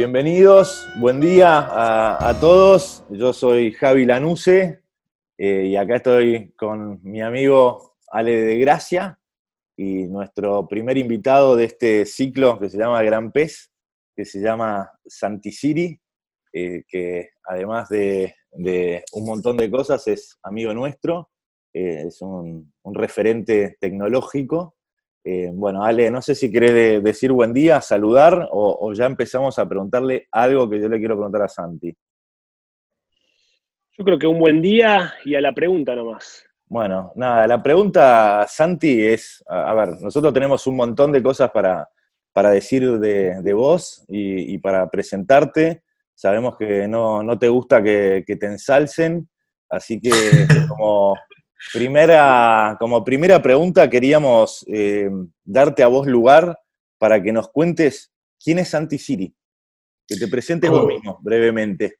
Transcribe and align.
bienvenidos, 0.00 0.88
buen 0.96 1.20
día 1.20 1.58
a, 1.58 2.40
todos. 2.40 3.04
Yo 3.10 3.34
soy 3.34 3.70
Javi 3.72 4.06
Lanuse 4.06 4.80
eh, 5.36 5.66
y 5.66 5.76
acá 5.76 5.96
estoy 5.96 6.54
con 6.56 7.02
mi 7.02 7.20
amigo 7.20 7.98
Ale 8.10 8.34
de 8.40 8.58
Gracia 8.60 9.20
y 9.76 10.04
nuestro 10.04 10.66
primer 10.66 10.96
invitado 10.96 11.54
de 11.54 11.64
este 11.64 12.06
ciclo 12.06 12.58
que 12.58 12.70
se 12.70 12.78
llama 12.78 13.02
Gran 13.02 13.30
Pez, 13.30 13.72
que 14.16 14.24
se 14.24 14.40
llama 14.40 14.90
Santisiri, 15.04 16.00
eh, 16.54 16.82
que 16.88 17.32
además 17.44 17.90
de, 17.90 18.34
un 19.12 19.26
montón 19.26 19.58
de 19.58 19.70
cosas 19.70 20.08
es 20.08 20.38
amigo 20.42 20.72
nuestro, 20.72 21.28
eh, 21.74 22.04
es 22.06 22.22
un, 22.22 22.72
referente 22.86 23.76
tecnológico. 23.78 24.76
Eh, 25.22 25.50
bueno, 25.52 25.84
Ale, 25.84 26.10
no 26.10 26.22
sé 26.22 26.34
si 26.34 26.50
querés 26.50 27.02
decir 27.02 27.30
buen 27.32 27.52
día, 27.52 27.80
saludar, 27.80 28.48
o, 28.50 28.92
ya 28.94 29.06
empezamos 29.06 29.58
a 29.58 29.68
preguntarle 29.68 30.28
algo 30.30 30.68
que 30.68 30.80
yo 30.80 30.88
le 30.88 30.98
quiero 30.98 31.16
preguntar 31.16 31.42
a 31.42 31.48
Santi. 31.48 31.94
Yo 33.98 34.04
creo 34.04 34.18
que 34.18 34.26
un 34.26 34.38
buen 34.38 34.62
día 34.62 35.12
y 35.24 35.34
a 35.34 35.40
la 35.40 35.52
pregunta 35.52 35.94
nomás. 35.94 36.44
Bueno, 36.66 37.12
nada, 37.16 37.46
la 37.46 37.62
pregunta, 37.62 38.46
Santi, 38.48 39.04
es, 39.04 39.44
a, 39.46 39.74
ver, 39.74 40.00
nosotros 40.00 40.32
tenemos 40.32 40.66
un 40.66 40.76
montón 40.76 41.12
de 41.12 41.22
cosas 41.22 41.50
para, 41.50 41.86
para 42.32 42.50
decir 42.50 42.98
de, 42.98 43.52
vos 43.52 44.04
y, 44.08 44.56
para 44.58 44.88
presentarte. 44.88 45.82
Sabemos 46.14 46.56
que 46.56 46.88
no, 46.88 47.38
te 47.38 47.48
gusta 47.48 47.82
que, 47.82 48.24
te 48.26 48.46
ensalcen, 48.46 49.28
así 49.68 50.00
que 50.00 50.10
como 50.68 51.14
primera, 51.72 52.76
como 52.78 53.04
primera 53.04 53.42
pregunta 53.42 53.88
queríamos 53.88 54.64
eh, 54.68 55.10
darte 55.44 55.82
a 55.82 55.88
vos 55.88 56.06
lugar 56.06 56.58
para 56.98 57.22
que 57.22 57.32
nos 57.32 57.48
cuentes 57.48 58.10
quién 58.42 58.58
es 58.58 58.68
Santi 58.68 58.98
Siri, 58.98 59.34
que 60.06 60.16
te 60.16 60.28
presentes 60.28 60.70
vos 60.70 60.84
oh. 60.84 60.86
mismo 60.86 61.18
brevemente. 61.22 61.98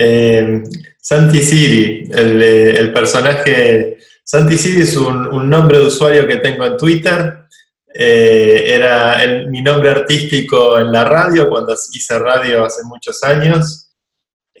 Eh, 0.00 0.62
Santi 1.00 1.40
Siri, 1.40 2.08
el, 2.12 2.92
personaje. 2.92 3.98
Santi 4.22 4.56
Siri 4.56 4.82
es 4.82 4.96
un, 4.96 5.50
nombre 5.50 5.78
de 5.78 5.86
usuario 5.86 6.26
que 6.26 6.36
tengo 6.36 6.64
en 6.66 6.76
Twitter. 6.76 7.44
Eh, 7.92 8.74
era 8.74 9.18
mi 9.48 9.60
nombre 9.60 9.90
artístico 9.90 10.78
en 10.78 10.92
la 10.92 11.04
radio, 11.04 11.48
cuando 11.48 11.74
hice 11.74 12.18
radio 12.18 12.64
hace 12.64 12.84
muchos 12.84 13.24
años. 13.24 13.87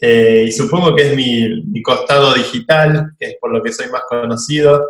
Eh, 0.00 0.44
y 0.48 0.52
supongo 0.52 0.94
que 0.94 1.08
es 1.08 1.16
mi, 1.16 1.62
mi, 1.64 1.82
costado 1.82 2.32
digital, 2.34 3.12
que 3.18 3.26
es 3.26 3.36
por 3.40 3.52
lo 3.52 3.62
que 3.62 3.72
soy 3.72 3.88
más 3.88 4.02
conocido. 4.08 4.86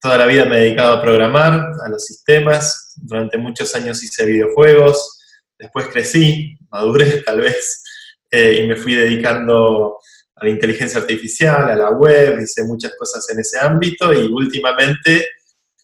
Toda 0.00 0.18
la 0.18 0.26
vida 0.26 0.44
me 0.44 0.56
he 0.56 0.60
dedicado 0.60 0.94
a 0.94 1.02
programar, 1.02 1.72
a 1.84 1.88
los 1.88 2.04
sistemas. 2.04 2.94
Durante 2.96 3.38
muchos 3.38 3.74
años 3.74 4.02
hice 4.02 4.24
videojuegos. 4.24 5.20
Después 5.58 5.88
crecí, 5.88 6.56
maduré 6.70 7.22
tal 7.26 7.40
vez 7.40 7.82
eh, 8.30 8.62
y 8.62 8.66
me 8.66 8.76
fui 8.76 8.94
dedicando 8.94 9.98
a 10.34 10.44
la 10.44 10.50
inteligencia 10.50 11.00
artificial, 11.00 11.70
a 11.70 11.76
la 11.76 11.90
web, 11.90 12.40
hice 12.40 12.64
muchas 12.64 12.94
cosas 12.98 13.28
en 13.30 13.40
ese 13.40 13.58
ámbito 13.58 14.12
y 14.12 14.26
últimamente 14.26 15.28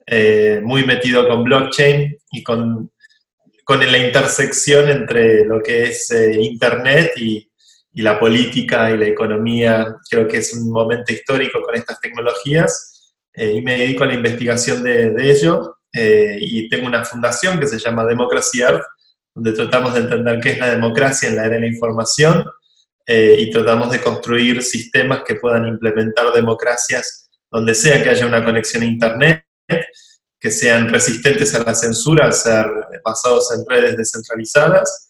eh, 0.06 0.60
muy 0.64 0.84
metido 0.84 1.28
con 1.28 1.44
blockchain 1.44 2.16
y 2.32 2.42
con, 2.42 2.90
con 3.64 3.80
la 3.80 3.98
intersección 3.98 4.88
entre 4.88 5.44
lo 5.44 5.62
que 5.62 5.84
es 5.84 6.10
eh, 6.10 6.40
Internet 6.40 7.12
y, 7.16 7.47
y, 7.92 8.02
la 8.02 8.18
política 8.18 8.90
y 8.90 8.96
la 8.96 9.06
economía. 9.06 9.96
Creo 10.10 10.26
que 10.28 10.38
es 10.38 10.52
un 10.54 10.70
momento 10.70 11.12
histórico 11.12 11.60
con 11.62 11.74
estas 11.74 12.00
tecnologías 12.00 13.14
y 13.34 13.60
me 13.62 13.78
dedico 13.78 14.04
a 14.04 14.08
la 14.08 14.14
investigación 14.14 14.82
de, 14.82 15.14
ello. 15.30 15.76
y 15.92 16.68
tengo 16.68 16.86
una 16.86 17.04
fundación 17.04 17.58
que 17.58 17.66
se 17.66 17.78
llama 17.78 18.04
Democracy 18.04 18.62
Earth, 18.62 18.82
donde 19.34 19.52
tratamos 19.52 19.94
de 19.94 20.00
entender 20.00 20.40
qué 20.40 20.50
es 20.50 20.58
la 20.58 20.70
democracia 20.70 21.28
en 21.28 21.36
la 21.36 21.44
era 21.44 21.54
de 21.54 21.60
la 21.60 21.66
información 21.68 22.44
eh, 23.10 23.36
y 23.38 23.50
tratamos 23.50 23.90
de 23.90 24.02
construir 24.02 24.62
sistemas 24.62 25.22
que 25.26 25.36
puedan 25.36 25.66
implementar 25.66 26.30
democracias 26.34 27.30
donde 27.50 27.74
sea 27.74 28.02
que 28.02 28.10
haya 28.10 28.26
una 28.26 28.44
conexión 28.44 28.82
a 28.82 28.86
Internet, 28.86 29.44
que 30.38 30.50
sean 30.50 30.90
resistentes 30.92 31.54
a 31.54 31.64
la 31.64 31.74
censura 31.74 32.26
al 32.26 32.34
ser 32.34 32.66
basados 33.02 33.50
en 33.52 33.64
redes 33.66 33.96
descentralizadas 33.96 35.07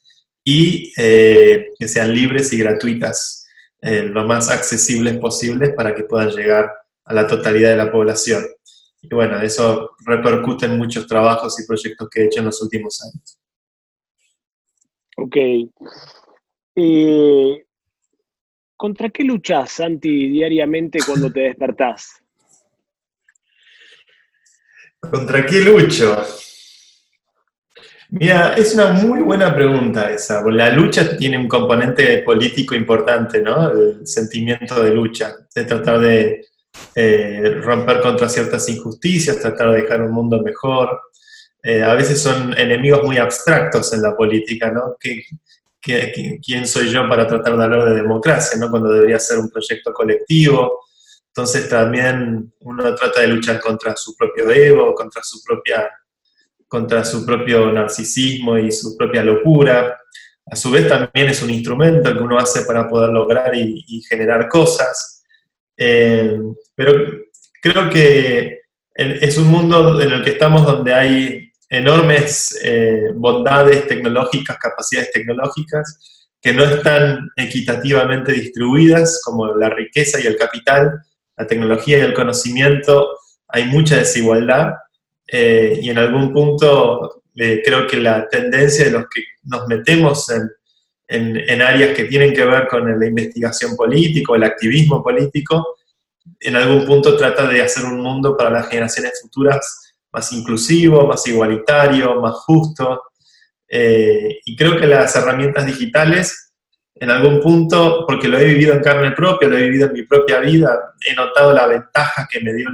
y 0.50 0.94
eh, 0.96 1.72
que 1.78 1.86
sean 1.86 2.14
libres 2.14 2.54
y 2.54 2.58
gratuitas, 2.58 3.46
eh, 3.82 4.04
lo 4.04 4.24
más 4.24 4.48
accesibles 4.48 5.18
posibles 5.18 5.74
para 5.74 5.94
que 5.94 6.04
puedan 6.04 6.30
llegar 6.30 6.72
a 7.04 7.12
la 7.12 7.26
totalidad 7.26 7.68
de 7.68 7.76
la 7.76 7.92
población. 7.92 8.46
Y 9.02 9.14
bueno, 9.14 9.38
eso 9.42 9.90
repercute 10.06 10.64
en 10.64 10.78
muchos 10.78 11.06
trabajos 11.06 11.60
y 11.60 11.66
proyectos 11.66 12.08
que 12.08 12.22
he 12.22 12.24
hecho 12.24 12.40
en 12.40 12.46
los 12.46 12.62
últimos 12.62 12.98
años. 13.02 13.38
Ok. 15.18 15.36
Eh, 16.76 17.66
¿Contra 18.74 19.10
qué 19.10 19.24
luchas, 19.24 19.70
Santi, 19.70 20.30
diariamente 20.30 21.00
cuando 21.04 21.30
te 21.30 21.40
despertás? 21.40 22.22
¿Contra 25.10 25.44
qué 25.44 25.60
lucho? 25.60 26.24
Mira, 28.10 28.54
es 28.54 28.74
una 28.74 28.92
muy 28.92 29.20
buena 29.20 29.54
pregunta 29.54 30.10
esa. 30.10 30.42
La 30.50 30.70
lucha 30.70 31.16
tiene 31.16 31.36
un 31.36 31.46
componente 31.46 32.22
político 32.22 32.74
importante, 32.74 33.42
¿no? 33.42 33.70
El 33.70 34.06
sentimiento 34.06 34.82
de 34.82 34.90
lucha, 34.92 35.36
de 35.54 35.64
tratar 35.64 36.00
de 36.00 36.46
eh, 36.94 37.60
romper 37.62 38.00
contra 38.00 38.28
ciertas 38.28 38.66
injusticias, 38.68 39.40
tratar 39.40 39.72
de 39.72 39.82
dejar 39.82 40.02
un 40.02 40.12
mundo 40.12 40.40
mejor. 40.42 41.02
Eh, 41.62 41.82
a 41.82 41.94
veces 41.94 42.22
son 42.22 42.56
enemigos 42.58 43.02
muy 43.02 43.18
abstractos 43.18 43.92
en 43.92 44.02
la 44.02 44.16
política, 44.16 44.70
¿no? 44.70 44.96
quién 45.80 46.66
soy 46.66 46.90
yo 46.90 47.08
para 47.08 47.26
tratar 47.26 47.56
de 47.56 47.64
hablar 47.64 47.84
de 47.88 47.94
democracia, 47.94 48.58
¿no? 48.58 48.70
Cuando 48.70 48.90
debería 48.90 49.18
ser 49.18 49.38
un 49.38 49.50
proyecto 49.50 49.92
colectivo. 49.92 50.80
Entonces 51.28 51.68
también 51.68 52.52
uno 52.60 52.94
trata 52.94 53.20
de 53.20 53.28
luchar 53.28 53.60
contra 53.60 53.94
su 53.96 54.16
propio 54.16 54.50
ego, 54.50 54.94
contra 54.94 55.22
su, 55.22 55.42
propia, 55.42 55.88
contra 56.68 57.04
su 57.04 57.24
propio 57.24 57.72
narcisismo 57.72 58.58
y 58.58 58.70
su 58.70 58.96
propia 58.96 59.24
locura. 59.24 59.98
A 60.46 60.56
su 60.56 60.70
vez 60.70 60.86
también 60.86 61.28
es 61.28 61.42
un 61.42 61.50
instrumento 61.50 62.12
que 62.12 62.22
uno 62.22 62.38
hace 62.38 62.62
para 62.62 62.88
poder 62.88 63.10
lograr 63.10 63.54
y, 63.54 64.02
generar 64.08 64.48
cosas. 64.48 65.24
Eh, 65.76 66.38
pero 66.74 66.92
creo 67.60 67.90
que 67.90 68.60
es 68.94 69.38
un 69.38 69.48
mundo 69.48 70.00
en 70.00 70.10
el 70.10 70.24
que 70.24 70.30
estamos 70.30 70.66
donde 70.66 70.92
hay 70.92 71.52
enormes 71.68 72.58
eh, 72.62 73.10
bondades 73.14 73.86
tecnológicas, 73.86 74.58
capacidades 74.58 75.12
tecnológicas, 75.12 76.26
que 76.40 76.52
no 76.52 76.64
están 76.64 77.30
equitativamente 77.36 78.32
distribuidas, 78.32 79.20
como 79.24 79.54
la 79.54 79.70
riqueza 79.70 80.20
y 80.20 80.26
el 80.26 80.36
capital, 80.36 81.00
la 81.36 81.46
tecnología 81.46 81.98
y 81.98 82.02
el 82.02 82.14
conocimiento, 82.14 83.08
hay 83.48 83.66
mucha 83.66 83.96
desigualdad 83.96 84.74
eh, 85.30 85.78
y 85.82 85.90
en 85.90 85.98
algún 85.98 86.32
punto 86.32 87.22
eh, 87.36 87.62
creo 87.64 87.86
que 87.86 87.98
la 87.98 88.28
tendencia 88.28 88.86
de 88.86 88.92
los 88.92 89.04
que 89.08 89.22
nos 89.44 89.66
metemos 89.68 90.28
en, 90.30 90.48
en, 91.06 91.62
áreas 91.62 91.96
que 91.96 92.04
tienen 92.04 92.32
que 92.32 92.44
ver 92.44 92.66
con 92.66 92.98
la 92.98 93.06
investigación 93.06 93.76
política, 93.76 94.34
el 94.34 94.44
activismo 94.44 95.02
político, 95.02 95.76
en 96.40 96.56
algún 96.56 96.86
punto 96.86 97.16
trata 97.16 97.46
de 97.46 97.62
hacer 97.62 97.84
un 97.84 98.00
mundo 98.00 98.36
para 98.36 98.50
las 98.50 98.68
generaciones 98.68 99.20
futuras 99.20 99.94
más 100.12 100.32
inclusivo, 100.32 101.06
más 101.06 101.26
igualitario, 101.26 102.20
más 102.20 102.34
justo. 102.46 103.02
Eh, 103.68 104.40
y 104.44 104.56
creo 104.56 104.78
que 104.78 104.86
las 104.86 105.14
herramientas 105.16 105.66
digitales, 105.66 106.52
en 106.94 107.10
algún 107.10 107.40
punto, 107.40 108.04
porque 108.06 108.28
lo 108.28 108.38
he 108.38 108.44
vivido 108.44 108.74
en 108.74 108.82
carne 108.82 109.12
propia, 109.12 109.48
lo 109.48 109.56
he 109.56 109.62
vivido 109.62 109.86
en 109.86 109.92
mi 109.92 110.02
propia 110.02 110.40
vida, 110.40 110.94
he 111.06 111.14
notado 111.14 111.52
la 111.52 111.66
ventaja 111.66 112.26
que 112.30 112.40
me 112.40 112.52
dio 112.52 112.68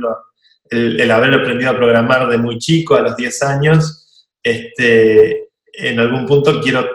el, 0.70 1.10
haber 1.10 1.34
aprendido 1.34 1.70
a 1.70 1.76
programar 1.76 2.28
de 2.28 2.38
muy 2.38 2.58
chico, 2.58 2.94
a 2.94 3.02
los 3.02 3.16
10 3.16 3.42
años. 3.42 4.32
Este, 4.42 5.48
en 5.72 5.98
algún 5.98 6.26
punto 6.26 6.60
quiero 6.60 6.86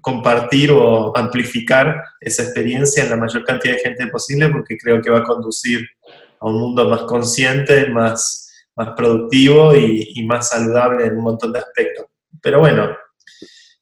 compartir 0.00 0.70
o 0.72 1.16
amplificar 1.16 2.02
esa 2.20 2.42
experiencia 2.42 3.04
en 3.04 3.10
la 3.10 3.16
mayor 3.16 3.44
cantidad 3.44 3.74
de 3.74 3.80
gente 3.80 4.06
posible 4.08 4.48
porque 4.48 4.76
creo 4.76 5.00
que 5.00 5.10
va 5.10 5.18
a 5.18 5.24
conducir 5.24 5.86
a 6.40 6.46
un 6.46 6.60
mundo 6.60 6.88
más 6.88 7.02
consciente, 7.02 7.88
más, 7.88 8.52
más 8.76 8.90
productivo 8.96 9.74
y, 9.74 10.24
más 10.26 10.50
saludable 10.50 11.06
en 11.06 11.16
un 11.16 11.24
montón 11.24 11.52
de 11.52 11.60
aspectos. 11.60 12.06
Pero 12.42 12.60
bueno, 12.60 12.96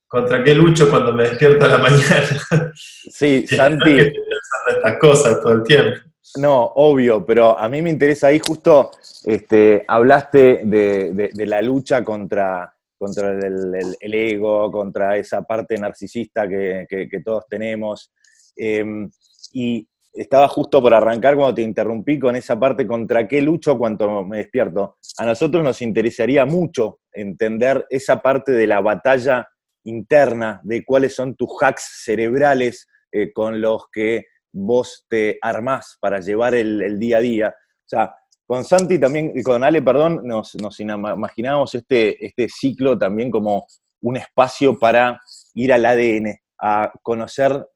¿contra 0.07 0.43
qué 0.45 0.55
lucho 0.55 0.89
cuando 0.89 1.13
me 1.13 1.25
despierto 1.25 1.65
a 1.65 1.69
la 1.69 1.79
mañana? 1.89 2.73
Sí, 2.75 3.47
Santi. 3.49 3.99
estas 3.99 4.99
cosas 4.99 5.41
todo 5.41 5.53
el 5.53 5.63
tiempo. 5.63 6.01
No, 6.39 6.65
obvio, 6.77 7.25
pero 7.25 7.59
a 7.59 7.69
mí 7.69 7.83
me 7.83 7.91
interesa 7.91 8.29
ahí 8.29 8.41
justo, 8.45 8.91
este, 9.25 9.85
hablaste 9.87 10.63
de, 10.65 11.31
la 11.47 11.63
lucha 11.63 12.03
contra, 12.03 12.75
contra 12.99 13.33
el, 13.33 13.97
ego, 14.01 14.73
contra 14.73 15.17
esa 15.17 15.43
parte 15.43 15.77
narcisista 15.77 16.49
que, 16.49 17.23
todos 17.25 17.45
tenemos. 17.49 18.13
Em, 18.57 19.11
y 19.53 19.87
estaba 20.13 20.49
justo 20.49 20.81
por 20.81 20.95
arrancar 20.95 21.37
cuando 21.37 21.57
te 21.57 21.63
interrumpí 21.63 22.19
con 22.19 22.37
esa 22.37 22.59
parte 22.59 22.87
contra 22.87 23.29
qué 23.29 23.43
lucho 23.43 23.77
cuando 23.77 24.25
me 24.25 24.39
despierto. 24.39 24.97
A 25.19 25.27
nosotros 25.27 25.63
nos 25.63 25.83
interesaría 25.83 26.47
mucho 26.47 27.01
entender 27.13 27.87
esa 27.91 28.23
parte 28.23 28.53
de 28.53 28.67
la 28.67 28.81
batalla 28.81 29.49
interna 29.85 30.61
de 30.65 30.85
cuáles 30.85 31.15
son 31.15 31.37
tus 31.37 31.51
hacks 31.61 32.03
cerebrales 32.05 32.89
eh, 33.13 33.33
con 33.33 33.61
los 33.61 33.85
que 33.93 34.27
vos 34.55 35.05
te 35.09 35.39
armás 35.43 35.99
para 36.01 36.21
llevar 36.21 36.55
el, 36.55 36.99
día 36.99 37.19
a 37.19 37.21
día. 37.21 37.49
O 37.49 37.89
sea, 37.89 38.15
con 38.47 38.65
Santi 38.65 38.99
también, 38.99 39.43
con 39.43 39.65
Ale, 39.65 39.83
perdón, 39.83 40.21
nos, 40.25 40.55
nos 40.55 40.79
imaginábamos 40.81 41.75
este, 41.75 42.25
este 42.25 42.49
ciclo 42.49 42.97
también 42.97 43.31
como 43.31 43.67
un 44.03 44.17
espacio 44.17 44.79
para 44.79 45.21
ir 45.55 45.73
al 45.73 45.85
ADN, 45.85 46.39
a 46.59 46.93
conocer 47.03 47.67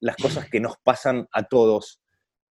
las 0.00 0.16
cosas 0.16 0.48
que 0.48 0.60
nos 0.60 0.76
pasan 0.78 1.26
a 1.32 1.42
todos, 1.42 2.00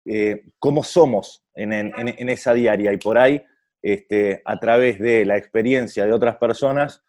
eh, 0.05 0.45
cómo 0.59 0.83
somos 0.83 1.43
en, 1.53 2.29
esa 2.29 2.53
diaria 2.53 2.91
y 2.93 2.97
por 2.97 3.17
ahí, 3.17 3.43
este, 3.81 4.41
a 4.43 4.59
través 4.59 4.99
de 4.99 5.25
la 5.25 5.37
experiencia 5.37 6.05
de 6.05 6.13
otras 6.13 6.37
personas, 6.37 7.03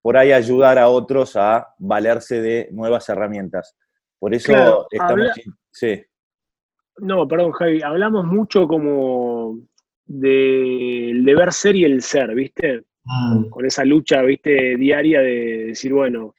por 0.00 0.16
ahí 0.16 0.32
ayudar 0.32 0.78
a 0.78 0.88
otros 0.88 1.36
a 1.36 1.74
valerse 1.78 2.40
de 2.40 2.68
nuevas 2.72 3.08
herramientas. 3.08 3.76
Por 4.18 4.34
eso 4.34 4.86
estamos... 4.90 5.32
Sí. 5.70 6.02
No, 6.98 7.26
perdón, 7.26 7.52
Javi, 7.52 7.82
hablamos 7.82 8.24
mucho 8.24 8.68
como 8.68 9.58
del 10.06 11.24
deber 11.24 11.52
ser 11.52 11.76
y 11.76 11.84
el 11.84 12.02
ser, 12.02 12.34
¿viste? 12.34 12.82
Mm. 13.04 13.48
Con 13.48 13.66
esa 13.66 13.84
lucha, 13.84 14.22
¿viste? 14.22 14.76
Diaria 14.76 15.20
de 15.20 15.66
decir, 15.66 15.92
bueno, 15.92 16.34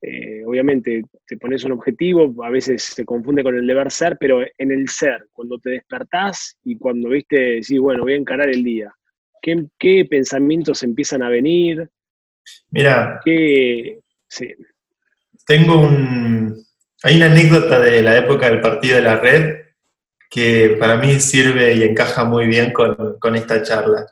eh, 0.00 0.42
obviamente 0.44 1.04
te 1.26 1.36
pones 1.36 1.64
un 1.64 1.72
objetivo, 1.72 2.44
a 2.44 2.50
veces 2.50 2.82
se 2.82 3.04
confunde 3.04 3.42
con 3.42 3.54
el 3.56 3.66
deber 3.66 3.90
ser, 3.90 4.16
pero 4.18 4.42
en 4.42 4.72
el 4.72 4.88
ser, 4.88 5.26
cuando 5.32 5.58
te 5.58 5.70
despertás 5.70 6.58
y 6.64 6.76
cuando, 6.76 7.08
¿viste? 7.08 7.36
Decís, 7.36 7.78
bueno, 7.78 8.02
voy 8.02 8.14
a 8.14 8.16
encarar 8.16 8.50
el 8.50 8.64
día. 8.64 8.92
¿Qué, 9.40 10.06
pensamientos 10.08 10.82
empiezan 10.82 11.22
a 11.22 11.28
venir? 11.28 11.88
Mira, 12.70 13.20
tengo 15.46 15.80
un... 15.80 16.64
Hay 17.04 17.16
una 17.16 17.26
anécdota 17.26 17.80
de 17.80 18.02
la 18.02 18.18
época 18.18 18.48
del 18.48 18.60
partido 18.60 18.96
de 18.96 19.02
la 19.02 19.16
red 19.16 19.61
que 20.32 20.78
para 20.80 20.96
mí 20.96 21.20
sirve 21.20 21.74
y 21.74 21.82
encaja 21.82 22.24
muy 22.24 22.46
bien 22.46 22.72
con, 22.72 23.36
esta 23.36 23.62
charla. 23.62 24.06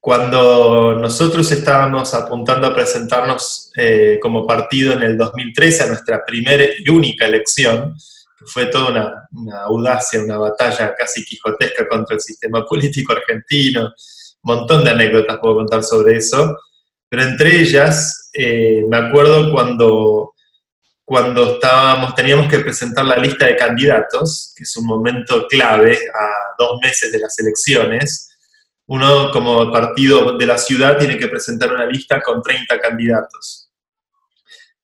Cuando 0.00 0.98
nosotros 0.98 1.52
estábamos 1.52 2.14
apuntando 2.14 2.66
a 2.66 2.74
presentarnos 2.74 3.70
eh, 3.76 4.18
como 4.22 4.46
partido 4.46 4.94
en 4.94 5.02
el 5.02 5.18
2013 5.18 5.82
a 5.82 5.86
nuestra 5.88 6.24
primera 6.24 6.64
y 6.78 6.88
única 6.88 7.26
elección, 7.26 7.94
que 8.38 8.46
fue 8.46 8.66
toda 8.66 8.88
una, 8.90 9.28
audacia, 9.66 10.22
una 10.22 10.38
batalla 10.38 10.94
casi 10.96 11.22
quijotesca 11.26 11.86
contra 11.88 12.14
el 12.14 12.22
sistema 12.22 12.64
político 12.64 13.12
argentino, 13.12 13.92
un 14.42 14.56
montón 14.56 14.82
de 14.82 14.92
anécdotas 14.92 15.38
puedo 15.40 15.56
contar 15.56 15.82
sobre 15.82 16.16
eso, 16.16 16.56
pero 17.06 17.22
entre 17.22 17.60
ellas 17.60 18.30
eh, 18.32 18.82
me 18.88 18.96
acuerdo 18.96 19.52
cuando 19.52 20.33
cuando 21.04 21.54
estábamos, 21.54 22.14
teníamos 22.14 22.48
que 22.48 22.60
presentar 22.60 23.04
la 23.04 23.16
lista 23.16 23.46
de 23.46 23.56
candidatos, 23.56 24.54
que 24.56 24.62
es 24.62 24.76
un 24.76 24.86
momento 24.86 25.46
clave 25.46 25.92
a 25.92 26.54
dos 26.58 26.80
meses 26.80 27.12
de 27.12 27.18
las 27.18 27.38
elecciones. 27.38 28.30
Uno 28.86 29.30
como 29.30 29.70
partido 29.70 30.38
de 30.38 30.46
la 30.46 30.56
ciudad 30.56 30.96
tiene 30.96 31.18
que 31.18 31.28
presentar 31.28 31.72
una 31.72 31.84
lista 31.84 32.22
con 32.22 32.42
30 32.42 32.80
candidatos. 32.80 33.70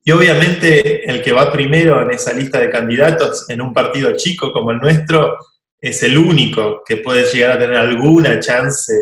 Y 0.04 0.12
obviamente 0.12 1.10
el 1.10 1.22
que 1.22 1.32
va 1.32 1.52
primero 1.52 2.02
en 2.02 2.10
esa 2.10 2.32
lista 2.32 2.58
de 2.58 2.70
candidatos 2.70 3.48
en 3.48 3.60
un 3.60 3.72
partido 3.72 4.14
chico 4.16 4.52
como 4.52 4.72
el 4.72 4.78
nuestro 4.78 5.38
es 5.80 6.02
el 6.02 6.18
único 6.18 6.82
que 6.84 6.98
puede 6.98 7.30
llegar 7.32 7.52
a 7.52 7.58
tener 7.58 7.76
alguna 7.76 8.40
chance 8.40 8.92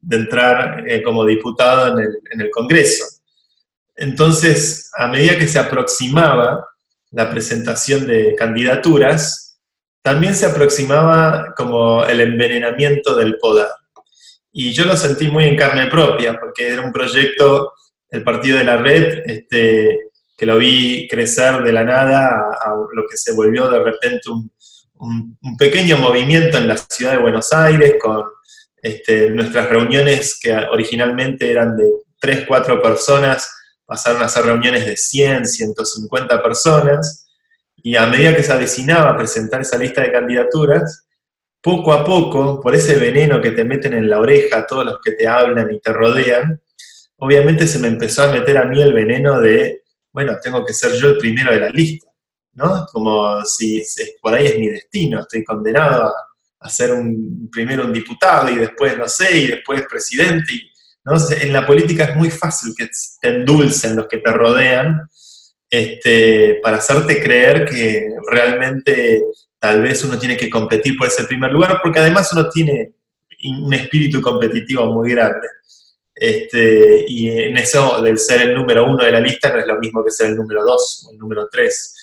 de 0.00 0.16
entrar 0.16 0.88
eh, 0.88 1.02
como 1.02 1.24
diputado 1.24 1.92
en 1.92 2.04
el, 2.04 2.18
en 2.32 2.40
el 2.40 2.50
Congreso. 2.50 3.04
Entonces, 3.96 4.90
a 4.96 5.08
medida 5.08 5.38
que 5.38 5.48
se 5.48 5.58
aproximaba 5.58 6.66
la 7.10 7.30
presentación 7.30 8.06
de 8.06 8.34
candidaturas, 8.34 9.58
también 10.02 10.34
se 10.34 10.46
aproximaba 10.46 11.54
como 11.56 12.04
el 12.04 12.20
envenenamiento 12.20 13.14
del 13.14 13.38
poder. 13.38 13.68
Y 14.52 14.72
yo 14.72 14.84
lo 14.84 14.96
sentí 14.96 15.28
muy 15.28 15.44
en 15.44 15.56
carne 15.56 15.86
propia, 15.86 16.38
porque 16.38 16.68
era 16.68 16.82
un 16.82 16.92
proyecto, 16.92 17.72
el 18.10 18.22
Partido 18.22 18.58
de 18.58 18.64
la 18.64 18.76
Red, 18.76 19.22
este, 19.26 19.98
que 20.36 20.46
lo 20.46 20.58
vi 20.58 21.08
crecer 21.08 21.62
de 21.62 21.72
la 21.72 21.84
nada 21.84 22.28
a, 22.60 22.74
lo 22.92 23.06
que 23.08 23.16
se 23.16 23.32
volvió 23.32 23.68
de 23.68 23.82
repente 23.82 24.28
un, 24.30 24.50
pequeño 25.58 25.98
movimiento 25.98 26.56
en 26.56 26.68
la 26.68 26.76
ciudad 26.76 27.12
de 27.12 27.18
Buenos 27.18 27.52
Aires, 27.52 27.94
con 28.00 28.24
este, 28.80 29.30
nuestras 29.30 29.68
reuniones 29.68 30.38
que 30.40 30.54
originalmente 30.54 31.50
eran 31.50 31.76
de 31.76 31.90
3, 32.20 32.44
4 32.46 32.80
personas, 32.80 33.50
pasaron 33.86 34.22
a 34.22 34.28
ser 34.28 34.46
reuniones 34.46 34.86
de 34.86 34.96
100, 34.96 35.46
150 35.46 36.42
personas, 36.42 37.26
y 37.76 37.96
a 37.96 38.06
medida 38.06 38.34
que 38.34 38.42
se 38.42 38.52
avecinaba 38.52 39.10
a 39.10 39.16
presentar 39.16 39.60
esa 39.60 39.76
lista 39.76 40.02
de 40.02 40.12
candidaturas, 40.12 41.06
poco 41.60 41.92
a 41.92 42.04
poco, 42.04 42.60
por 42.60 42.74
ese 42.74 42.96
veneno 42.96 43.40
que 43.40 43.50
te 43.50 43.64
meten 43.64 43.94
en 43.94 44.08
la 44.08 44.20
oreja 44.20 44.66
todos 44.66 44.84
los 44.84 44.98
que 45.02 45.12
te 45.12 45.26
hablan 45.26 45.72
y 45.72 45.80
te 45.80 45.92
rodean, 45.92 46.60
obviamente 47.16 47.66
se 47.66 47.78
me 47.78 47.88
empezó 47.88 48.24
a 48.24 48.32
meter 48.32 48.58
a 48.58 48.64
mí 48.64 48.82
el 48.82 48.92
veneno 48.92 49.40
de, 49.40 49.82
bueno, 50.12 50.36
tengo 50.42 50.64
que 50.64 50.74
ser 50.74 50.92
yo 50.92 51.08
el 51.08 51.18
primero 51.18 51.52
de 51.52 51.60
la 51.60 51.70
lista, 51.70 52.08
¿no? 52.54 52.86
Como 52.92 53.44
si 53.44 53.82
por 54.20 54.34
ahí 54.34 54.46
es 54.46 54.58
mi 54.58 54.68
destino, 54.68 55.20
estoy 55.20 55.44
condenado 55.44 56.04
a, 56.04 56.12
a 56.60 56.68
ser 56.70 56.92
un, 56.92 57.50
primero 57.50 57.84
un 57.84 57.92
diputado 57.92 58.48
y 58.50 58.56
después, 58.56 58.96
no 58.96 59.08
sé, 59.08 59.36
y 59.36 59.46
después 59.48 59.84
presidente, 59.88 60.54
y 60.54 60.70
en 61.06 61.52
la 61.52 61.66
política 61.66 62.04
es 62.04 62.16
muy 62.16 62.30
fácil 62.30 62.74
que 62.76 62.88
te 63.20 63.28
endulcen 63.28 63.96
los 63.96 64.06
que 64.06 64.18
te 64.18 64.32
rodean 64.32 65.08
este, 65.68 66.60
para 66.62 66.78
hacerte 66.78 67.22
creer 67.22 67.66
que 67.66 68.08
realmente 68.30 69.22
tal 69.58 69.82
vez 69.82 70.02
uno 70.04 70.18
tiene 70.18 70.36
que 70.36 70.48
competir 70.48 70.96
por 70.96 71.08
ese 71.08 71.24
primer 71.24 71.52
lugar, 71.52 71.80
porque 71.82 71.98
además 71.98 72.32
uno 72.32 72.48
tiene 72.48 72.94
un 73.44 73.74
espíritu 73.74 74.22
competitivo 74.22 74.86
muy 74.86 75.10
grande. 75.10 75.48
Este, 76.14 77.04
y 77.08 77.28
en 77.28 77.56
eso 77.56 78.00
del 78.00 78.18
ser 78.18 78.42
el 78.42 78.54
número 78.54 78.86
uno 78.86 79.04
de 79.04 79.10
la 79.10 79.20
lista 79.20 79.52
no 79.52 79.58
es 79.58 79.66
lo 79.66 79.78
mismo 79.78 80.04
que 80.04 80.10
ser 80.10 80.28
el 80.28 80.36
número 80.36 80.64
dos 80.64 81.06
o 81.06 81.12
el 81.12 81.18
número 81.18 81.48
tres. 81.50 81.94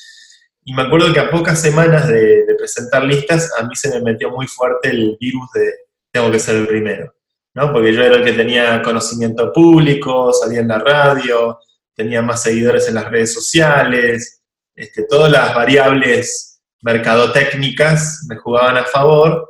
Y 0.63 0.74
me 0.74 0.83
acuerdo 0.83 1.12
que 1.12 1.19
a 1.19 1.31
pocas 1.31 1.59
semanas 1.59 2.07
de 2.07 2.45
presentar 2.57 3.04
listas, 3.04 3.51
a 3.57 3.63
mí 3.63 3.75
se 3.75 3.89
me 3.89 4.01
metió 4.01 4.30
muy 4.30 4.47
fuerte 4.47 4.89
el 4.89 5.18
virus 5.19 5.50
de 5.54 5.74
tengo 6.12 6.30
que 6.30 6.39
ser 6.39 6.57
el 6.57 6.68
primero. 6.68 7.13
¿No? 7.53 7.71
Porque 7.71 7.94
yo 7.94 8.04
era 8.04 8.16
el 8.16 8.23
que 8.23 8.33
tenía 8.33 8.81
conocimiento 8.81 9.52
público, 9.52 10.31
salía 10.33 10.61
en 10.61 10.69
la 10.69 10.80
radio, 10.80 11.59
tenía 11.95 12.21
más 12.21 12.44
seguidores 12.44 12.87
en 12.87 12.95
las 12.95 13.09
redes 13.09 13.33
sociales, 13.33 14.42
este, 14.76 15.04
todas 15.04 15.31
las 15.31 15.54
variables 15.54 16.61
mercadotécnicas 16.81 18.26
me 18.28 18.37
jugaban 18.37 18.78
a 18.78 18.85
favor 18.85 19.49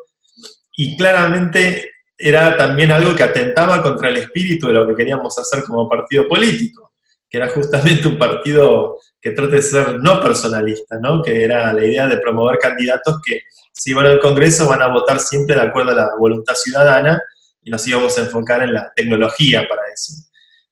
y 0.75 0.97
claramente 0.97 1.91
era 2.17 2.57
también 2.57 2.91
algo 2.91 3.15
que 3.15 3.23
atentaba 3.23 3.81
contra 3.81 4.09
el 4.09 4.17
espíritu 4.17 4.67
de 4.67 4.73
lo 4.73 4.87
que 4.87 4.95
queríamos 4.95 5.37
hacer 5.37 5.63
como 5.63 5.89
partido 5.89 6.27
político, 6.27 6.93
que 7.29 7.37
era 7.37 7.49
justamente 7.49 8.07
un 8.07 8.17
partido 8.17 8.97
que 9.19 9.31
trate 9.31 9.57
de 9.57 9.61
ser 9.61 9.99
no 9.99 10.21
personalista, 10.21 10.99
¿no? 10.99 11.21
que 11.21 11.43
era 11.43 11.71
la 11.71 11.85
idea 11.85 12.07
de 12.07 12.17
promover 12.17 12.57
candidatos 12.57 13.21
que 13.25 13.41
si 13.71 13.93
van 13.93 14.07
al 14.07 14.19
Congreso 14.19 14.67
van 14.67 14.81
a 14.81 14.87
votar 14.87 15.19
siempre 15.19 15.55
de 15.55 15.61
acuerdo 15.61 15.91
a 15.91 15.95
la 15.95 16.09
voluntad 16.19 16.55
ciudadana 16.55 17.21
nos 17.69 17.87
íbamos 17.87 18.17
a 18.17 18.21
enfocar 18.21 18.63
en 18.63 18.73
la 18.73 18.91
tecnología 18.95 19.67
para 19.67 19.81
eso. 19.93 20.13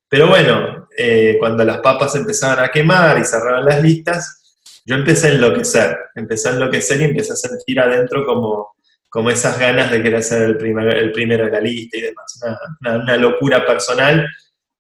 Pero 0.08 0.27
bueno, 0.27 0.88
eh, 0.98 1.36
cuando 1.39 1.63
las 1.63 1.79
papas 1.79 2.15
empezaban 2.15 2.60
a 2.60 2.69
quemar 2.69 3.19
y 3.19 3.25
cerraban 3.25 3.65
las 3.65 3.81
listas, 3.81 4.39
yo 4.86 4.96
empecé 4.96 5.27
a 5.27 5.31
enloquecer, 5.34 5.98
empecé 6.15 6.50
a 6.50 6.53
enloquecer 6.53 7.01
y 7.01 7.03
empecé 7.05 7.34
a 7.34 7.36
sentir 7.36 7.79
adentro 7.79 8.25
como, 8.25 8.75
como 9.08 9.29
esas 9.29 9.60
ganas 9.60 9.91
de 9.91 10.01
querer 10.01 10.24
ser 10.24 10.41
el, 10.43 10.79
el 10.96 11.12
primero 11.12 11.46
de 11.46 11.51
la 11.51 11.62
lista 11.62 11.98
y 11.98 12.01
demás. 12.01 12.39
Una, 12.81 13.17
locura 13.17 13.65
personal 13.67 14.27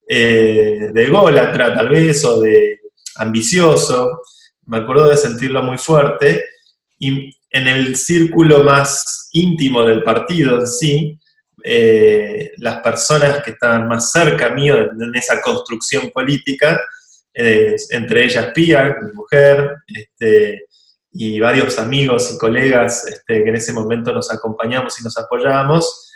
eh, 0.07 0.89
de 0.91 1.03
ególatra 1.03 1.75
tal 1.75 1.89
vez 1.89 2.25
o 2.25 2.39
de 2.41 2.79
ambicioso. 3.17 4.21
Me 4.65 4.77
acuerdo 4.77 5.09
de 5.09 5.17
sentirlo 5.17 5.61
muy 5.61 5.77
fuerte 5.77 6.43
y 6.97 7.35
en 7.51 7.67
el 7.67 7.95
círculo 7.95 8.63
más 8.63 9.29
íntimo 9.33 9.83
del 9.83 10.03
partido 10.03 10.59
en 10.59 10.67
sí, 10.67 11.19
eh, 11.63 12.51
las 12.57 12.81
personas 12.81 13.43
que 13.43 13.51
estaban 13.51 13.87
más 13.87 14.11
cerca 14.11 14.49
mío 14.49 14.77
en, 14.77 15.15
esa 15.15 15.41
construcción 15.41 16.11
política, 16.11 16.79
eh, 17.33 17.75
entre 17.91 18.25
ellas 18.25 18.51
Pia, 18.53 18.97
mi 19.01 19.13
mujer, 19.13 19.77
este, 19.87 20.65
y 21.11 21.39
varios 21.39 21.79
amigos 21.79 22.31
y 22.33 22.37
colegas 22.37 23.05
este, 23.07 23.43
que 23.43 23.49
en 23.49 23.55
ese 23.55 23.73
momento 23.73 24.13
nos 24.13 24.31
acompañamos 24.31 24.99
y 24.99 25.03
nos 25.03 25.17
apoyábamos, 25.17 26.09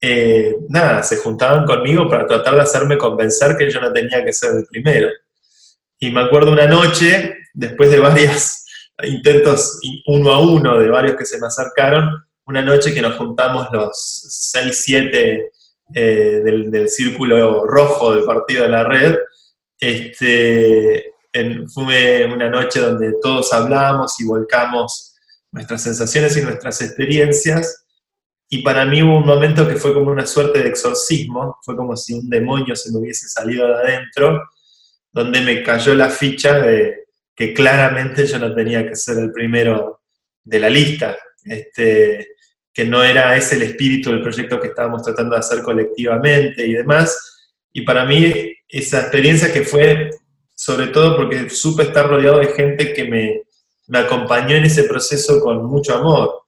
eh, 0.00 0.54
nada, 0.68 1.02
se 1.02 1.16
juntaban 1.16 1.64
conmigo 1.64 2.08
para 2.08 2.26
tratar 2.26 2.54
de 2.54 2.60
hacerme 2.60 2.98
convencer 2.98 3.56
que 3.56 3.70
yo 3.70 3.80
no 3.80 3.92
tenía 3.92 4.24
que 4.24 4.32
ser 4.32 4.52
el 4.56 4.66
primero. 4.66 5.08
Y 5.98 6.10
me 6.10 6.20
acuerdo 6.20 6.52
una 6.52 6.66
noche, 6.66 7.34
después 7.54 7.90
de 7.90 7.98
varios 7.98 8.64
intentos 9.02 9.80
uno 10.06 10.32
a 10.32 10.40
uno 10.40 10.78
de 10.78 10.88
varios 10.88 11.16
que 11.16 11.24
se 11.24 11.40
me 11.40 11.46
acercaron, 11.46 12.25
una 12.46 12.62
noche 12.62 12.94
que 12.94 13.02
nos 13.02 13.16
juntamos 13.16 13.68
los 13.72 13.90
6, 14.52 14.82
7 14.84 15.50
eh, 15.94 16.40
del, 16.44 16.88
círculo 16.88 17.64
rojo 17.66 18.14
del 18.14 18.24
partido 18.24 18.62
de 18.62 18.68
la 18.68 18.84
red, 18.84 19.16
este, 19.78 21.12
fue 21.72 22.24
una 22.32 22.48
noche 22.48 22.80
donde 22.80 23.14
todos 23.20 23.52
hablamos 23.52 24.18
y 24.20 24.24
volcamos 24.24 25.14
nuestras 25.52 25.82
sensaciones 25.82 26.36
y 26.36 26.42
nuestras 26.42 26.80
experiencias. 26.82 27.84
Y 28.48 28.62
para 28.62 28.84
mí 28.84 29.02
hubo 29.02 29.18
un 29.18 29.26
momento 29.26 29.66
que 29.68 29.76
fue 29.76 29.92
como 29.92 30.10
una 30.10 30.26
suerte 30.26 30.60
de 30.60 30.68
exorcismo, 30.68 31.58
fue 31.62 31.76
como 31.76 31.96
si 31.96 32.14
un 32.14 32.30
demonio 32.30 32.76
se 32.76 32.92
me 32.92 32.98
hubiese 32.98 33.28
salido 33.28 33.66
de 33.66 33.74
adentro, 33.74 34.40
donde 35.10 35.40
me 35.40 35.62
cayó 35.64 35.94
la 35.94 36.10
ficha 36.10 36.60
de 36.60 37.06
que 37.34 37.52
claramente 37.52 38.24
yo 38.24 38.38
no 38.38 38.54
tenía 38.54 38.88
que 38.88 38.94
ser 38.94 39.18
el 39.18 39.32
primero 39.32 40.02
de 40.44 40.60
la 40.60 40.70
lista, 40.70 41.16
este, 41.44 42.35
que 42.76 42.84
no 42.84 43.02
era 43.02 43.34
ese 43.34 43.54
el 43.54 43.62
espíritu 43.62 44.10
del 44.10 44.20
proyecto 44.20 44.60
que 44.60 44.68
estábamos 44.68 45.02
tratando 45.02 45.34
de 45.34 45.40
hacer 45.40 45.62
colectivamente 45.62 46.66
y 46.66 46.74
demás. 46.74 47.40
Y 47.72 47.86
para 47.86 48.04
mí 48.04 48.52
esa 48.68 49.00
experiencia 49.00 49.50
que 49.50 49.62
fue 49.62 50.10
sobre 50.54 50.88
todo 50.88 51.16
porque 51.16 51.48
supe 51.48 51.84
estar 51.84 52.06
rodeado 52.06 52.38
de 52.38 52.48
gente 52.48 52.92
que 52.92 53.04
me, 53.04 53.44
me 53.86 53.98
acompañó 54.00 54.56
en 54.56 54.64
ese 54.64 54.84
proceso 54.84 55.40
con 55.40 55.64
mucho 55.64 55.94
amor. 55.94 56.42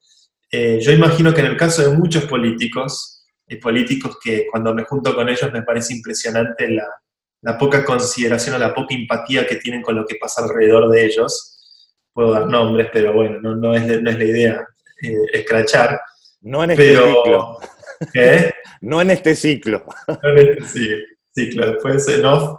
Eh, 0.51 0.79
yo 0.83 0.93
imagino 0.93 1.33
que 1.33 1.41
en 1.41 1.47
el 1.47 1.57
caso 1.57 1.81
de 1.83 1.97
muchos 1.97 2.25
políticos, 2.25 3.27
hay 3.49 3.57
políticos 3.57 4.19
que 4.23 4.47
cuando 4.51 4.75
me 4.75 4.85
junto 4.85 5.15
con 5.15 5.31
ellos 5.31 5.51
me 5.51 5.63
parece 5.63 5.95
impresionante 5.95 6.69
la, 6.69 6.87
la, 7.41 7.57
poca 7.57 7.83
consideración 7.87 8.57
o 8.57 8.59
la 8.59 8.75
poca 8.75 8.95
empatía 8.95 9.47
que 9.47 9.57
tienen 9.57 9.81
con 9.81 9.97
lo 9.97 10.05
que 10.05 10.17
pasa 10.17 10.43
alrededor 10.43 10.91
de 10.91 11.07
ellos. 11.07 11.55
Puedo 12.13 12.33
dar 12.33 12.47
nombres, 12.47 12.89
pero 12.93 13.15
bueno, 13.15 13.41
no, 13.41 13.57
no, 13.57 13.75
es, 13.75 13.87
no 14.03 14.11
es, 14.11 14.19
la 14.19 14.25
idea 14.25 14.67
eh, 15.03 15.15
escrachar. 15.33 15.99
No 16.41 16.65
en 16.65 16.73
este 16.73 16.97
ciclo. 16.97 17.59
¿Qué? 18.13 18.53
no 18.83 19.01
en 19.01 19.11
este 19.11 19.35
ciclo. 19.35 19.85
No 20.07 20.31
en 20.31 20.63
este 20.63 21.05
ciclo, 21.35 21.73
después 21.73 22.09
en 22.09 22.25
off 22.25 22.59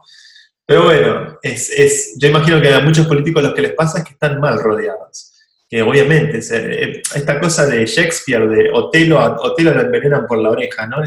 pero 0.70 0.84
bueno, 0.84 1.40
es, 1.42 1.72
es, 1.72 2.14
yo 2.20 2.28
imagino 2.28 2.62
que 2.62 2.72
a 2.72 2.80
muchos 2.82 3.08
políticos 3.08 3.42
lo 3.42 3.56
que 3.56 3.64
les 3.64 3.74
pasa 3.74 3.98
es 3.98 4.04
que 4.04 4.12
están 4.12 4.40
mal 4.40 4.62
rodeados. 4.62 5.34
Que 5.68 5.82
obviamente, 5.82 6.42
eh, 6.52 7.02
esta 7.16 7.40
cosa 7.40 7.66
de 7.66 7.88
Shakespeare, 7.88 8.48
de 8.48 8.70
Otelo, 8.72 9.18
Otelo 9.42 9.74
lo 9.74 9.82
envenenan 9.82 10.28
por 10.28 10.38
la 10.38 10.52
oreja, 10.52 10.86
¿no? 10.86 10.98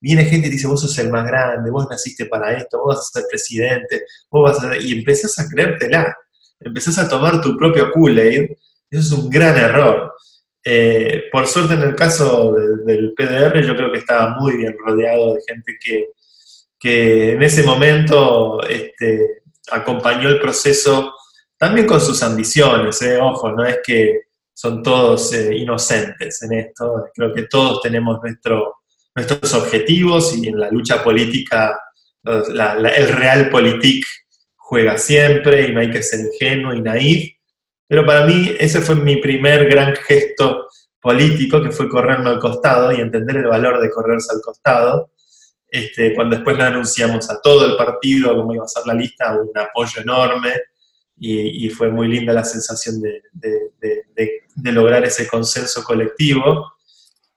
Viene 0.00 0.26
gente 0.26 0.46
y 0.46 0.50
dice, 0.50 0.68
vos 0.68 0.80
sos 0.80 0.96
el 1.00 1.10
más 1.10 1.26
grande, 1.26 1.72
vos 1.72 1.88
naciste 1.90 2.26
para 2.26 2.56
esto, 2.56 2.78
vos 2.78 2.94
vas 2.94 2.98
a 3.00 3.18
ser 3.18 3.24
presidente, 3.28 4.04
vos 4.30 4.44
vas 4.44 4.62
a... 4.62 4.76
Y 4.76 4.92
empezás 4.92 5.36
a 5.40 5.48
creértela, 5.48 6.16
empezás 6.60 6.96
a 6.98 7.08
tomar 7.08 7.40
tu 7.40 7.56
propio 7.56 7.90
Kool-Aid, 7.90 8.48
eso 8.90 9.00
es 9.00 9.10
un 9.10 9.28
gran 9.28 9.56
error. 9.58 10.14
Eh, 10.62 11.24
por 11.32 11.46
suerte 11.46 11.74
en 11.74 11.82
el 11.82 11.94
caso 11.94 12.52
del 12.84 13.14
PDR 13.14 13.62
yo 13.62 13.74
creo 13.74 13.90
que 13.90 13.98
estaba 13.98 14.36
muy 14.38 14.58
bien 14.58 14.76
rodeado 14.78 15.34
de 15.34 15.40
gente 15.46 15.78
que, 15.82 16.08
que 16.78 17.32
en 17.32 17.42
ese 17.42 17.62
momento 17.62 18.60
este, 18.68 19.42
acompañó 19.70 20.28
el 20.28 20.38
proceso 20.38 21.14
también 21.56 21.86
con 21.86 22.00
sus 22.00 22.22
ambiciones, 22.22 23.00
¿eh? 23.02 23.18
ojo, 23.18 23.52
no 23.52 23.64
es 23.64 23.78
que 23.84 24.22
son 24.52 24.82
todos 24.82 25.32
eh, 25.32 25.56
inocentes 25.56 26.42
en 26.42 26.52
esto, 26.52 27.06
creo 27.14 27.32
que 27.32 27.42
todos 27.42 27.80
tenemos 27.80 28.18
nuestro, 28.22 28.80
nuestros 29.14 29.54
objetivos 29.54 30.36
y 30.36 30.48
en 30.48 30.58
la 30.58 30.70
lucha 30.70 31.02
política 31.02 31.78
el 32.22 33.08
real 33.08 33.48
politik 33.48 34.04
juega 34.56 34.98
siempre 34.98 35.68
y 35.68 35.72
no 35.72 35.80
hay 35.80 35.90
que 35.90 36.02
ser 36.02 36.20
ingenuo 36.20 36.74
y 36.74 36.82
naif, 36.82 37.39
pero 37.90 38.06
para 38.06 38.24
mí 38.24 38.54
ese 38.60 38.82
fue 38.82 38.94
mi 38.94 39.16
primer 39.16 39.68
gran 39.68 39.96
gesto 39.96 40.68
político, 41.00 41.60
que 41.60 41.72
fue 41.72 41.88
correrme 41.88 42.30
al 42.30 42.38
costado 42.38 42.92
y 42.92 43.00
entender 43.00 43.38
el 43.38 43.48
valor 43.48 43.80
de 43.80 43.90
correrse 43.90 44.32
al 44.32 44.40
costado, 44.40 45.10
este, 45.68 46.14
cuando 46.14 46.36
después 46.36 46.56
le 46.56 46.62
anunciamos 46.62 47.28
a 47.28 47.40
todo 47.40 47.66
el 47.66 47.76
partido 47.76 48.36
cómo 48.36 48.54
iba 48.54 48.64
a 48.64 48.68
ser 48.68 48.86
la 48.86 48.94
lista, 48.94 49.36
un 49.36 49.50
apoyo 49.58 50.02
enorme 50.02 50.52
y, 51.18 51.68
fue 51.70 51.88
muy 51.90 52.06
linda 52.06 52.32
la 52.32 52.44
sensación 52.44 53.00
de, 53.00 54.72
lograr 54.72 55.02
ese 55.02 55.26
consenso 55.26 55.82
colectivo. 55.82 56.74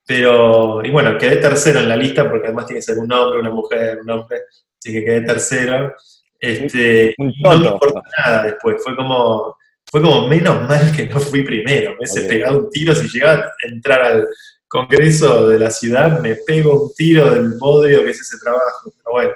Pero, 0.06 0.86
y 0.86 0.92
bueno, 0.92 1.18
quedé 1.18 1.38
tercero 1.38 1.80
en 1.80 1.90
la 1.90 1.98
lista 1.98 2.30
porque 2.30 2.46
además 2.46 2.68
tiene 2.68 2.78
que 2.78 2.86
ser 2.86 3.00
un 3.00 3.12
hombre, 3.12 3.40
una 3.40 3.50
mujer, 3.50 4.02
un 4.04 4.10
hombre, 4.12 4.42
así 4.78 4.94
que 4.94 5.04
quedé 5.04 5.22
tercero. 5.22 5.96
Este, 6.40 7.16
no 7.18 7.58
me 7.58 7.66
importó 7.66 8.04
nada 8.20 8.44
después, 8.44 8.84
fue 8.84 8.96
como, 8.96 9.58
fue 9.94 10.02
como 10.02 10.28
menos 10.28 10.68
mal 10.68 10.92
que 10.96 11.06
no 11.06 11.20
fui 11.20 11.44
primero. 11.44 11.92
Me 11.92 11.98
hubiese 11.98 12.22
pegado 12.22 12.62
un 12.62 12.70
tiro 12.72 12.96
si 12.96 13.08
llegaba 13.08 13.44
a 13.44 13.68
entrar 13.68 14.02
al, 14.02 14.28
congreso 14.68 15.50
de 15.50 15.60
la 15.60 15.70
ciudad, 15.70 16.20
me 16.20 16.34
pego 16.34 16.86
un 16.86 16.94
tiro 16.96 17.30
del 17.30 17.60
podio 17.60 18.04
que 18.04 18.10
es 18.10 18.22
ese 18.22 18.40
trabajo. 18.44 18.92
Pero 18.98 19.12
bueno, 19.12 19.34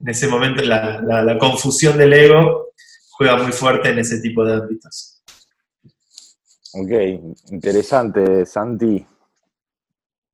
en 0.00 0.08
ese 0.08 0.26
momento 0.26 0.64
la, 0.64 1.38
confusión 1.38 1.96
del 1.96 2.12
ego 2.12 2.72
juega 3.10 3.36
muy 3.36 3.52
fuerte 3.52 3.90
en 3.90 4.00
ese 4.00 4.20
tipo 4.20 4.44
de 4.44 4.54
ámbitos. 4.54 5.22
Ok, 6.72 6.90
interesante, 7.52 8.44
Santi. 8.46 9.06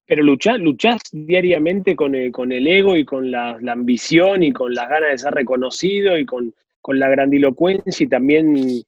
Pero 0.06 0.22
luchás, 0.22 0.58
luchás 0.58 1.02
diariamente 1.12 1.94
con 1.94 2.14
el, 2.14 2.32
con 2.32 2.50
el 2.50 2.66
ego 2.66 2.96
y 2.96 3.04
con 3.04 3.30
la, 3.30 3.58
ambición 3.70 4.42
y 4.42 4.54
con 4.54 4.72
las 4.72 4.88
ganas 4.88 5.10
de 5.10 5.18
ser 5.18 5.34
reconocido 5.34 6.16
y 6.16 6.24
con, 6.24 6.54
con 6.80 6.98
la 6.98 7.10
grandilocuencia 7.10 8.06
y 8.06 8.08
también 8.08 8.84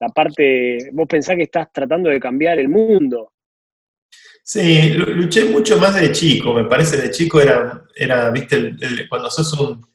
la 0.00 0.08
parte, 0.08 0.90
vos 0.92 1.06
pensás 1.08 1.36
que 1.36 1.44
estás 1.44 1.72
tratando 1.72 2.10
de 2.10 2.20
cambiar 2.20 2.58
el 2.58 2.68
mundo. 2.68 3.32
Sí, 4.42 4.90
luché 4.90 5.46
mucho 5.46 5.78
más 5.78 5.98
de 5.98 6.12
chico, 6.12 6.52
me 6.52 6.64
parece, 6.64 6.98
de 6.98 7.10
chico 7.10 7.40
era, 7.40 7.82
era 7.94 8.30
viste, 8.30 8.74
cuando 9.08 9.30
sos 9.30 9.52
un 9.54 9.86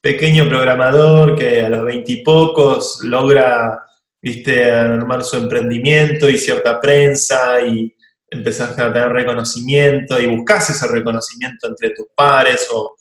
pequeño 0.00 0.48
programador 0.48 1.36
que 1.36 1.62
a 1.62 1.68
los 1.68 1.84
veintipocos 1.84 3.00
logra, 3.02 3.84
viste, 4.22 4.70
armar 4.70 5.24
su 5.24 5.36
emprendimiento 5.36 6.30
y 6.30 6.38
cierta 6.38 6.80
prensa 6.80 7.60
y 7.62 7.92
empezás 8.30 8.78
a 8.78 8.92
tener 8.92 9.08
reconocimiento 9.08 10.20
y 10.20 10.26
buscas 10.26 10.70
ese 10.70 10.86
reconocimiento 10.86 11.66
entre 11.66 11.90
tus 11.90 12.06
pares 12.14 12.68
o 12.72 12.96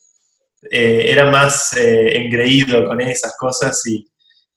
eh, 0.71 1.05
era 1.07 1.29
más 1.29 1.77
eh, 1.77 2.17
engreído 2.17 2.87
con 2.87 2.99
esas 3.01 3.35
cosas 3.37 3.85
y, 3.85 4.07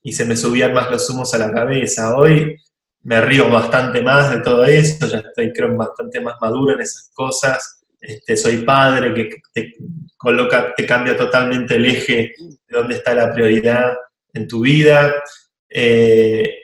y 0.01 0.13
se 0.13 0.25
me 0.25 0.35
subían 0.35 0.73
más 0.73 0.89
los 0.89 1.09
humos 1.09 1.33
a 1.33 1.37
la 1.37 1.51
cabeza. 1.51 2.15
Hoy 2.15 2.55
me 3.03 3.21
río 3.21 3.49
bastante 3.49 4.01
más 4.01 4.31
de 4.31 4.41
todo 4.41 4.65
eso, 4.65 5.07
ya 5.07 5.19
estoy 5.19 5.53
creo 5.53 5.75
bastante 5.75 6.19
más 6.19 6.35
maduro 6.41 6.73
en 6.73 6.81
esas 6.81 7.09
cosas. 7.13 7.83
Este, 8.01 8.37
soy 8.37 8.57
padre 8.57 9.13
que 9.13 9.41
te 9.53 9.75
coloca, 10.15 10.73
te 10.75 10.85
cambia 10.85 11.17
totalmente 11.17 11.75
el 11.75 11.85
eje 11.85 12.33
de 12.37 12.77
dónde 12.77 12.95
está 12.95 13.13
la 13.13 13.33
prioridad 13.33 13.93
en 14.33 14.47
tu 14.47 14.61
vida. 14.61 15.13
Eh, 15.69 16.59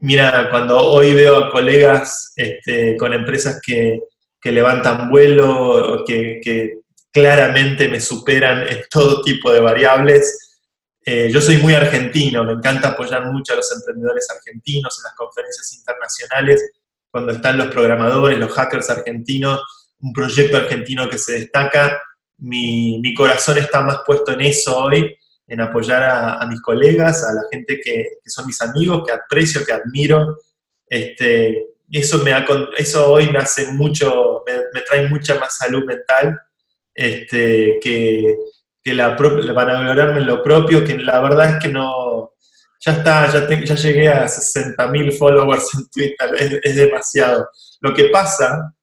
mira, 0.00 0.48
cuando 0.50 0.78
hoy 0.78 1.14
veo 1.14 1.36
a 1.36 1.50
colegas 1.50 2.32
este, 2.36 2.96
con 2.96 3.12
empresas 3.12 3.60
que, 3.64 4.00
que 4.40 4.52
levantan 4.52 5.10
vuelo, 5.10 6.04
que, 6.06 6.40
que 6.42 6.80
claramente 7.12 7.88
me 7.88 8.00
superan 8.00 8.66
en 8.68 8.82
todo 8.90 9.22
tipo 9.22 9.52
de 9.52 9.60
variables, 9.60 10.49
eh, 11.04 11.30
yo 11.30 11.40
soy 11.40 11.56
muy 11.56 11.74
argentino, 11.74 12.44
me 12.44 12.52
encanta 12.52 12.88
apoyar 12.88 13.24
mucho 13.32 13.52
a 13.52 13.56
los 13.56 13.72
emprendedores 13.72 14.28
argentinos 14.30 14.98
en 14.98 15.04
las 15.04 15.14
conferencias 15.14 15.72
internacionales, 15.74 16.72
cuando 17.10 17.32
están 17.32 17.58
los 17.58 17.68
programadores, 17.68 18.38
los 18.38 18.52
hackers 18.52 18.90
argentinos, 18.90 19.60
un 20.00 20.12
proyecto 20.12 20.56
argentino 20.56 21.08
que 21.08 21.18
se 21.18 21.32
destaca. 21.32 22.00
Mi, 22.38 23.00
mi 23.00 23.14
corazón 23.14 23.58
está 23.58 23.82
más 23.82 24.00
puesto 24.06 24.32
en 24.32 24.42
eso 24.42 24.78
hoy, 24.78 25.16
en 25.46 25.60
apoyar 25.60 26.04
a, 26.04 26.46
mis 26.46 26.60
colegas, 26.62 27.24
a 27.24 27.32
la 27.34 27.42
gente 27.50 27.80
que, 27.80 28.18
que, 28.22 28.30
son 28.30 28.46
mis 28.46 28.60
amigos, 28.62 29.02
que 29.04 29.12
aprecio, 29.12 29.64
que 29.64 29.72
admiro. 29.72 30.38
Este, 30.86 31.66
eso, 31.90 32.18
me 32.18 32.32
eso 32.78 33.12
hoy 33.12 33.28
me 33.30 33.40
hace 33.40 33.72
mucho, 33.72 34.44
me, 34.46 34.54
me 34.72 34.80
trae 34.82 35.08
mucha 35.08 35.38
más 35.40 35.56
salud 35.56 35.84
mental 35.84 36.40
este, 36.94 37.78
que, 37.82 38.36
que 38.82 38.94
la, 38.94 39.10
van 39.10 39.70
a 39.70 39.74
valorarme 39.74 40.20
en 40.20 40.26
lo 40.26 40.42
propio, 40.42 40.84
que 40.84 40.96
la 40.98 41.20
verdad 41.20 41.56
es 41.56 41.62
que 41.62 41.68
no, 41.68 42.34
ya 42.80 42.92
está, 42.92 43.30
ya, 43.30 43.48
ya 43.48 43.74
llegué 43.74 44.08
a 44.08 44.24
60.000 44.24 45.18
followers 45.18 45.74
en 45.74 45.90
Twitter, 45.90 46.60
es, 46.62 46.76
demasiado. 46.76 47.48
Lo 47.80 47.94
que 47.94 48.04
pasa 48.04 48.74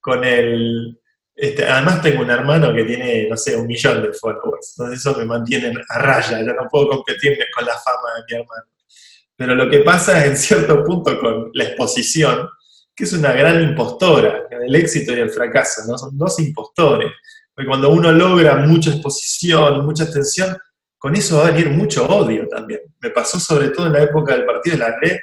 con 0.00 0.24
el... 0.24 0.98
Este, 1.34 1.64
además 1.64 2.02
tengo 2.02 2.22
un 2.22 2.30
hermano 2.30 2.74
que 2.74 2.84
tiene, 2.84 3.26
no 3.28 3.36
sé, 3.36 3.56
un 3.56 3.66
millón 3.66 4.02
de 4.02 4.12
followers, 4.12 4.74
entonces 4.76 5.00
eso 5.00 5.16
me 5.18 5.24
mantiene 5.24 5.72
a 5.88 5.98
raya, 5.98 6.40
ya 6.40 6.52
no 6.52 6.68
puedo 6.70 6.88
competir 6.88 7.38
con 7.54 7.64
la 7.64 7.72
fama 7.72 8.14
de 8.16 8.22
mi 8.28 8.40
hermano. 8.40 8.64
Pero 9.36 9.54
lo 9.54 9.68
que 9.68 9.80
pasa 9.80 10.24
en 10.24 10.36
cierto 10.36 10.84
punto 10.84 11.18
con 11.18 11.50
la 11.54 11.64
exposición, 11.64 12.48
que 12.94 13.04
es 13.04 13.12
una 13.12 13.32
gran 13.32 13.62
impostora, 13.62 14.46
el 14.50 14.74
éxito 14.74 15.12
y 15.12 15.20
el 15.20 15.30
fracaso, 15.30 15.82
¿no? 15.88 15.96
Son 15.96 16.16
dos 16.16 16.38
impostores. 16.38 17.10
Porque 17.54 17.68
cuando 17.68 17.90
uno 17.90 18.12
logra 18.12 18.56
mucha 18.56 18.90
exposición, 18.90 19.84
mucha 19.84 20.04
atención, 20.04 20.56
con 21.02 21.16
eso 21.16 21.38
va 21.38 21.48
a 21.48 21.50
venir 21.50 21.70
mucho 21.70 22.06
odio 22.06 22.46
también. 22.48 22.80
Me 23.00 23.10
pasó 23.10 23.40
sobre 23.40 23.70
todo 23.70 23.86
en 23.86 23.94
la 23.94 24.02
época 24.02 24.34
del 24.34 24.46
partido 24.46 24.76
de 24.76 24.84
la 24.84 24.96
red, 25.00 25.18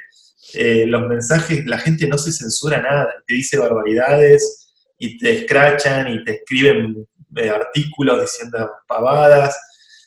eh, 0.52 0.84
los 0.86 1.08
mensajes, 1.08 1.64
la 1.66 1.78
gente 1.78 2.06
no 2.06 2.18
se 2.18 2.32
censura 2.32 2.82
nada, 2.82 3.14
te 3.26 3.34
dice 3.34 3.58
barbaridades 3.58 4.74
y 4.98 5.16
te 5.16 5.38
escrachan 5.38 6.08
y 6.12 6.24
te 6.24 6.36
escriben 6.36 7.06
eh, 7.36 7.48
artículos 7.48 8.20
diciendo 8.20 8.70
pavadas. 8.86 9.58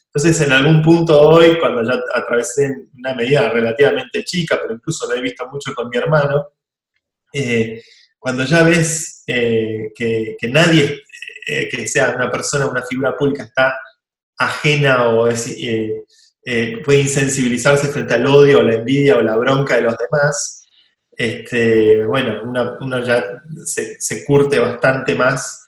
Entonces, 0.06 0.46
en 0.46 0.54
algún 0.54 0.82
punto 0.82 1.20
hoy, 1.20 1.58
cuando 1.60 1.84
ya 1.84 2.00
atravesé 2.14 2.72
una 2.96 3.16
medida 3.16 3.50
relativamente 3.50 4.24
chica, 4.24 4.60
pero 4.62 4.76
incluso 4.76 5.10
lo 5.10 5.16
he 5.16 5.22
visto 5.22 5.48
mucho 5.50 5.74
con 5.74 5.90
mi 5.90 5.98
hermano, 5.98 6.50
eh, 7.34 7.82
cuando 8.20 8.44
ya 8.44 8.64
ves 8.64 9.24
que, 9.26 10.38
nadie 10.50 11.02
eh, 11.48 11.70
que 11.70 11.88
sea 11.88 12.14
una 12.16 12.32
persona, 12.32 12.68
una 12.68 12.84
figura 12.84 13.16
pública 13.16 13.44
está 13.44 13.78
ajena 14.38 15.10
o 15.10 15.30
puede 16.84 17.02
insensibilizarse 17.02 17.88
frente 17.88 18.16
al 18.16 18.26
odio 18.26 18.62
la 18.62 18.76
envidia 18.76 19.18
o 19.18 19.22
la 19.22 19.38
bronca 19.38 19.76
de 19.76 19.84
los 19.84 19.96
demás, 19.98 20.64
este, 21.16 22.06
bueno, 22.06 22.42
uno, 22.44 23.00
ya 23.04 23.24
se, 23.66 24.26
curte 24.26 24.58
bastante 24.60 25.14
más 25.16 25.68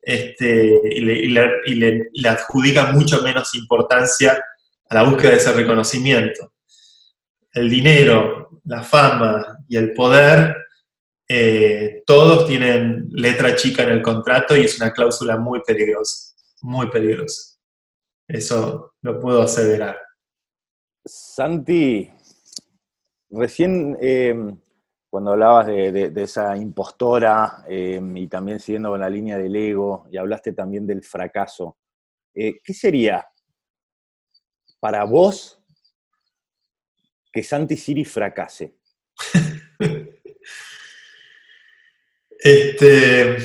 este, 0.00 0.80
y, 0.84 1.00
le, 1.00 2.28
adjudica 2.28 2.92
mucho 2.92 3.22
menos 3.22 3.54
importancia 3.54 4.42
a 4.88 4.94
la 4.94 5.02
búsqueda 5.02 5.32
de 5.32 5.36
ese 5.36 5.52
reconocimiento. 5.52 6.54
El 7.52 7.68
dinero, 7.68 8.60
la 8.64 8.82
fama 8.82 9.58
y 9.68 9.76
el 9.76 9.92
poder, 9.92 10.56
eh, 11.32 12.02
todos 12.04 12.44
tienen 12.44 13.08
letra 13.12 13.54
chica 13.54 13.84
en 13.84 13.90
el 13.90 14.02
contrato 14.02 14.56
y 14.56 14.64
es 14.64 14.80
una 14.80 14.92
cláusula 14.92 15.36
muy 15.36 15.62
peligrosa, 15.62 16.34
muy 16.62 16.90
peligrosa. 16.90 17.56
Eso 18.26 18.94
lo 19.00 19.20
puedo 19.20 19.40
aseverar. 19.40 19.96
Santi, 21.04 22.10
recién 23.30 23.96
eh, 24.00 24.34
cuando 25.08 25.30
hablabas 25.30 25.68
de, 25.68 26.12
esa 26.16 26.56
impostora 26.56 27.64
em, 27.68 28.16
y 28.16 28.26
también 28.26 28.58
siguiendo 28.58 28.90
con 28.90 28.98
la 28.98 29.08
línea 29.08 29.38
del 29.38 29.54
ego 29.54 30.08
y 30.10 30.16
hablaste 30.16 30.52
también 30.52 30.84
del 30.84 31.04
fracaso, 31.04 31.78
eh, 32.34 32.58
¿qué 32.64 32.74
sería 32.74 33.24
para 34.80 35.04
vos 35.04 35.62
que 37.32 37.44
Santi 37.44 37.76
Siri 37.76 38.04
fracase? 38.04 38.74
este, 42.42 43.36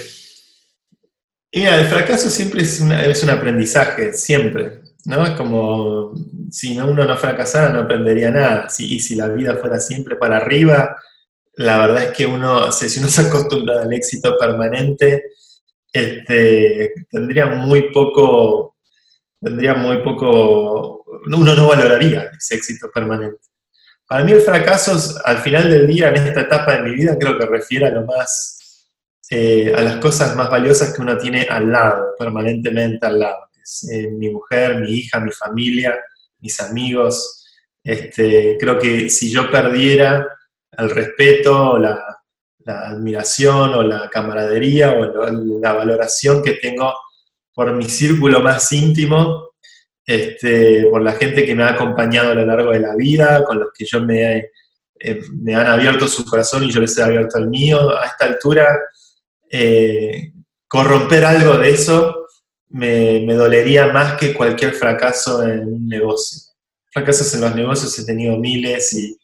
mira, 1.53 1.79
el 1.79 1.87
fracaso 1.87 2.29
siempre 2.29 2.61
es, 2.63 2.81
es 2.81 3.23
un 3.23 3.29
aprendizaje, 3.29 4.13
siempre. 4.13 4.81
¿no? 5.05 5.25
Es 5.25 5.31
como 5.31 6.13
si 6.49 6.77
uno 6.77 7.05
no 7.05 7.17
fracasara 7.17 7.69
no 7.69 7.81
aprendería 7.81 8.31
nada. 8.31 8.67
y 8.79 8.99
si 8.99 9.15
la 9.15 9.27
vida 9.27 9.57
fuera 9.57 9.79
siempre 9.79 10.15
para 10.15 10.37
arriba, 10.37 10.95
la 11.57 11.77
verdad 11.77 12.03
es 12.03 12.11
que 12.11 12.25
uno, 12.25 12.71
si 12.71 12.99
uno 12.99 13.07
se 13.09 13.21
acostumbra 13.21 13.81
al 13.81 13.93
éxito 13.93 14.37
permanente, 14.37 15.31
este, 15.91 16.93
tendría 17.09 17.45
muy 17.45 17.93
poco, 17.93 18.75
tendría 19.39 19.75
muy 19.75 19.97
poco, 20.03 21.05
uno 21.25 21.55
no 21.55 21.67
valoraría 21.67 22.31
ese 22.37 22.55
éxito 22.55 22.89
permanente. 22.93 23.39
Para 24.07 24.23
mí 24.23 24.33
el 24.33 24.41
fracaso, 24.41 25.19
al 25.23 25.37
final 25.39 25.69
del 25.69 25.87
día, 25.87 26.09
en 26.09 26.27
esta 26.27 26.41
etapa 26.41 26.73
de 26.73 26.83
mi 26.83 26.95
vida, 26.95 27.17
creo 27.17 27.39
que 27.39 27.45
refiere 27.45 27.87
a 27.87 27.91
lo 27.91 28.05
más, 28.05 28.59
eh, 29.29 29.73
a 29.75 29.81
las 29.81 29.97
cosas 29.97 30.35
más 30.35 30.49
valiosas 30.49 30.93
que 30.93 31.01
uno 31.01 31.17
tiene 31.17 31.43
al 31.49 31.71
lado, 31.71 32.13
permanentemente 32.17 33.05
al 33.05 33.19
lado. 33.19 33.49
Eh, 33.91 34.09
mi 34.11 34.29
mujer, 34.29 34.79
mi 34.79 34.91
hija, 34.91 35.19
mi 35.19 35.31
familia, 35.31 35.97
mis 36.39 36.59
amigos. 36.59 37.43
Este, 37.83 38.57
creo 38.59 38.77
que 38.77 39.09
si 39.09 39.31
yo 39.31 39.49
perdiera 39.49 40.27
el 40.71 40.89
respeto, 40.89 41.77
la, 41.77 42.03
admiración 42.67 43.75
o 43.75 43.83
la 43.83 44.09
camaradería 44.09 44.93
o 44.93 45.05
la 45.61 45.73
valoración 45.73 46.41
que 46.41 46.53
tengo 46.53 46.95
por 47.53 47.71
mi 47.75 47.85
círculo 47.85 48.39
más 48.41 48.71
íntimo, 48.71 49.51
este, 50.03 50.87
por 50.89 51.03
la 51.03 51.11
gente 51.11 51.45
que 51.45 51.53
me 51.53 51.61
ha 51.61 51.69
acompañado 51.69 52.31
a 52.31 52.33
lo 52.35 52.43
largo 52.43 52.71
de 52.71 52.79
la 52.79 52.95
vida, 52.95 53.43
con 53.43 53.59
los 53.59 53.69
que 53.71 53.85
yo 53.85 54.01
me, 54.01 54.49
eh, 54.99 55.21
me 55.31 55.53
han 55.53 55.67
abierto 55.67 56.07
su 56.07 56.25
corazón 56.25 56.63
y 56.63 56.71
yo 56.71 56.81
les 56.81 56.97
he 56.97 57.03
abierto 57.03 57.37
el 57.37 57.49
mío. 57.49 57.95
A 57.95 58.05
esta 58.05 58.25
altura, 58.25 58.67
eh, 59.51 60.31
corromper 60.67 61.25
algo 61.25 61.57
de 61.57 61.71
eso 61.71 62.25
me, 62.69 63.33
dolería 63.33 63.87
más 63.87 64.17
que 64.17 64.33
cualquier 64.33 64.73
fracaso 64.73 65.43
en 65.43 65.61
un 65.61 65.87
negocio. 65.87 66.53
Fracasos 66.91 67.33
en 67.33 67.41
los 67.41 67.55
negocios 67.55 67.97
he 67.99 68.05
tenido 68.05 68.37
miles 68.37 68.93
y, 68.93 69.17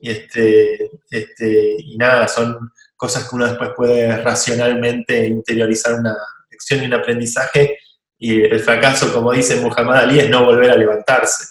y, 0.00 0.10
este, 0.10 0.90
este, 1.10 1.76
y 1.78 1.96
nada, 1.96 2.28
son 2.28 2.70
cosas 2.96 3.28
que 3.28 3.36
uno 3.36 3.46
después 3.46 3.70
puede 3.76 4.16
racionalmente 4.22 5.26
interiorizar 5.26 5.94
una 5.94 6.14
lección 6.50 6.82
y 6.82 6.86
un 6.86 6.94
aprendizaje. 6.94 7.78
Y 8.18 8.42
el 8.42 8.60
fracaso, 8.60 9.12
como 9.12 9.32
dice 9.32 9.60
Muhammad 9.60 10.00
Ali, 10.00 10.20
es 10.20 10.28
no 10.28 10.44
volver 10.44 10.70
a 10.70 10.76
levantarse. 10.76 11.44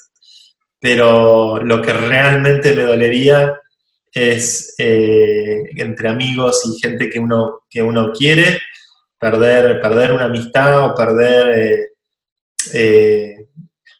Pero 0.79 1.57
lo 1.63 1.81
que 1.81 1.93
realmente 1.93 2.75
me 2.75 2.83
dolería 2.83 3.59
es 4.13 4.75
eh, 4.77 5.63
entre 5.75 6.09
amigos 6.09 6.61
y 6.65 6.79
gente 6.79 7.09
que 7.09 7.19
uno, 7.19 7.61
que 7.69 7.81
uno 7.81 8.11
quiere, 8.11 8.59
perder, 9.17 9.81
perder 9.81 10.13
una 10.13 10.25
amistad 10.25 10.85
o 10.85 10.95
perder 10.95 11.59
eh, 11.59 11.87
eh, 12.73 13.47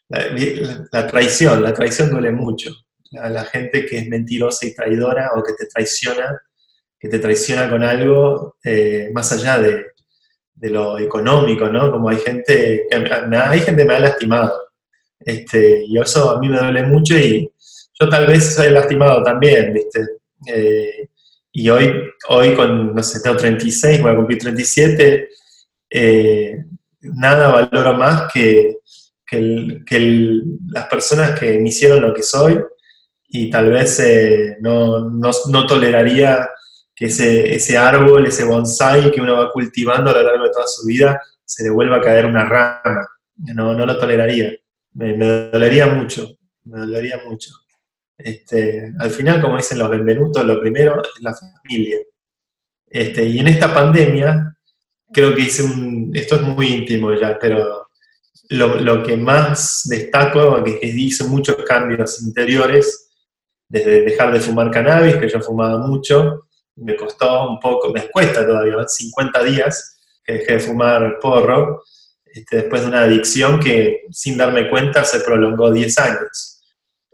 la, 0.08 1.06
traición. 1.06 1.62
La 1.62 1.72
traición 1.72 2.10
duele 2.10 2.32
mucho 2.32 2.74
a 3.20 3.28
la 3.28 3.44
gente 3.44 3.86
que 3.86 3.98
es 3.98 4.08
mentirosa 4.08 4.66
y 4.66 4.74
traidora 4.74 5.30
o 5.36 5.42
que 5.42 5.52
te 5.54 5.66
traiciona, 5.66 6.40
que 6.98 7.08
te 7.08 7.18
traiciona 7.18 7.68
con 7.68 7.82
algo 7.82 8.56
más 9.12 9.32
allá 9.32 9.58
de, 9.58 9.86
lo 10.62 10.98
económico, 10.98 11.68
¿no? 11.70 11.90
Como 11.90 12.10
hay 12.10 12.18
gente, 12.18 12.86
hay 12.92 13.60
gente 13.60 13.82
que 13.82 13.88
me 13.88 13.94
ha 13.94 14.00
lastimado. 14.00 14.52
Este, 15.18 15.84
y 15.86 15.98
eso 15.98 16.30
a 16.30 16.38
mí 16.38 16.48
me 16.48 16.58
duele 16.58 16.82
mucho 16.84 17.16
y 17.16 17.50
yo 18.00 18.08
tal 18.08 18.26
vez 18.26 18.54
soy 18.54 18.70
lastimado 18.70 19.22
también, 19.22 19.74
¿viste? 19.74 20.00
Eh, 20.46 21.08
y 21.52 21.68
hoy, 21.68 21.92
hoy 22.28 22.54
con, 22.54 22.94
no 22.94 23.02
sé, 23.02 23.20
tengo 23.20 23.36
36, 23.36 24.00
voy 24.00 24.12
a 24.12 24.16
cumplir 24.16 24.38
37, 24.38 25.28
eh, 25.90 26.64
nada 27.00 27.48
valoro 27.48 27.94
más 27.94 28.32
que, 28.32 28.76
que 29.26 30.40
las 30.68 30.86
personas 30.86 31.38
que 31.38 31.58
me 31.58 31.68
hicieron 31.68 32.02
lo 32.02 32.14
que 32.14 32.22
soy 32.22 32.60
y 33.32 33.48
tal 33.50 33.70
vez 33.70 34.00
eh, 34.00 34.56
no, 34.60 35.08
no, 35.08 35.66
toleraría 35.66 36.48
que 36.94 37.06
ese, 37.06 37.54
ese, 37.54 37.78
árbol, 37.78 38.26
ese 38.26 38.44
bonsai 38.44 39.10
que 39.10 39.20
uno 39.20 39.36
va 39.36 39.52
cultivando 39.52 40.10
a 40.10 40.14
lo 40.14 40.22
largo 40.22 40.44
de 40.44 40.50
toda 40.50 40.66
su 40.66 40.86
vida, 40.86 41.20
se 41.44 41.62
le 41.62 41.70
vuelva 41.70 41.96
a 41.96 42.00
caer 42.00 42.26
una 42.26 42.44
rama. 42.44 43.06
No, 43.54 43.72
no 43.72 43.86
lo 43.86 43.98
toleraría. 43.98 44.52
Me, 44.94 45.16
dolería 45.16 45.86
mucho, 45.86 46.28
me 46.64 46.80
dolería 46.80 47.20
mucho. 47.24 47.52
Este, 48.24 48.92
al 48.98 49.10
final, 49.10 49.40
como 49.40 49.56
dicen 49.56 49.78
los 49.78 49.90
Benvenutos, 49.90 50.44
lo 50.44 50.60
primero 50.60 51.02
es 51.02 51.22
la 51.22 51.34
familia. 51.34 51.98
Este, 52.86 53.24
y 53.24 53.38
en 53.38 53.48
esta 53.48 53.72
pandemia, 53.72 54.56
creo 55.12 55.34
que 55.34 55.42
hice 55.42 55.62
un, 55.62 56.10
esto 56.14 56.36
es 56.36 56.42
muy 56.42 56.66
íntimo 56.68 57.14
ya, 57.14 57.38
pero 57.38 57.88
lo, 58.50 59.02
que 59.02 59.16
más 59.16 59.82
destaco, 59.84 60.62
que 60.64 60.78
hice 60.82 61.24
muchos 61.24 61.56
cambios 61.64 62.22
interiores, 62.22 63.08
desde 63.68 64.02
dejar 64.02 64.32
de 64.32 64.40
fumar 64.40 64.70
cannabis, 64.70 65.16
que 65.16 65.28
yo 65.28 65.40
fumaba 65.40 65.78
mucho, 65.78 66.48
me 66.76 66.96
costó 66.96 67.48
un 67.48 67.60
poco, 67.60 67.92
me 67.92 68.08
cuesta 68.08 68.44
todavía, 68.44 68.86
50 68.86 69.44
días 69.44 69.98
que 70.24 70.32
dejé 70.34 70.54
de 70.54 70.60
fumar 70.60 71.18
porro, 71.20 71.82
este, 72.24 72.56
después 72.56 72.82
de 72.82 72.88
una 72.88 73.02
adicción 73.02 73.60
que 73.60 74.02
sin 74.10 74.36
darme 74.36 74.68
cuenta 74.68 75.04
se 75.04 75.20
prolongó 75.20 75.70
10 75.70 75.98
años. 75.98 76.62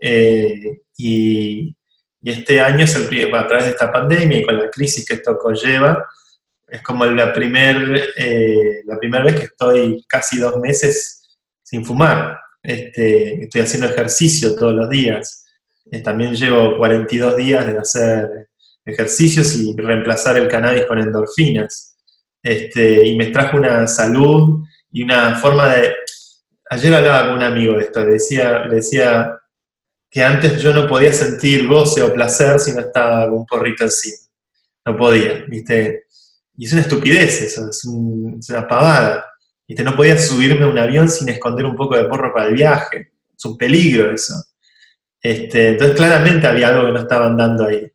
Eh, 0.01 0.83
y, 0.97 1.77
este 2.23 2.61
año, 2.61 2.85
es 2.85 2.97
el, 2.97 3.35
a 3.35 3.47
través 3.47 3.67
de 3.67 3.71
esta 3.71 3.93
pandemia 3.93 4.39
y 4.39 4.45
con 4.45 4.59
la 4.59 4.69
crisis 4.69 5.07
que 5.07 5.15
esto 5.15 5.39
conlleva, 5.39 6.05
es 6.67 6.83
como 6.83 7.07
la 7.07 7.33
primera 7.33 8.01
eh, 8.17 8.83
la 8.85 8.99
primera 8.99 9.25
vez 9.25 9.37
que 9.37 9.45
estoy 9.45 10.05
casi 10.09 10.39
dos 10.39 10.57
meses 10.57 11.23
sin 11.63 11.85
fumar. 11.85 12.39
Este, 12.63 13.45
estoy 13.45 13.61
haciendo 13.61 13.87
ejercicio 13.89 14.57
todos 14.57 14.75
los 14.75 14.91
días. 14.91 15.45
Eh, 15.91 16.01
también 16.01 16.35
llevo 16.35 16.77
42 16.77 17.37
días 17.37 17.67
de 17.67 17.79
hacer 17.79 18.49
ejercicios 18.85 19.55
y 19.57 19.75
reemplazar 19.77 20.37
el 20.37 20.49
cannabis 20.49 20.87
con 20.87 20.99
endorfinas. 20.99 21.97
Este, 22.43 23.07
y 23.07 23.17
me 23.17 23.27
trajo 23.27 23.57
una 23.57 23.87
salud 23.87 24.65
y 24.91 25.03
una 25.03 25.37
forma 25.37 25.75
de... 25.75 25.95
Ayer 26.71 26.95
hablaba 26.95 27.29
con 27.29 27.37
un 27.37 27.43
amigo 27.45 27.75
de 27.75 27.85
esto, 27.85 28.05
le 28.05 28.13
decía, 28.13 28.65
decía 28.69 29.39
que 30.17 30.25
antes 30.25 30.63
yo 30.63 30.73
no 30.73 30.87
podía 30.87 31.13
sentir 31.13 31.69
goce 31.69 32.01
o 32.01 32.11
placer 32.11 32.59
si 32.59 32.73
no 32.73 32.81
estaba 32.81 33.31
un 33.31 33.45
porrito 33.45 33.85
encima. 33.85 34.17
No 34.87 34.97
podía, 34.97 35.45
¿viste? 35.47 36.07
Y 36.57 36.65
es 36.65 36.73
una 36.73 36.81
estupidez 36.81 37.43
eso, 37.43 37.69
es, 37.69 37.85
una 37.85 38.67
pavada. 38.67 39.27
¿Viste? 39.69 39.85
No 39.85 39.95
podía 39.95 40.17
subirme 40.17 40.65
a 40.65 40.69
un 40.69 40.79
avión 40.79 41.11
sin 41.11 41.29
esconder 41.29 41.67
un 41.67 41.77
poco 41.77 41.99
de 41.99 42.05
porro 42.05 42.33
para 42.33 42.49
el 42.49 42.55
viaje. 42.55 43.13
Es 43.37 43.45
un 43.45 43.59
peligro 43.59 44.11
eso. 44.11 44.43
Este, 45.21 45.69
entonces 45.69 45.95
claramente 45.95 46.47
había 46.47 46.69
algo 46.69 46.87
que 46.87 46.93
no 46.93 47.01
estaba 47.01 47.27
andando 47.27 47.67
ahí. 47.67 47.87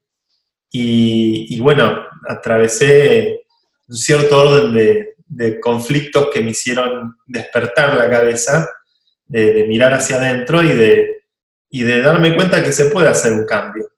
Y, 0.69 1.59
bueno, 1.59 2.05
atravesé 2.29 3.45
un 3.87 3.97
cierto 3.97 4.43
orden 4.43 5.15
de, 5.27 5.59
conflictos 5.59 6.27
que 6.31 6.41
me 6.41 6.51
hicieron 6.51 7.15
despertar 7.25 7.97
la 7.97 8.07
cabeza 8.07 8.69
de, 9.25 9.65
mirar 9.67 9.95
hacia 9.95 10.17
adentro 10.17 10.61
y 10.61 10.67
de, 10.67 11.20
y 11.71 11.83
de 11.83 12.01
darme 12.01 12.35
cuenta 12.35 12.63
que 12.63 12.73
se 12.73 12.91
puede 12.91 13.07
hacer 13.07 13.31
un 13.31 13.45
cambio. 13.45 13.89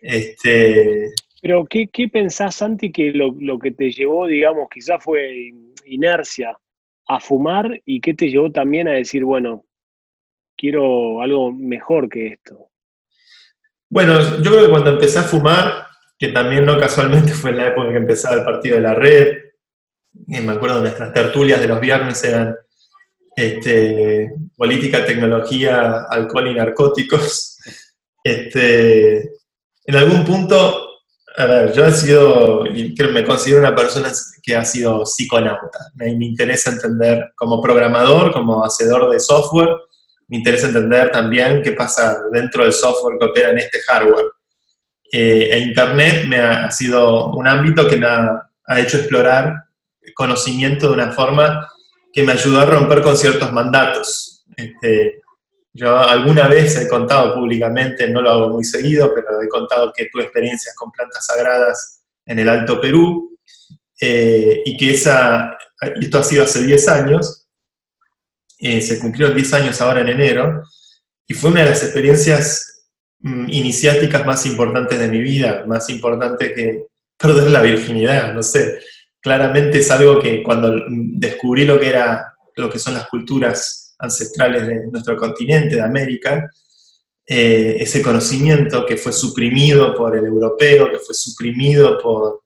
Este... 0.00 1.12
Pero, 1.40 1.66
¿qué, 1.66 1.88
¿qué, 1.92 2.08
pensás, 2.08 2.56
Santi, 2.56 2.90
que 2.90 3.12
lo, 3.12 3.34
lo, 3.38 3.58
que 3.58 3.72
te 3.72 3.90
llevó, 3.90 4.26
digamos, 4.26 4.68
quizás 4.72 5.02
fue 5.02 5.52
inercia 5.84 6.56
a 7.06 7.20
fumar 7.20 7.80
y 7.84 8.00
qué 8.00 8.14
te 8.14 8.30
llevó 8.30 8.50
también 8.50 8.88
a 8.88 8.92
decir, 8.92 9.24
bueno, 9.24 9.66
quiero 10.56 11.20
algo 11.20 11.52
mejor 11.52 12.08
que 12.08 12.28
esto? 12.28 12.70
Bueno, 13.90 14.18
yo 14.38 14.50
creo 14.50 14.64
que 14.64 14.70
cuando 14.70 14.90
empecé 14.92 15.18
a 15.18 15.24
fumar, 15.24 15.86
que 16.18 16.28
también 16.28 16.64
no 16.64 16.78
casualmente 16.78 17.32
fue 17.32 17.50
en 17.50 17.58
la 17.58 17.68
época 17.68 17.90
que 17.90 17.98
empezaba 17.98 18.36
el 18.36 18.44
partido 18.44 18.76
de 18.76 18.82
la 18.82 18.94
red, 18.94 19.36
y 20.28 20.40
me 20.40 20.52
acuerdo 20.52 20.76
de 20.76 20.82
nuestras 20.82 21.12
tertulias 21.12 21.60
de 21.60 21.68
los 21.68 21.80
viernes 21.80 22.22
eran 22.24 22.54
este, 23.36 24.34
política, 24.56 25.04
tecnología, 25.04 26.06
alcohol 26.08 26.48
y 26.48 26.54
narcóticos. 26.54 27.58
Este, 28.24 29.18
en 29.84 29.96
algún 29.96 30.24
punto, 30.24 30.88
a 31.36 31.46
ver, 31.46 31.72
yo 31.72 31.86
he 31.86 31.92
sido, 31.92 32.66
y 32.66 32.94
me 33.12 33.24
considero 33.24 33.60
una 33.60 33.74
persona 33.74 34.12
que 34.42 34.56
ha 34.56 34.64
sido 34.64 35.04
psiconauta. 35.06 35.90
Me, 35.94 36.14
me 36.16 36.26
interesa 36.26 36.70
entender 36.70 37.32
como 37.36 37.60
programador, 37.60 38.32
como 38.32 38.64
hacedor 38.64 39.10
de 39.10 39.18
software, 39.18 39.70
me 40.32 40.38
interesa 40.38 40.68
entender 40.68 41.10
también 41.10 41.62
qué 41.62 41.72
pasa 41.72 42.16
dentro 42.32 42.64
del 42.64 42.72
software 42.72 43.18
que 43.18 43.26
opera 43.26 43.50
en 43.50 43.58
este 43.58 43.80
hardware. 43.82 44.26
Eh, 45.12 45.50
e 45.52 45.58
Internet 45.58 46.24
me 46.26 46.38
ha, 46.38 46.70
sido 46.70 47.26
un 47.34 47.46
ámbito 47.46 47.86
que 47.86 47.98
me 47.98 48.06
ha, 48.06 48.48
hecho 48.78 48.96
explorar 48.96 49.64
conocimiento 50.14 50.88
de 50.88 50.94
una 50.94 51.12
forma 51.12 51.68
que 52.12 52.22
me 52.22 52.32
ayudó 52.32 52.60
a 52.60 52.66
romper 52.66 53.02
con 53.02 53.16
ciertos 53.16 53.52
mandatos. 53.52 54.44
Este, 54.56 55.22
yo 55.72 55.96
alguna 55.98 56.48
vez 56.48 56.76
he 56.76 56.88
contado 56.88 57.34
públicamente, 57.34 58.08
no 58.08 58.20
lo 58.20 58.30
hago 58.30 58.48
muy 58.50 58.64
seguido, 58.64 59.12
pero 59.14 59.40
he 59.40 59.48
contado 59.48 59.92
que 59.94 60.08
tuve 60.12 60.24
experiencias 60.24 60.74
con 60.74 60.90
plantas 60.90 61.26
sagradas 61.26 62.02
en 62.26 62.38
el 62.38 62.48
Alto 62.48 62.80
Perú 62.80 63.38
eh, 64.00 64.62
y 64.64 64.76
que 64.76 64.92
esa, 64.92 65.56
esto 66.00 66.18
ha 66.18 66.22
sido 66.22 66.44
hace 66.44 66.62
10 66.62 66.88
años, 66.88 67.48
eh, 68.58 68.80
se 68.82 68.98
cumplieron 68.98 69.34
10 69.34 69.54
años 69.54 69.80
ahora 69.80 70.02
en 70.02 70.08
enero, 70.08 70.62
y 71.26 71.34
fue 71.34 71.50
una 71.50 71.60
de 71.60 71.70
las 71.70 71.82
experiencias 71.82 72.88
mm, 73.20 73.48
iniciáticas 73.48 74.26
más 74.26 74.44
importantes 74.44 74.98
de 74.98 75.08
mi 75.08 75.20
vida, 75.20 75.64
más 75.66 75.88
importante 75.88 76.52
que 76.52 76.86
perder 77.16 77.50
la 77.50 77.62
virginidad, 77.62 78.34
no 78.34 78.42
sé. 78.42 78.80
Claramente 79.22 79.78
es 79.78 79.90
algo 79.90 80.20
que 80.20 80.42
cuando 80.42 80.74
descubrí 80.88 81.64
lo 81.64 81.78
que 81.78 81.88
era, 81.88 82.34
lo 82.56 82.68
que 82.68 82.78
son 82.78 82.94
las 82.94 83.08
culturas 83.08 83.94
ancestrales 83.98 84.66
de 84.66 84.86
nuestro 84.88 85.16
continente, 85.16 85.76
de 85.76 85.82
América, 85.82 86.50
eh, 87.24 87.76
ese 87.78 88.02
conocimiento 88.02 88.84
que 88.84 88.96
fue 88.96 89.12
suprimido 89.12 89.94
por 89.94 90.16
el 90.16 90.24
europeo, 90.24 90.90
que 90.90 90.98
fue 90.98 91.14
suprimido 91.14 91.96
por, 92.02 92.42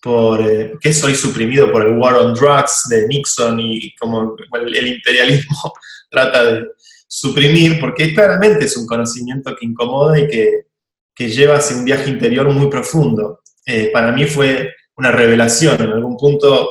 por 0.00 0.40
eh, 0.40 0.72
que 0.80 0.94
soy 0.94 1.14
suprimido 1.14 1.70
por 1.70 1.86
el 1.86 1.98
War 1.98 2.14
on 2.14 2.34
Drugs 2.34 2.84
de 2.88 3.06
Nixon 3.06 3.60
y 3.60 3.94
como 3.96 4.34
el, 4.54 4.86
imperialismo 4.86 5.72
trata 6.10 6.44
de 6.44 6.66
suprimir, 7.06 7.78
porque 7.78 8.14
claramente 8.14 8.64
es 8.64 8.76
un 8.78 8.86
conocimiento 8.86 9.54
que 9.54 9.66
incomoda 9.66 10.18
y 10.18 10.26
que, 10.26 10.66
que 11.14 11.28
lleva 11.28 11.56
hacia 11.56 11.76
un 11.76 11.84
viaje 11.84 12.08
interior 12.08 12.50
muy 12.50 12.70
profundo. 12.70 13.40
Eh, 13.66 13.90
para 13.92 14.10
mí 14.10 14.24
fue 14.24 14.70
una 14.96 15.10
revelación, 15.10 15.80
en 15.80 15.90
algún 15.90 16.16
punto, 16.16 16.68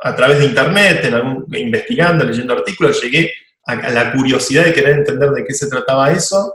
a 0.00 0.14
través 0.14 0.38
de 0.38 0.46
internet, 0.46 1.04
en 1.04 1.14
algún, 1.14 1.46
investigando, 1.56 2.24
leyendo 2.24 2.54
artículos, 2.54 3.02
llegué 3.02 3.32
a, 3.64 3.90
la 3.90 4.12
curiosidad 4.12 4.64
de 4.64 4.72
querer 4.72 4.98
entender 4.98 5.30
de 5.30 5.44
qué 5.44 5.54
se 5.54 5.68
trataba 5.68 6.10
eso, 6.10 6.54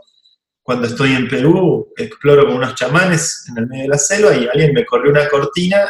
cuando 0.62 0.88
estoy 0.88 1.14
en 1.14 1.30
Perú, 1.30 1.94
exploro 1.96 2.46
con 2.46 2.56
unos 2.56 2.76
chamanes 2.76 3.46
en 3.50 3.58
el 3.58 3.68
medio 3.68 3.84
de 3.84 3.90
la 3.90 3.98
selva 3.98 4.36
y 4.36 4.48
alguien 4.48 4.74
me 4.74 4.86
corrió 4.86 5.12
una 5.12 5.30
cortina 5.30 5.90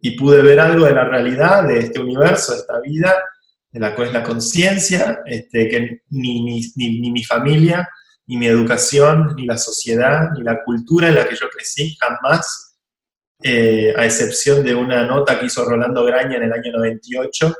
y 0.00 0.18
pude 0.18 0.42
ver 0.42 0.58
algo 0.58 0.84
de 0.84 0.94
la 0.94 1.04
realidad 1.04 1.62
de 1.62 1.78
este 1.78 2.00
universo, 2.00 2.52
de 2.52 2.58
esta 2.58 2.80
vida, 2.80 3.14
de 3.70 3.80
la 3.80 3.94
cual 3.94 4.08
es 4.08 4.14
la 4.14 4.24
conciencia, 4.24 5.20
este, 5.26 5.68
que 5.68 6.02
ni, 6.10 6.42
ni, 6.74 7.10
mi 7.10 7.22
familia, 7.22 7.88
ni 8.26 8.36
mi 8.36 8.46
educación, 8.46 9.34
ni 9.36 9.46
la 9.46 9.56
sociedad, 9.56 10.30
ni 10.34 10.42
la 10.42 10.64
cultura 10.64 11.08
en 11.08 11.14
la 11.14 11.28
que 11.28 11.36
yo 11.36 11.48
crecí 11.48 11.96
jamás, 12.00 12.65
eh, 13.42 13.94
a 13.96 14.04
excepción 14.04 14.64
de 14.64 14.74
una 14.74 15.04
nota 15.04 15.38
que 15.38 15.46
hizo 15.46 15.64
Rolando 15.64 16.04
Graña 16.04 16.36
en 16.36 16.44
el 16.44 16.52
año 16.52 16.72
98, 16.72 17.54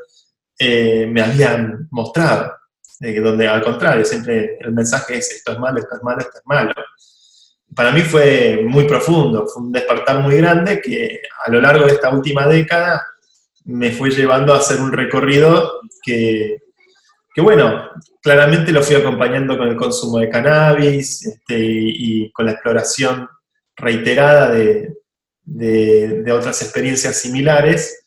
eh, 0.59 1.07
me 1.07 1.23
habían 1.23 1.89
mostrado 1.91 2.53
donde 2.99 3.47
al 3.47 3.63
contrario, 3.63 4.05
siempre 4.05 4.59
el 4.61 4.73
mensaje 4.73 5.19
es 5.19 5.31
esto 5.31 5.53
es 5.53 5.59
malo, 5.59 5.79
esto 5.79 5.97
es 5.97 6.03
malo, 6.03 6.21
esto 6.21 6.39
es 6.39 6.47
malo. 6.47 6.73
Para 7.75 7.93
mí 7.93 8.01
fue 8.01 8.61
muy 8.65 8.85
profundo, 8.85 9.47
fue 9.47 9.65
un 9.65 9.73
despertar 9.73 10.21
muy 10.21 10.37
grande 10.37 10.81
que 10.81 11.21
a 11.45 11.51
lo 11.51 11.61
largo 11.61 11.87
de 11.87 11.93
esta 11.93 12.11
última 12.11 12.47
década 12.47 13.03
me 13.65 13.91
fue 13.91 14.11
llevando 14.11 14.55
a 14.55 14.59
hacer 14.59 14.81
un 14.81 14.93
recorrido 14.93 15.81
que, 16.03 16.59
que 17.35 17.41
bueno, 17.41 17.91
claramente 18.23 18.73
lo 18.73 18.83
fui 18.83 18.97
acompañando 18.97 19.59
con 19.59 19.69
el 19.69 19.77
consumo 19.77 20.19
de 20.19 20.31
cannabis 20.31 21.27
este, 21.27 21.59
y, 21.59 22.31
con 22.33 22.47
la 22.47 22.53
exploración 22.53 23.29
reiterada 23.77 24.51
de, 24.53 24.95
de, 25.47 26.23
de 26.23 26.33
otras 26.33 26.61
experiencias 26.61 27.17
similares, 27.17 28.05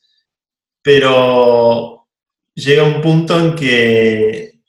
pero 0.81 2.07
llega 2.53 2.83
un 2.83 3.01
punto 3.01 3.39
en 3.39 3.55
que 3.55 4.59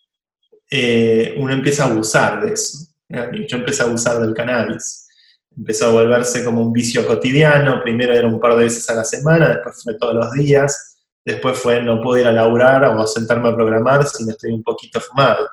eh, 0.70 1.34
uno 1.36 1.52
empieza 1.52 1.84
a 1.84 1.90
abusar 1.90 2.44
de 2.44 2.54
eso. 2.54 2.86
Yo 3.08 3.56
empecé 3.56 3.82
a 3.82 3.86
abusar 3.86 4.20
del 4.20 4.34
cannabis. 4.34 5.08
Empezó 5.56 5.86
a 5.86 5.92
volverse 5.92 6.44
como 6.44 6.62
un 6.62 6.72
vicio 6.72 7.06
cotidiano. 7.06 7.82
Primero 7.82 8.14
era 8.14 8.28
un 8.28 8.38
par 8.38 8.54
de 8.54 8.64
veces 8.64 8.88
a 8.88 8.94
la 8.94 9.04
semana, 9.04 9.48
después 9.48 9.82
fue 9.82 9.94
todos 9.98 10.14
los 10.14 10.32
días. 10.32 10.98
Después 11.24 11.58
fue 11.58 11.82
no 11.82 12.00
puedo 12.00 12.20
ir 12.20 12.26
a 12.26 12.32
laburar 12.32 12.84
o 12.84 13.06
sentarme 13.06 13.48
a 13.48 13.54
programar 13.54 14.06
si 14.06 14.24
no 14.24 14.30
estoy 14.30 14.52
un 14.52 14.62
poquito 14.62 15.00
fumado. 15.00 15.48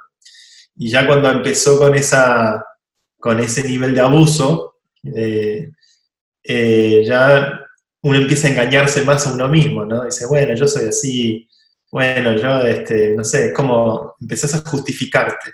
Y 0.76 0.90
ya 0.90 1.08
cuando 1.08 1.30
empezó 1.32 1.80
con, 1.80 1.96
esa, 1.96 2.64
con 3.20 3.40
ese 3.40 3.64
nivel 3.64 3.96
de 3.96 4.02
abuso, 4.02 4.76
eh, 5.04 5.72
eh, 6.48 7.04
ya 7.06 7.62
uno 8.02 8.18
empieza 8.18 8.48
a 8.48 8.52
engañarse 8.52 9.04
más 9.04 9.28
a 9.28 9.34
uno 9.34 9.50
mismo, 9.50 9.84
¿no? 9.84 10.06
Dice, 10.06 10.26
bueno, 10.28 10.56
yo 10.56 10.68
soy 10.68 10.88
así, 10.88 11.50
bueno, 11.92 12.36
yo, 12.38 12.62
este, 12.62 13.14
no 13.16 13.24
sé, 13.24 13.52
como 13.52 14.16
empezás 14.22 14.56
a 14.56 14.70
justificarte, 14.70 15.52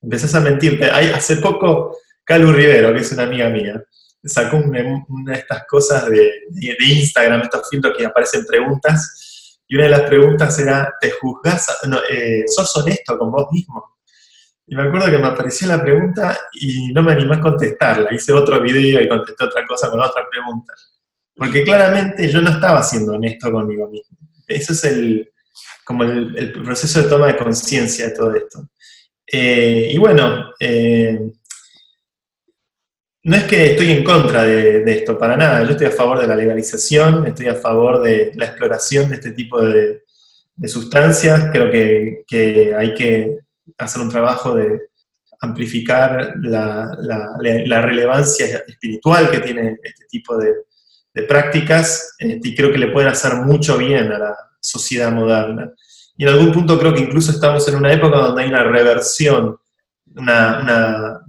empezás 0.00 0.34
a 0.36 0.40
mentirte. 0.40 0.90
Hay, 0.90 1.08
hace 1.08 1.36
poco, 1.36 1.96
Calu 2.24 2.52
Rivero, 2.52 2.92
que 2.92 3.00
es 3.00 3.10
una 3.10 3.24
amiga 3.24 3.48
mía, 3.48 3.82
sacó 4.22 4.58
una, 4.58 4.80
de 4.80 5.38
estas 5.38 5.64
cosas 5.66 6.08
de, 6.08 6.30
Instagram, 6.78 7.42
estos 7.42 7.68
filtros 7.68 7.96
que 7.96 8.06
aparecen 8.06 8.46
preguntas, 8.46 9.58
y 9.66 9.74
una 9.74 9.84
de 9.84 9.90
las 9.90 10.02
preguntas 10.02 10.58
era, 10.58 10.94
¿te 11.00 11.10
juzgás, 11.10 11.66
eh, 12.10 12.44
sos 12.46 12.76
honesto 12.76 13.18
con 13.18 13.32
vos 13.32 13.48
mismo? 13.50 13.97
Y 14.68 14.76
me 14.76 14.82
acuerdo 14.82 15.10
que 15.10 15.18
me 15.18 15.26
apareció 15.26 15.66
la 15.66 15.82
pregunta 15.82 16.38
y 16.52 16.92
no 16.92 17.02
me 17.02 17.12
animé 17.12 17.36
a 17.36 17.40
contestarla. 17.40 18.12
Hice 18.12 18.32
otro 18.32 18.60
video 18.60 19.00
y 19.00 19.08
contesté 19.08 19.44
otra 19.44 19.66
cosa 19.66 19.90
con 19.90 20.00
otra 20.00 20.28
pregunta. 20.30 20.74
Porque 21.34 21.64
claramente 21.64 22.28
yo 22.28 22.42
no 22.42 22.50
estaba 22.50 22.82
siendo 22.82 23.14
honesto 23.14 23.50
conmigo 23.50 23.88
mismo. 23.88 24.18
Eso 24.46 24.72
es 24.72 24.84
el, 24.84 25.32
como 25.84 26.04
el, 26.04 26.52
proceso 26.52 27.02
de 27.02 27.08
toma 27.08 27.28
de 27.28 27.36
conciencia 27.36 28.08
de 28.08 28.14
todo 28.14 28.34
esto. 28.34 28.68
Eh, 29.26 29.90
y 29.92 29.98
bueno, 29.98 30.52
eh, 30.60 31.18
no 33.28 33.36
es 33.36 33.44
que 33.44 33.72
estoy 33.72 33.92
en 33.92 34.04
contra 34.04 34.42
de, 34.42 34.90
esto, 34.90 35.18
para 35.18 35.36
nada. 35.36 35.62
Yo 35.64 35.70
estoy 35.70 35.86
a 35.86 35.90
favor 35.90 36.18
de 36.18 36.26
la 36.26 36.36
legalización, 36.36 37.26
estoy 37.26 37.48
a 37.48 37.54
favor 37.54 38.02
de 38.02 38.32
la 38.34 38.46
exploración 38.46 39.08
de 39.08 39.16
este 39.16 39.32
tipo 39.32 39.60
de, 39.60 40.02
sustancias. 40.66 41.50
Creo 41.52 41.70
que, 41.70 42.74
hay 42.76 42.94
que 42.94 43.38
hacer 43.78 44.02
un 44.02 44.10
trabajo 44.10 44.54
de 44.54 44.88
amplificar 45.40 46.34
la, 46.42 47.80
relevancia 47.82 48.64
espiritual 48.66 49.30
que 49.30 49.40
tiene 49.40 49.76
este 49.82 50.04
tipo 50.08 50.36
de, 50.36 50.52
prácticas 51.26 52.14
este, 52.18 52.48
y 52.48 52.54
creo 52.54 52.70
que 52.70 52.78
le 52.78 52.92
pueden 52.92 53.10
hacer 53.10 53.34
mucho 53.34 53.76
bien 53.76 54.12
a 54.12 54.18
la, 54.18 54.36
sociedad 54.60 55.12
moderna. 55.12 55.72
Y 56.16 56.24
en 56.24 56.30
algún 56.30 56.52
punto 56.52 56.78
creo 56.78 56.92
que 56.92 57.00
incluso 57.00 57.30
estamos 57.30 57.66
en 57.68 57.76
una 57.76 57.92
época 57.92 58.18
donde 58.18 58.42
hay 58.42 58.48
una 58.48 58.64
reversión, 58.64 59.56
una, 60.16 61.22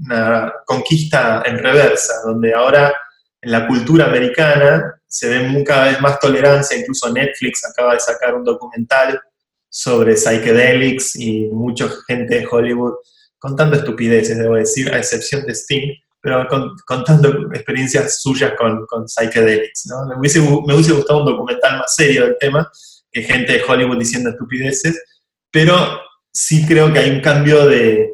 conquista 0.65 1.43
en 1.45 1.59
reversa, 1.59 2.13
donde 2.25 2.53
ahora 2.53 2.93
en 3.41 3.51
la 3.51 3.67
cultura 3.67 4.05
americana 4.05 4.99
se 5.07 5.29
ve 5.29 5.63
cada 5.63 5.85
vez 5.85 6.01
más 6.01 6.19
tolerancia, 6.19 6.77
incluso 6.77 7.11
Netflix 7.11 7.65
acaba 7.65 7.93
de 7.93 7.99
sacar 7.99 8.35
un 8.35 8.43
documental 8.43 9.21
sobre 9.69 10.15
psychedelics 10.15 11.15
y 11.15 11.47
mucha 11.47 11.89
gente 12.07 12.39
de 12.39 12.47
Hollywood 12.49 12.93
contando 13.37 13.77
estupideces, 13.77 14.37
debo 14.37 14.55
decir, 14.55 14.93
a 14.93 14.97
excepción 14.97 15.45
de 15.45 15.53
Sting, 15.53 15.93
pero 16.21 16.45
contando 16.85 17.29
experiencias 17.53 18.21
suyas 18.21 18.53
con, 18.57 18.85
con 18.87 19.07
psychedelics. 19.07 19.85
¿no? 19.87 20.05
Me, 20.07 20.19
hubiese, 20.19 20.41
me 20.41 20.73
hubiese 20.73 20.91
gustado 20.91 21.21
un 21.21 21.31
documental 21.31 21.79
más 21.79 21.95
serio 21.95 22.25
del 22.25 22.35
tema, 22.39 22.69
que 23.11 23.23
gente 23.23 23.53
de 23.53 23.63
Hollywood 23.63 23.97
diciendo 23.97 24.29
estupideces, 24.29 25.01
pero 25.49 26.01
sí 26.31 26.65
creo 26.67 26.91
que 26.91 26.99
hay 26.99 27.11
un 27.11 27.21
cambio 27.21 27.65
de 27.65 28.11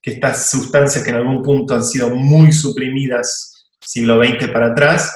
que 0.00 0.12
estas 0.12 0.50
sustancias 0.50 1.04
que 1.04 1.10
en 1.10 1.16
algún 1.16 1.42
punto 1.42 1.74
han 1.74 1.84
sido 1.84 2.10
muy 2.10 2.52
suprimidas 2.52 3.66
siglo 3.80 4.22
XX 4.22 4.48
para 4.50 4.68
atrás, 4.68 5.14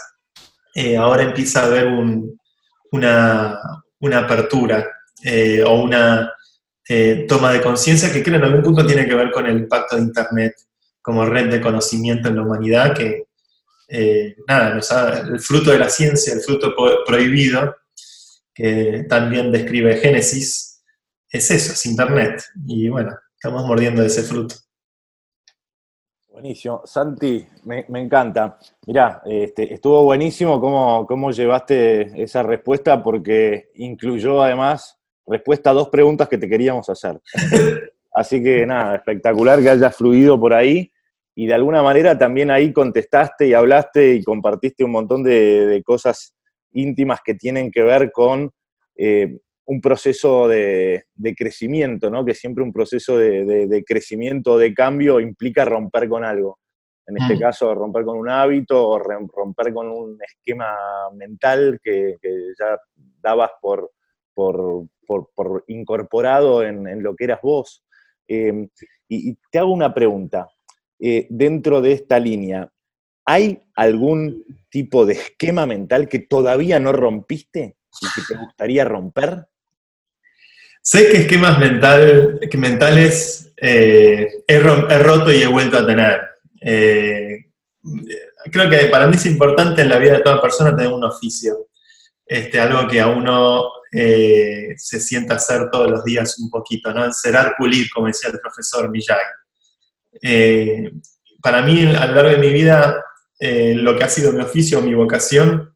eh, 0.75 0.97
ahora 0.97 1.23
empieza 1.23 1.63
a 1.63 1.67
haber 1.67 1.87
una, 2.91 3.61
apertura 4.13 4.87
eh, 5.25 5.63
o 5.65 5.83
una 5.83 6.33
eh, 6.89 7.25
toma 7.29 7.53
de 7.53 7.63
conciencia 7.63 8.13
que 8.13 8.23
creo 8.23 8.37
en 8.37 8.45
algún 8.45 8.63
punto 8.63 8.87
tiene 8.87 9.07
que 9.07 9.15
ver 9.15 9.31
con 9.31 9.47
el 9.47 9.59
impacto 9.59 9.97
de 9.97 10.03
Internet 10.03 10.55
como 11.03 11.25
red 11.25 11.51
de 11.51 11.61
conocimiento 11.61 12.29
en 12.29 12.37
la 12.37 12.43
humanidad, 12.43 12.95
que 12.95 13.25
nada, 14.47 14.81
el 15.29 15.41
fruto 15.41 15.71
de 15.71 15.79
la 15.79 15.89
ciencia, 15.89 16.33
el 16.33 16.41
fruto 16.41 16.75
prohibido, 17.07 17.77
que 18.55 19.05
también 19.09 19.51
describe 19.53 19.97
Génesis, 19.97 20.83
es 21.29 21.51
eso, 21.51 21.73
es 21.73 21.87
Internet. 21.87 22.43
Y 22.67 22.89
bueno, 22.89 23.17
estamos 23.35 23.67
mordiendo 23.67 24.03
ese 24.03 24.23
fruto. 24.23 24.55
Buenísimo. 26.29 26.83
Santi, 26.85 27.47
me, 27.65 27.87
encanta. 27.89 28.59
Mirá, 28.87 29.23
este, 29.25 29.73
estuvo 29.73 30.03
buenísimo 30.05 30.61
cómo, 30.61 31.07
cómo, 31.07 31.31
llevaste 31.31 32.23
esa 32.23 32.43
respuesta 32.43 33.03
porque 33.03 33.71
incluyó 33.75 34.43
además 34.43 34.99
respuesta 35.27 35.71
a 35.71 35.75
dos 35.75 35.89
preguntas 35.89 36.29
que 36.29 36.39
te 36.39 36.49
queríamos 36.49 36.89
hacer. 36.89 37.21
Así 38.13 38.43
que 38.43 38.65
nada, 38.65 38.97
espectacular 38.97 39.61
que 39.61 39.71
hayas 39.71 39.97
fluido 39.97 40.39
por 40.39 40.55
ahí 40.55 40.93
y 41.35 41.47
de 41.47 41.55
alguna 41.55 41.83
manera 41.83 42.17
también 42.17 42.51
ahí 42.51 42.73
contestaste 42.73 43.49
y 43.49 43.55
hablaste 43.55 44.15
y 44.15 44.23
compartiste 44.23 44.85
un 44.85 44.93
montón 44.93 45.25
de, 45.25 45.83
cosas 45.85 46.35
íntimas 46.73 47.21
que 47.25 47.35
tienen 47.35 47.71
que 47.71 47.83
ver 47.83 48.13
con 48.13 48.53
eh, 48.97 49.39
un 49.67 49.81
proceso 49.81 50.47
de, 50.47 51.05
crecimiento, 51.37 52.11
¿no? 52.11 52.25
que 52.25 52.35
siempre 52.35 52.63
un 52.63 52.73
proceso 52.73 53.19
de, 53.19 53.85
crecimiento, 53.87 54.59
de 54.59 54.73
cambio, 54.75 55.21
implica 55.21 55.65
romper 55.65 56.09
con 56.09 56.25
algo. 56.25 56.59
En 57.07 57.19
este 57.19 57.37
mm. 57.37 57.39
caso, 57.41 57.75
romper 57.75 58.05
con 58.05 58.17
un 58.17 58.31
hábito 58.31 58.89
o 58.89 58.99
romper 58.99 59.75
con 59.75 59.89
un 59.89 60.19
esquema 60.23 60.75
mental 61.15 61.79
que, 61.83 62.17
ya 62.59 62.79
dabas 63.21 63.51
por, 63.61 63.91
por, 64.33 64.87
incorporado 65.69 66.63
en, 66.63 67.03
lo 67.03 67.15
que 67.15 67.25
eras 67.25 67.41
vos. 67.43 67.85
Em, 68.27 68.69
y, 69.09 69.37
te 69.51 69.59
hago 69.59 69.73
una 69.73 69.93
pregunta. 69.95 70.49
Eh, 70.99 71.27
dentro 71.29 71.81
de 71.81 71.93
esta 71.93 72.19
línea, 72.19 72.71
¿hay 73.25 73.63
algún 73.75 74.45
tipo 74.71 75.05
de 75.07 75.15
esquema 75.15 75.67
mental 75.67 76.09
que 76.09 76.21
todavía 76.21 76.79
no 76.81 76.93
rompiste 76.93 77.77
y 78.01 78.07
que 78.15 78.23
te 78.29 78.39
gustaría 78.39 78.85
romper? 78.85 79.47
Sé 80.83 81.09
que 81.09 81.17
esquemas 81.23 81.59
mental, 81.59 82.41
que 82.51 82.59
mentales 82.59 83.53
eh, 83.57 84.29
he, 84.47 84.59
roto 84.59 85.33
y 85.33 85.43
he 85.43 85.47
vuelto 85.47 85.79
a 85.79 85.87
tener. 85.87 86.21
Eh, 86.61 87.47
creo 88.53 88.69
que 88.69 88.87
para 88.87 89.07
mí 89.07 89.17
es 89.17 89.27
importante 89.27 89.83
en 89.83 89.89
la 89.89 89.99
vida 89.99 90.15
de 90.15 90.23
toda 90.23 90.43
persona 90.43 90.77
tener 90.77 90.93
un 90.93 91.05
oficio. 91.05 91.69
Este, 92.27 92.61
algo 92.61 92.89
que 92.89 93.01
a 93.01 93.07
uno 93.09 93.71
eh, 93.95 94.75
se 94.77 95.01
sienta 95.01 95.37
hacer 95.37 95.71
todos 95.71 95.91
los 95.91 96.05
días 96.05 96.39
un 96.39 96.51
poquito, 96.51 96.93
¿no? 96.93 97.05
Encerar, 97.05 97.55
pulir, 97.57 97.89
como 97.93 98.09
decía 98.09 98.31
el 98.31 98.41
profesor 98.41 98.91
Miyagi. 98.91 99.21
para 101.43 101.63
mí, 101.63 101.83
a 101.95 102.07
lo 102.07 102.15
largo 102.15 102.31
de 102.31 102.39
mi 102.39 102.53
vida, 102.53 103.03
lo 103.41 103.97
que 103.97 104.05
ha 104.05 104.09
sido 104.09 104.33
mi 104.33 104.41
oficio, 104.41 104.81
mi 104.81 104.95
vocación, 104.95 105.75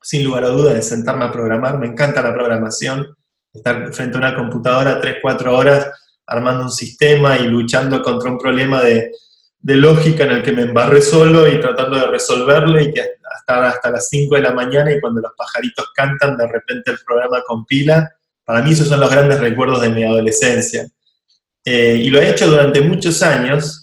sin 0.00 0.24
lugar 0.24 0.44
a 0.44 0.48
dudas, 0.48 0.76
es 0.76 0.88
sentarme 0.88 1.24
a 1.24 1.32
programar. 1.32 1.78
Me 1.78 1.86
encanta 1.86 2.22
la 2.22 2.34
programación 2.34 3.16
estar 3.52 3.92
frente 3.92 4.16
a 4.16 4.20
una 4.20 4.34
computadora 4.34 5.00
3, 5.00 5.16
4 5.20 5.56
horas 5.56 5.90
armando 6.26 6.64
un 6.64 6.70
sistema 6.70 7.36
y 7.38 7.46
luchando 7.46 8.02
contra 8.02 8.30
un 8.30 8.38
problema 8.38 8.82
de, 8.82 9.10
lógica 9.64 10.24
en 10.24 10.32
el 10.32 10.42
que 10.42 10.52
me 10.52 10.62
embarré 10.62 11.02
solo 11.02 11.46
y 11.48 11.60
tratando 11.60 11.96
de 11.96 12.06
resolverlo 12.06 12.80
y 12.80 12.92
que 12.92 13.00
hasta, 13.46 13.68
hasta 13.68 13.90
las 13.90 14.08
5 14.08 14.34
de 14.36 14.42
la 14.42 14.52
mañana 14.52 14.92
y 14.92 15.00
cuando 15.00 15.20
los 15.20 15.32
pajaritos 15.36 15.90
cantan 15.94 16.36
de 16.36 16.46
repente 16.46 16.90
el 16.90 16.98
programa 17.06 17.42
compila. 17.46 18.10
Para 18.44 18.62
mí 18.62 18.72
esos 18.72 18.88
son 18.88 19.00
los 19.00 19.10
grandes 19.10 19.40
recuerdos 19.40 19.80
de 19.80 19.90
mi 19.90 20.04
adolescencia. 20.04 20.86
Eh, 21.64 22.00
y 22.02 22.10
lo 22.10 22.20
he 22.20 22.30
hecho 22.30 22.48
durante 22.48 22.80
muchos 22.80 23.22
años 23.22 23.82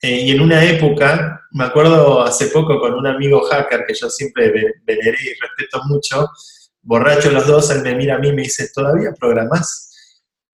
eh, 0.00 0.22
y 0.26 0.30
en 0.30 0.40
una 0.40 0.64
época, 0.64 1.42
me 1.50 1.64
acuerdo 1.64 2.22
hace 2.22 2.46
poco 2.48 2.78
con 2.78 2.94
un 2.94 3.06
amigo 3.06 3.40
hacker 3.42 3.84
que 3.86 3.94
yo 3.94 4.08
siempre 4.08 4.52
veneré 4.84 5.18
y 5.22 5.40
respeto 5.40 5.80
mucho, 5.86 6.28
borrachos 6.82 7.32
los 7.32 7.46
dos, 7.46 7.70
él 7.70 7.82
me 7.82 7.96
mira 7.96 8.14
a 8.14 8.18
mí 8.18 8.28
y 8.28 8.32
me 8.32 8.42
dice, 8.42 8.70
¿todavía 8.72 9.10
programás? 9.18 9.88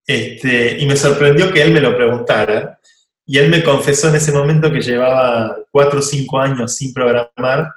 Este, 0.07 0.79
y 0.79 0.87
me 0.87 0.97
sorprendió 0.97 1.53
que 1.53 1.63
él 1.63 1.73
me 1.73 1.81
lo 1.81 1.97
preguntara. 1.97 2.79
Y 3.27 3.39
él 3.39 3.51
me 3.51 3.63
confesó 3.63 4.09
en 4.09 4.17
ese 4.17 4.33
momento 4.33 4.71
que 4.71 4.83
llevaba 4.83 5.57
cuatro 5.71 6.01
o 6.01 6.03
cinco 6.03 6.39
años 6.39 6.77
sin 6.77 6.93
programar. 6.93 7.73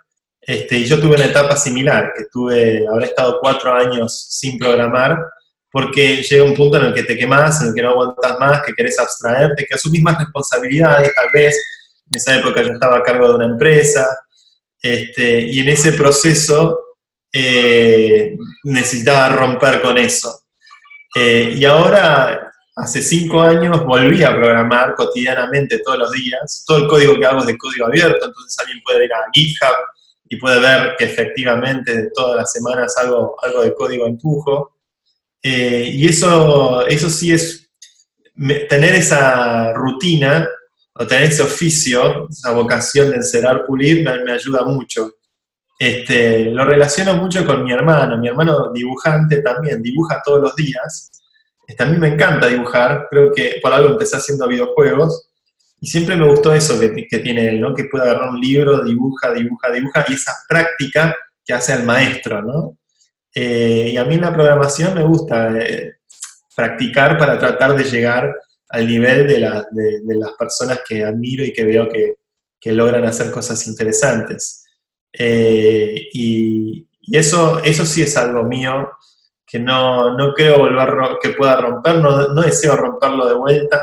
Este, 0.47 0.77
y 0.77 0.85
yo 0.85 0.97
tuve 0.97 1.15
una 1.15 1.25
etapa 1.25 1.57
similar, 1.57 2.13
que 2.15 2.23
tuve, 2.31 2.87
habré 2.87 3.07
estado 3.07 3.37
cuatro 3.41 3.73
años 3.73 4.27
sin 4.29 4.57
programar, 4.57 5.19
porque 5.69 6.23
llega 6.23 6.45
un 6.45 6.55
punto 6.55 6.77
en 6.77 6.85
el 6.85 6.93
que 6.93 7.03
te 7.03 7.17
quemas, 7.17 7.61
en 7.61 7.67
el 7.67 7.73
que 7.73 7.81
no 7.81 7.89
aguantas 7.89 8.39
más, 8.39 8.61
que 8.65 8.73
querés 8.73 8.97
abstraerte, 8.97 9.65
que 9.65 9.75
asumís 9.75 10.01
más 10.01 10.17
responsabilidades, 10.17 11.13
tal 11.13 11.27
vez. 11.33 11.61
En 12.09 12.17
esa 12.17 12.37
época 12.37 12.61
yo 12.61 12.71
estaba 12.71 12.97
a 12.97 13.03
cargo 13.03 13.27
de 13.27 13.35
una 13.35 13.45
empresa. 13.45 14.07
Este, 14.81 15.41
y 15.41 15.59
en 15.59 15.67
ese 15.67 15.91
proceso 15.91 16.79
eh, 17.33 18.37
necesitaba 18.63 19.35
romper 19.35 19.81
con 19.81 19.97
eso. 19.97 20.43
Eh, 21.13 21.55
y 21.57 21.65
ahora, 21.65 22.53
hace 22.73 23.01
cinco 23.01 23.41
años, 23.41 23.83
volví 23.83 24.23
a 24.23 24.33
programar 24.33 24.95
cotidianamente 24.95 25.79
todos 25.79 25.99
los 25.99 26.11
días. 26.13 26.63
Todo 26.65 26.77
el 26.77 26.87
código 26.87 27.19
que 27.19 27.25
hago 27.25 27.39
es 27.39 27.47
de 27.47 27.57
código 27.57 27.87
abierto, 27.87 28.27
entonces 28.27 28.57
alguien 28.59 28.81
puede 28.85 29.03
ir 29.03 29.13
a 29.13 29.25
GitHub 29.33 29.75
y 30.29 30.35
puede 30.37 30.59
ver 30.59 30.95
que 30.97 31.05
efectivamente 31.05 32.09
todas 32.13 32.37
las 32.37 32.51
semanas 32.51 32.95
algo, 32.97 33.35
algo 33.41 33.63
de 33.63 33.73
código 33.73 34.05
empujo. 34.05 34.77
Eh, 35.41 35.89
y 35.93 36.07
eso, 36.07 36.85
eso 36.87 37.09
sí 37.09 37.31
es 37.31 37.69
tener 38.69 38.95
esa 38.95 39.73
rutina 39.73 40.47
o 40.93 41.05
tener 41.07 41.25
ese 41.25 41.43
oficio, 41.43 42.27
esa 42.29 42.51
vocación 42.51 43.11
de 43.11 43.17
encerar, 43.17 43.65
pulir, 43.65 44.03
me 44.03 44.31
ayuda 44.31 44.63
mucho. 44.63 45.13
Este, 45.79 46.45
lo 46.45 46.65
relaciono 46.65 47.15
mucho 47.15 47.45
con 47.45 47.63
mi 47.63 47.71
hermano. 47.71 48.17
Mi 48.17 48.27
hermano 48.27 48.71
dibujante 48.73 49.41
también, 49.41 49.81
dibuja 49.81 50.21
todos 50.25 50.41
los 50.41 50.55
días. 50.55 51.11
Este, 51.67 51.83
a 51.83 51.85
mí 51.85 51.97
me 51.97 52.07
encanta 52.09 52.47
dibujar, 52.47 53.07
creo 53.09 53.31
que 53.31 53.59
por 53.61 53.71
algo 53.73 53.89
empecé 53.89 54.17
haciendo 54.17 54.47
videojuegos. 54.47 55.26
Y 55.79 55.87
siempre 55.87 56.15
me 56.15 56.27
gustó 56.27 56.53
eso 56.53 56.79
que, 56.79 56.89
tiene 57.19 57.49
él, 57.49 57.61
¿no? 57.61 57.73
Que 57.73 57.85
puede 57.85 58.09
agarrar 58.09 58.29
un 58.29 58.39
libro, 58.39 58.83
dibuja, 58.83 59.31
dibuja, 59.31 59.71
dibuja, 59.71 60.05
y 60.07 60.13
esa 60.13 60.33
práctica 60.47 61.15
que 61.45 61.53
hace 61.53 61.73
el 61.73 61.83
maestro, 61.83 62.41
¿no? 62.41 62.77
Eh, 63.33 63.91
y 63.93 63.97
a 63.97 64.05
mí 64.05 64.15
en 64.15 64.21
la 64.21 64.33
programación 64.33 64.95
me 64.95 65.03
gusta 65.03 65.55
eh, 65.59 65.97
practicar 66.55 67.17
para 67.17 67.37
tratar 67.37 67.75
de 67.75 67.83
llegar 67.83 68.35
al 68.69 68.87
nivel 68.87 69.27
de, 69.27 69.39
las 69.39 70.31
personas 70.37 70.81
que 70.87 71.03
admiro 71.03 71.45
y 71.45 71.53
que 71.53 71.63
veo 71.63 71.87
que, 71.87 72.15
que 72.59 72.71
logran 72.71 73.05
hacer 73.05 73.31
cosas 73.31 73.65
interesantes. 73.67 74.65
Eh, 75.13 76.09
y, 76.13 76.87
eso, 77.09 77.63
eso 77.63 77.85
sí 77.85 78.01
es 78.01 78.17
algo 78.17 78.43
mío 78.43 78.89
que 79.45 79.59
no, 79.59 80.17
no 80.17 80.33
creo 80.33 80.59
volver 80.59 80.89
que 81.21 81.29
pueda 81.29 81.55
romper, 81.55 81.99
no, 81.99 82.27
no, 82.27 82.41
deseo 82.41 82.75
romperlo 82.75 83.29
de 83.29 83.35
vuelta. 83.35 83.79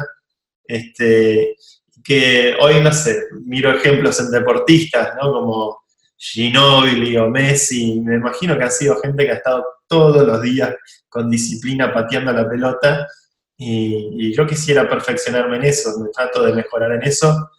Este, 0.67 1.57
que 2.05 2.55
hoy, 2.61 2.81
no 2.81 2.93
sé, 2.93 3.25
miro 3.47 3.73
ejemplos 3.73 4.21
en 4.21 4.31
deportistas, 4.31 5.15
¿no? 5.17 5.33
Como 5.33 5.85
Ginobili 6.17 7.17
o 7.17 7.29
Messi, 7.29 8.01
me 8.01 8.17
imagino 8.17 8.57
que 8.57 8.65
ha 8.65 8.71
sido 8.71 9.01
gente 9.01 9.25
que 9.25 9.33
ha 9.33 9.37
estado 9.37 9.65
todos 9.89 10.27
los 10.27 10.43
días 10.43 10.75
con 11.09 11.31
disciplina 11.31 11.93
pateando 11.93 12.33
la 12.33 12.49
pelota 12.49 13.09
y, 13.57 14.29
y 14.29 14.35
yo 14.35 14.47
quisiera 14.47 14.89
perfeccionarme 14.89 15.57
en 15.57 15.65
eso, 15.65 15.99
me 16.01 16.11
trato 16.11 16.43
de 16.45 16.53
mejorar 16.53 16.93
en 16.93 17.03
eso 17.03 17.51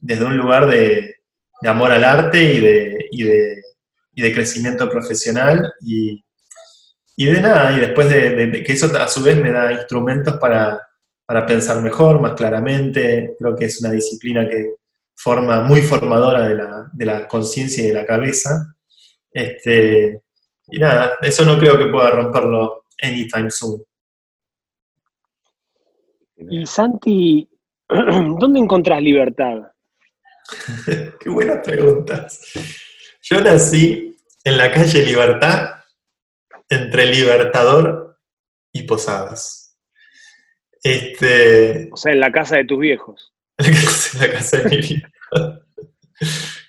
desde 0.00 0.24
un 0.24 0.36
lugar 0.36 0.66
de, 0.66 1.16
de 1.60 1.68
amor 1.68 1.92
al 1.92 2.04
arte 2.04 2.42
y 2.42 2.60
de, 2.60 3.06
y 3.10 3.22
de, 3.24 3.62
y 4.14 4.22
de 4.22 4.34
crecimiento 4.34 4.88
profesional 4.88 5.72
y, 5.80 6.22
de 7.16 7.40
nada, 7.40 7.72
y 7.76 7.80
después 7.80 8.08
de, 8.08 8.62
que 8.64 8.72
eso 8.72 8.90
a 8.98 9.08
su 9.08 9.22
vez 9.22 9.36
me 9.36 9.52
da 9.52 9.72
instrumentos 9.72 10.38
para, 10.38 10.80
para, 11.30 11.46
pensar 11.46 11.80
mejor, 11.80 12.20
más 12.20 12.32
claramente, 12.32 13.36
creo 13.38 13.54
que 13.54 13.66
es 13.66 13.80
una 13.80 13.92
disciplina 13.92 14.48
que 14.48 14.74
forma, 15.14 15.60
muy 15.62 15.80
formadora 15.80 16.48
de 16.48 16.56
la, 16.56 16.90
de 16.92 17.04
la 17.06 17.28
conciencia 17.28 17.84
y 17.84 17.86
de 17.88 17.94
la 17.94 18.04
cabeza. 18.04 18.74
Este, 19.30 20.22
y 20.66 20.78
nada, 20.80 21.12
eso 21.22 21.44
no 21.44 21.56
creo 21.56 21.78
que 21.78 21.86
pueda 21.86 22.10
romperlo 22.10 22.86
anytime 23.00 23.48
soon. 23.48 23.80
Y 26.36 26.66
Santi, 26.66 27.48
¿dónde 27.88 28.58
encontrás 28.58 29.00
libertad? 29.00 29.70
Qué 31.20 31.28
buenas 31.28 31.64
preguntas. 31.64 32.40
Yo 33.22 33.40
nací 33.40 34.16
en 34.42 34.56
la 34.56 34.72
calle 34.72 35.04
Libertad, 35.04 35.76
entre 36.68 37.06
Libertador 37.06 38.18
y 38.72 38.82
Posadas. 38.82 39.59
Este... 40.82 41.88
O 41.92 41.96
sea, 41.96 42.12
en 42.12 42.20
la 42.20 42.32
casa 42.32 42.56
de 42.56 42.64
tus 42.64 42.78
viejos. 42.78 43.32
en 43.58 44.20
la 44.20 44.32
casa 44.32 44.58
de 44.58 44.64
mi 44.64 44.76
viejo. 44.78 45.60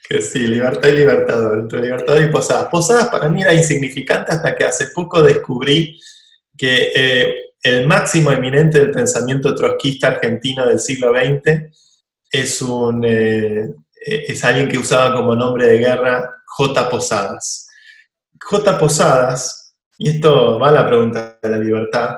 que 0.07 0.21
sí, 0.21 0.39
libertad 0.47 0.89
y 0.89 0.93
libertador, 0.93 1.59
entre 1.59 1.81
libertad 1.81 2.19
y 2.19 2.27
posadas. 2.27 2.67
Posadas 2.69 3.07
para 3.09 3.29
mí 3.29 3.41
era 3.41 3.53
insignificante 3.53 4.33
hasta 4.33 4.55
que 4.55 4.65
hace 4.65 4.87
poco 4.87 5.21
descubrí 5.21 5.99
que 6.57 6.91
eh, 6.93 7.35
el 7.63 7.87
máximo 7.87 8.31
eminente 8.31 8.79
del 8.79 8.91
pensamiento 8.91 9.55
trotskista 9.55 10.07
argentino 10.07 10.65
del 10.65 10.79
siglo 10.79 11.13
XX 11.13 11.71
es, 12.29 12.61
un, 12.61 13.03
eh, 13.05 13.69
es 14.05 14.43
alguien 14.43 14.67
que 14.67 14.77
usaba 14.77 15.15
como 15.15 15.35
nombre 15.35 15.67
de 15.67 15.77
guerra 15.77 16.29
J. 16.45 16.89
Posadas. 16.89 17.67
J. 18.39 18.77
Posadas, 18.77 19.75
y 19.97 20.09
esto 20.09 20.59
va 20.59 20.69
a 20.69 20.73
la 20.73 20.87
pregunta 20.87 21.39
de 21.41 21.49
la 21.49 21.57
libertad, 21.57 22.17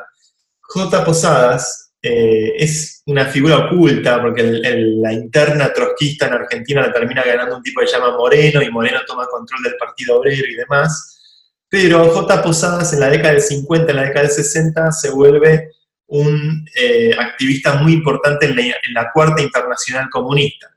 J. 0.62 1.04
Posadas 1.04 1.83
eh, 2.06 2.56
es 2.58 3.02
una 3.06 3.26
figura 3.28 3.60
oculta 3.60 4.22
porque 4.22 4.44
la 4.44 5.14
interna 5.14 5.72
trotskista 5.72 6.28
en 6.28 6.34
Argentina 6.34 6.82
la 6.82 6.92
termina 6.92 7.24
ganando 7.24 7.56
un 7.56 7.64
tipo 7.64 7.80
que 7.80 7.88
llama 7.88 8.18
Moreno 8.18 8.62
y 8.62 8.70
Moreno 8.70 9.00
toma 9.08 9.26
control 9.28 9.64
del 9.64 9.78
Partido 9.78 10.20
Obrero 10.20 10.46
y 10.46 10.56
demás. 10.56 11.18
Pero 11.70 12.10
J. 12.10 12.44
Posadas 12.44 12.92
en 12.92 13.00
la 13.00 13.10
década 13.10 13.32
del 13.32 13.42
50, 13.42 13.90
en 13.90 13.96
la 13.96 14.04
década 14.04 14.26
del 14.26 14.32
60, 14.32 14.92
se 14.92 15.12
vuelve 15.12 15.70
un 16.08 16.66
eh, 16.76 17.16
activista 17.18 17.76
muy 17.76 17.94
importante 17.94 18.48
en 18.48 18.94
la, 18.94 19.10
Cuarta 19.14 19.42
Internacional 19.42 20.10
Comunista. 20.10 20.68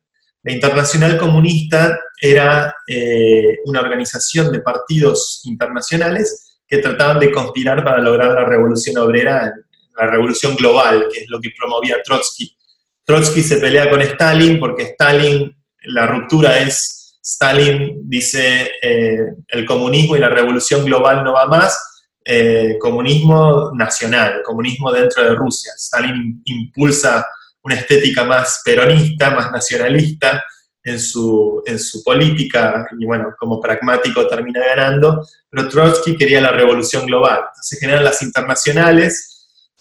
La 0.44 0.52
Internacional 0.52 1.18
Comunista 1.18 1.98
era 2.22 2.72
eh, 2.86 3.58
una 3.64 3.80
organización 3.80 4.52
de 4.52 4.60
partidos 4.60 5.42
internacionales 5.44 6.60
que 6.68 6.78
trataban 6.78 7.18
de 7.18 7.32
conspirar 7.32 7.84
para 7.84 7.98
lograr 7.98 8.32
la 8.32 8.44
revolución 8.44 8.96
obrera, 8.98 9.52
la 9.96 10.06
revolución 10.06 10.54
global, 10.56 11.06
que 11.12 11.20
es 11.20 11.28
lo 11.28 11.40
que 11.40 11.52
promovía 11.56 12.02
Trotsky. 12.02 12.56
Trotsky 13.04 13.42
se 13.42 13.58
pelea 13.58 13.88
con 13.88 14.00
Stalin 14.02 14.58
porque 14.58 14.82
Stalin, 14.82 15.56
la 15.84 16.06
ruptura 16.06 16.58
es 16.58 16.96
Stalin 17.26 18.08
dice 18.08 18.70
eh, 18.80 19.18
el 19.48 19.66
comunismo 19.66 20.16
y 20.16 20.20
la 20.20 20.28
revolución 20.28 20.84
global 20.84 21.24
no 21.24 21.32
va 21.32 21.46
más, 21.46 22.04
eh, 22.24 22.76
comunismo 22.80 23.72
nacional, 23.74 24.42
comunismo 24.44 24.92
dentro 24.92 25.24
de 25.24 25.34
Rusia. 25.34 25.72
Stalin 25.76 26.40
impulsa 26.44 27.26
una 27.62 27.74
estética 27.74 28.22
más 28.22 28.62
peronista, 28.64 29.30
más 29.30 29.50
nacionalista 29.50 30.42
en 30.84 31.00
su, 31.00 31.64
en 31.66 31.80
su 31.80 32.04
política 32.04 32.86
y 32.96 33.04
bueno, 33.04 33.34
como 33.36 33.60
pragmático 33.60 34.28
termina 34.28 34.60
ganando, 34.64 35.26
pero 35.50 35.68
Trotsky 35.68 36.16
quería 36.16 36.40
la 36.40 36.52
revolución 36.52 37.06
global. 37.06 37.40
Se 37.60 37.76
generan 37.76 38.04
las 38.04 38.22
internacionales, 38.22 39.35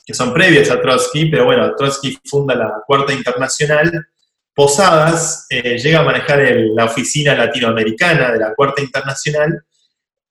que 0.05 0.13
son 0.13 0.33
previas 0.33 0.69
a 0.69 0.81
Trotsky, 0.81 1.25
pero 1.25 1.45
bueno, 1.45 1.73
Trotsky 1.75 2.19
funda 2.25 2.55
la 2.55 2.73
Cuarta 2.85 3.11
Internacional 3.13 4.07
Posadas 4.55 5.47
eh, 5.49 5.77
llega 5.77 5.99
a 5.99 6.03
manejar 6.03 6.39
la 6.73 6.85
oficina 6.85 7.35
latinoamericana 7.35 8.31
de 8.31 8.39
la 8.39 8.55
Cuarta 8.55 8.81
Internacional 8.81 9.61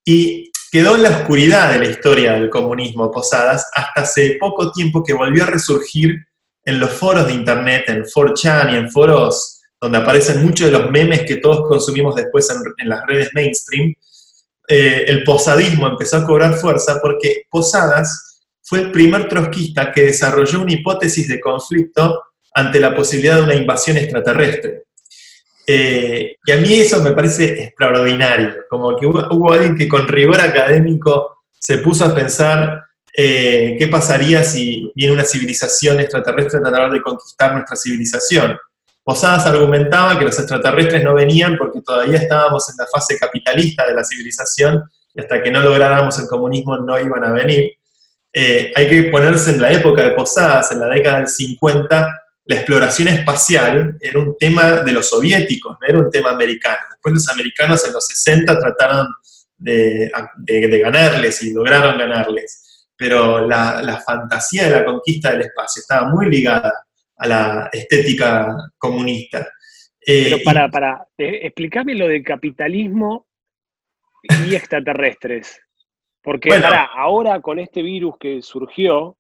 y 0.03 0.51
quedó 0.73 0.97
en 0.97 1.03
la 1.03 1.11
oscuridad 1.11 1.71
de 1.71 1.79
la 1.79 1.91
historia 1.91 2.33
del 2.33 2.49
comunismo 2.49 3.13
Posadas 3.13 3.71
hasta 3.75 4.01
hace 4.01 4.39
poco 4.41 4.73
tiempo 4.73 5.05
que 5.05 5.13
volvió 5.13 5.43
a 5.43 5.49
resurgir 5.49 6.27
en 6.65 6.81
los 6.81 6.91
foros 6.93 7.27
de 7.27 7.35
Internet, 7.35 7.85
en 7.89 8.03
4chan 8.03 8.73
y 8.73 8.77
en 8.77 8.91
foros 8.91 9.61
donde 9.79 9.99
aparecen 9.99 10.43
muchos 10.43 10.71
de 10.71 10.79
los 10.79 10.91
memes 10.91 11.25
que 11.27 11.37
todos 11.37 11.69
consumimos 11.69 12.15
después 12.15 12.49
en, 12.79 12.89
las 12.89 13.05
redes 13.07 13.29
mainstream. 13.35 13.95
Eh, 14.67 15.05
el 15.07 15.23
posadismo 15.25 15.87
empezó 15.87 16.17
a 16.17 16.25
cobrar 16.25 16.55
fuerza 16.55 16.99
porque 17.03 17.43
Posadas 17.51 18.34
fue 18.75 18.83
el 18.83 18.91
primer 18.91 19.29
trotskista 19.29 19.93
que 19.93 20.07
desarrolló 20.07 20.63
una 20.63 20.73
hipótesis 20.73 21.29
de 21.29 21.41
conflicto 21.41 22.25
ante 22.53 22.81
la 22.81 22.93
posibilidad 22.93 23.37
de 23.37 23.43
una 23.43 23.55
invasión 23.55 23.97
extraterrestre. 23.97 24.87
Eh, 25.65 26.35
y 26.45 26.51
a 26.51 26.57
mí 26.57 26.75
eso 26.75 27.01
me 27.01 27.13
parece 27.13 27.63
extraordinario, 27.63 28.53
como 28.69 28.97
que 28.97 29.07
hubo, 29.07 29.53
alguien 29.53 29.77
que 29.77 29.87
con 29.87 30.09
rigor 30.09 30.41
académico 30.41 31.45
se 31.57 31.79
puso 31.79 32.05
a 32.05 32.13
pensar 32.13 32.83
eh, 33.17 33.77
qué 33.79 33.87
pasaría 33.87 34.43
si 34.43 34.91
viene 34.97 35.13
una 35.13 35.25
civilización 35.25 36.01
extraterrestre 36.01 36.59
a 36.59 36.63
tratar 36.63 36.91
de 36.91 37.01
conquistar 37.01 37.53
nuestra 37.53 37.77
civilización. 37.77 38.59
Posadas 39.05 39.47
argumentaba 39.47 40.19
que 40.19 40.25
los 40.25 40.37
extraterrestres 40.37 41.05
no 41.05 41.15
venían 41.15 41.57
porque 41.57 41.81
todavía 41.81 42.19
estábamos 42.19 42.69
en 42.71 42.75
la 42.77 42.89
fase 42.93 43.17
capitalista 43.21 43.87
de 43.87 43.95
la 43.95 44.03
civilización 44.03 44.83
y 45.15 45.21
hasta 45.21 45.41
que 45.41 45.53
no 45.53 45.61
lográramos 45.61 46.19
el 46.19 46.27
comunismo 46.27 46.77
no 46.79 46.99
iban 46.99 47.23
a 47.23 47.31
venir. 47.31 47.71
Eh, 48.37 48.73
hay 48.75 48.89
que 48.89 49.05
ponerse 49.05 49.53
en 49.53 49.63
la 49.63 49.73
época 49.73 50.03
de 50.03 50.11
Posadas, 50.11 50.73
en 50.73 50.81
la 50.81 50.89
década 50.89 51.19
del 51.19 51.29
50, 51.29 52.25
la 52.47 52.57
exploración 52.57 53.07
espacial 53.09 53.97
era 54.01 54.19
un 54.19 54.37
tema 54.37 54.83
de 54.83 54.93
los 54.93 55.09
soviéticos, 55.09 55.79
no 55.81 55.87
era 55.87 55.99
un 55.99 56.11
tema 56.11 56.31
americano. 56.31 56.81
Después 56.91 57.15
los 57.15 57.29
americanos 57.29 57.87
en 57.87 57.93
los 57.93 58.07
60 58.07 58.59
trataron 58.59 59.07
de, 59.57 60.11
ganarles 60.83 61.43
y 61.45 61.53
lograron 61.53 61.97
ganarles, 61.97 62.89
pero 62.97 63.47
la, 63.47 64.03
fantasía 64.05 64.65
de 64.65 64.71
la 64.71 64.85
conquista 64.85 65.31
del 65.31 65.43
espacio 65.43 65.81
estaba 65.81 66.09
muy 66.11 66.29
ligada 66.29 66.73
a 67.17 67.29
la 67.29 67.71
estética 67.73 68.55
comunista. 68.77 69.49
Eh, 70.05 70.25
pero 70.25 70.39
para, 70.45 70.69
para, 70.69 71.07
eh, 71.17 71.39
explícame 71.45 71.95
lo 71.95 72.09
del 72.09 72.25
capitalismo 72.25 73.29
y 74.47 74.55
extraterrestres. 74.55 75.61
Porque 76.25 76.49
ahora 76.97 77.43
con 77.43 77.59
este 77.59 77.83
virus 77.83 78.15
que 78.19 78.41
surgió, 78.41 79.19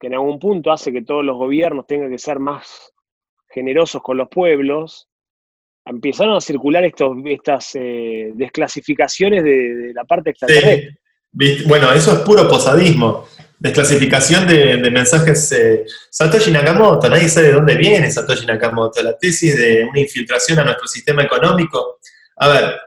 que 0.00 0.08
en 0.08 0.14
algún 0.14 0.40
punto 0.40 0.72
hace 0.72 0.92
que 0.92 1.02
todos 1.02 1.24
los 1.24 1.36
gobiernos 1.36 1.86
tengan 1.86 2.10
que 2.10 2.18
ser 2.18 2.40
más 2.40 2.92
generosos 3.48 4.02
con 4.02 4.16
los 4.16 4.28
pueblos, 4.28 5.08
empezaron 5.86 6.36
a 6.36 6.40
circular 6.40 6.84
estos, 6.84 7.16
estas 7.26 7.76
eh, 7.76 8.32
desclasificaciones 8.34 9.44
de, 9.44 9.92
la 9.94 10.04
parte 10.04 10.30
extraterrestre. 10.30 10.98
bueno, 11.66 11.92
eso 11.92 12.12
es 12.12 12.18
puro 12.20 12.48
posadismo. 12.48 13.28
Desclasificación 13.60 14.48
de, 14.48 14.90
mensajes. 14.90 15.52
Eh, 15.52 15.84
Satoshi 16.10 16.50
Nakamoto, 16.50 17.08
nadie 17.08 17.28
sabe 17.28 17.48
de 17.48 17.52
dónde 17.52 17.76
viene 17.76 18.10
Satoshi 18.10 18.46
Nakamoto. 18.46 19.00
La 19.00 19.16
tesis 19.16 19.56
de 19.56 19.84
una 19.84 20.00
infiltración 20.00 20.58
a 20.58 20.64
nuestro 20.64 20.88
sistema 20.88 21.22
económico. 21.22 22.00
A 22.36 22.48
ver, 22.48 22.80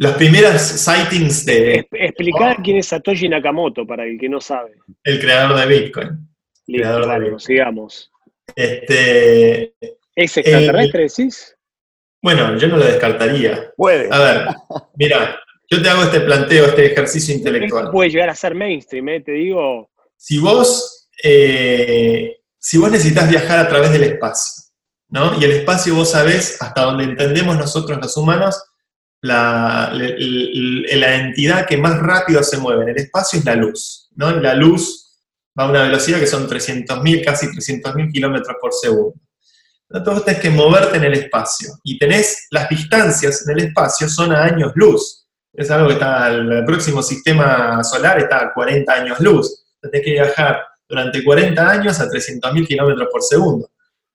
las 0.00 0.14
primeras 0.14 0.62
sightings 0.62 1.44
de... 1.44 1.86
Explicar 1.92 2.62
quién 2.62 2.78
es 2.78 2.86
Satoshi 2.86 3.28
Nakamoto 3.28 3.86
para 3.86 4.04
el 4.04 4.18
que 4.18 4.30
no 4.30 4.40
sabe. 4.40 4.72
El 5.04 5.20
creador 5.20 5.58
de 5.58 5.66
Bitcoin. 5.66 6.26
Listo, 6.66 7.38
sigamos. 7.38 8.10
Este, 8.56 9.74
¿Es 10.16 10.36
extraterrestre, 10.38 11.02
decís? 11.02 11.54
Bueno, 12.22 12.56
yo 12.56 12.68
no 12.68 12.78
lo 12.78 12.86
descartaría. 12.86 13.72
Puede. 13.76 14.08
A 14.10 14.18
ver, 14.20 14.46
mira, 14.96 15.38
yo 15.68 15.82
te 15.82 15.90
hago 15.90 16.04
este 16.04 16.20
planteo, 16.20 16.64
este 16.64 16.92
ejercicio 16.92 17.34
intelectual. 17.34 17.90
puede 17.90 18.08
llegar 18.08 18.30
a 18.30 18.34
ser 18.34 18.54
mainstream, 18.54 19.06
¿eh? 19.10 19.20
te 19.20 19.32
digo. 19.32 19.90
Si 20.16 20.38
vos, 20.38 21.10
eh, 21.22 22.38
si 22.58 22.78
vos 22.78 22.90
necesitas 22.90 23.28
viajar 23.28 23.58
a 23.58 23.68
través 23.68 23.92
del 23.92 24.04
espacio, 24.04 24.64
¿no? 25.10 25.38
Y 25.38 25.44
el 25.44 25.50
espacio 25.50 25.94
vos 25.94 26.12
sabés, 26.12 26.56
hasta 26.62 26.84
donde 26.84 27.04
entendemos 27.04 27.58
nosotros 27.58 27.98
los 28.00 28.16
humanos, 28.16 28.62
la, 29.22 29.90
la, 29.92 31.14
entidad 31.16 31.66
que 31.66 31.76
más 31.76 31.98
rápido 31.98 32.42
se 32.42 32.58
mueve 32.58 32.84
en 32.84 32.88
el 32.90 32.96
espacio 32.98 33.38
es 33.38 33.44
la 33.44 33.54
luz. 33.54 34.08
¿no? 34.16 34.30
La 34.32 34.54
luz 34.54 35.18
va 35.58 35.64
a 35.64 35.70
una 35.70 35.82
velocidad 35.82 36.18
que 36.18 36.26
son 36.26 36.48
300.000, 36.48 37.24
casi 37.24 37.46
300.000 37.46 38.12
kilómetros 38.12 38.56
por 38.60 38.72
segundo. 38.72 39.14
Entonces 39.90 40.14
vos 40.14 40.24
tenés 40.24 40.40
que 40.40 40.50
moverte 40.50 40.96
en 40.98 41.04
el 41.04 41.14
espacio 41.14 41.70
y 41.82 41.98
tenés 41.98 42.46
las 42.50 42.68
distancias 42.68 43.46
en 43.46 43.58
el 43.58 43.66
espacio 43.66 44.08
son 44.08 44.32
a 44.32 44.44
años 44.44 44.72
luz. 44.76 45.26
Es 45.52 45.70
algo 45.70 45.88
que 45.88 45.94
está, 45.94 46.28
el 46.28 46.64
próximo 46.64 47.02
sistema 47.02 47.82
solar 47.82 48.20
está 48.20 48.44
a 48.44 48.54
40 48.54 48.92
años 48.92 49.20
luz. 49.20 49.64
Tenés 49.80 50.04
que 50.04 50.12
viajar 50.12 50.62
durante 50.88 51.24
40 51.24 51.70
años 51.70 52.00
a 52.00 52.08
300.000 52.08 52.66
kilómetros 52.66 53.08
por 53.10 53.22
segundo. 53.22 53.68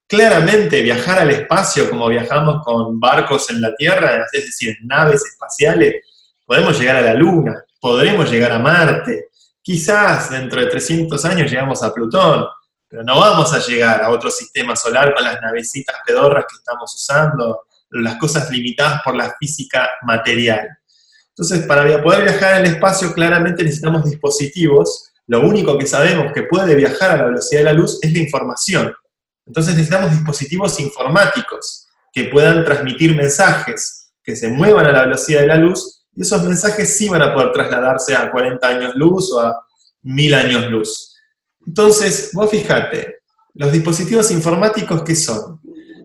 Claramente 0.07 0.81
viajar 0.81 1.19
al 1.19 1.31
espacio 1.31 1.89
como 1.89 2.07
viajamos 2.07 2.63
con 2.63 2.99
barcos 2.99 3.49
en 3.49 3.61
la 3.61 3.73
Tierra, 3.75 4.25
es 4.31 4.45
decir, 4.45 4.77
naves 4.83 5.25
espaciales, 5.25 5.95
podemos 6.45 6.79
llegar 6.79 6.97
a 6.97 7.01
la 7.01 7.13
Luna, 7.15 7.63
podremos 7.79 8.29
llegar 8.29 8.51
a 8.51 8.59
Marte, 8.59 9.29
quizás 9.63 10.29
dentro 10.29 10.61
de 10.61 10.67
300 10.67 11.25
años 11.25 11.49
llegamos 11.49 11.81
a 11.81 11.91
Plutón, 11.91 12.45
pero 12.87 13.03
no 13.03 13.19
vamos 13.19 13.51
a 13.51 13.59
llegar 13.59 14.03
a 14.03 14.11
otro 14.11 14.29
sistema 14.29 14.75
solar 14.75 15.13
con 15.13 15.23
las 15.23 15.41
navecitas 15.41 15.95
pedorras 16.05 16.45
que 16.47 16.57
estamos 16.57 16.93
usando, 16.93 17.65
las 17.89 18.17
cosas 18.17 18.49
limitadas 18.51 19.01
por 19.03 19.15
la 19.15 19.35
física 19.39 19.89
material. 20.03 20.67
Entonces, 21.29 21.65
para 21.65 22.01
poder 22.01 22.23
viajar 22.23 22.53
al 22.53 22.65
espacio, 22.65 23.13
claramente 23.13 23.63
necesitamos 23.63 24.05
dispositivos. 24.05 25.11
Lo 25.27 25.41
único 25.41 25.77
que 25.77 25.87
sabemos 25.87 26.31
que 26.31 26.43
puede 26.43 26.75
viajar 26.75 27.11
a 27.11 27.17
la 27.17 27.25
velocidad 27.25 27.61
de 27.61 27.65
la 27.65 27.73
luz 27.73 27.99
es 28.01 28.13
la 28.13 28.19
información. 28.19 28.93
Entonces 29.45 29.75
necesitamos 29.75 30.11
dispositivos 30.11 30.79
informáticos 30.79 31.87
que 32.11 32.25
puedan 32.25 32.63
transmitir 32.63 33.15
mensajes, 33.15 34.11
que 34.23 34.35
se 34.35 34.49
muevan 34.49 34.85
a 34.87 34.91
la 34.91 35.01
velocidad 35.01 35.41
de 35.41 35.47
la 35.47 35.57
luz, 35.57 36.05
y 36.15 36.21
esos 36.21 36.43
mensajes 36.43 36.97
sí 36.97 37.09
van 37.09 37.21
a 37.21 37.33
poder 37.33 37.51
trasladarse 37.51 38.15
a 38.15 38.31
40 38.31 38.67
años 38.67 38.95
luz 38.95 39.31
o 39.33 39.41
a 39.41 39.65
1000 40.03 40.33
años 40.33 40.71
luz. 40.71 41.15
Entonces, 41.65 42.31
vos 42.33 42.49
fíjate, 42.49 43.19
los 43.53 43.71
dispositivos 43.71 44.31
informáticos, 44.31 45.03
¿qué 45.03 45.15
son? 45.15 45.61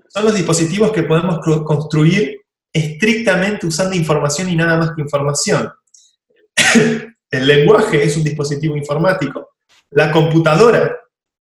Son 0.08 0.24
los 0.24 0.34
dispositivos 0.34 0.90
que 0.90 1.04
podemos 1.04 1.38
construir 1.64 2.40
estrictamente 2.72 3.66
usando 3.66 3.94
información 3.94 4.48
y 4.48 4.56
nada 4.56 4.76
más 4.76 4.92
que 4.94 5.02
información. 5.02 5.72
El 7.30 7.46
lenguaje 7.46 8.02
es 8.02 8.16
un 8.16 8.24
dispositivo 8.24 8.76
informático. 8.76 9.50
La 9.90 10.10
computadora, 10.10 10.99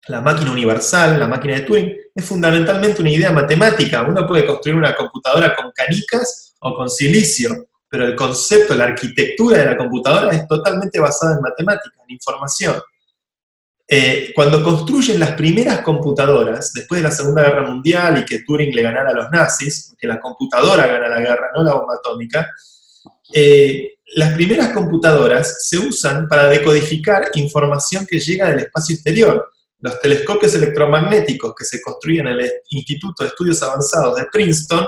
la 0.09 0.21
máquina 0.21 0.51
universal, 0.53 1.19
la 1.19 1.29
máquina 1.29 1.55
de 1.55 1.61
Turing, 1.61 1.97
es 2.15 2.25
fundamentalmente 2.25 3.01
una 3.01 3.11
idea 3.11 3.33
matemática. 3.33 4.03
Uno 4.03 4.27
puede 4.27 4.47
construir 4.47 4.77
una 4.77 4.95
computadora 4.95 5.55
con 5.55 5.71
canicas 5.73 6.55
o 6.61 6.75
con 6.75 6.91
silicio, 6.91 7.69
pero 7.89 8.07
el 8.07 8.17
concepto, 8.17 8.75
la 8.75 8.85
arquitectura 8.85 9.59
de 9.59 9.67
la 9.67 9.77
computadora 9.77 10.35
es 10.35 10.47
totalmente 10.49 10.99
basada 10.99 11.37
en 11.37 11.43
matemática, 11.43 11.97
en 12.07 12.15
información. 12.15 12.77
Eh, 13.87 14.33
cuando 14.35 14.63
construyen 14.63 15.21
las 15.21 15.33
primeras 15.33 15.81
computadoras, 15.83 16.73
después 16.73 17.03
de 17.03 17.09
la 17.09 17.15
Segunda 17.15 17.43
Guerra 17.43 17.69
Mundial 17.69 18.19
y 18.19 18.25
que 18.25 18.43
Turing 18.43 18.75
le 18.75 18.83
ganara 18.83 19.11
a 19.11 19.15
los 19.15 19.31
nazis, 19.31 19.95
que 19.99 20.07
la 20.07 20.19
computadora 20.19 20.87
gana 20.87 21.09
la 21.09 21.21
guerra, 21.21 21.51
no 21.55 21.63
la 21.63 21.75
bomba 21.75 21.95
atómica, 21.97 22.51
eh, 23.35 23.97
las 24.15 24.35
primeras 24.35 24.73
computadoras 24.73 25.67
se 25.69 25.79
usan 25.79 26.29
para 26.29 26.49
decodificar 26.49 27.31
información 27.35 28.07
que 28.07 28.19
llega 28.19 28.49
del 28.49 28.61
espacio 28.61 28.95
exterior. 28.95 29.51
Los 29.83 30.01
telescopios 30.01 30.55
electromagnéticos 30.55 31.55
que 31.55 31.65
se 31.65 31.83
construyen 31.83 32.29
en 32.29 32.41
el 32.41 32.53
Instituto 32.71 33.23
de 33.23 33.29
Estudios 33.29 33.63
Avanzados 33.63 34.17
de 34.17 34.27
Princeton, 34.33 34.87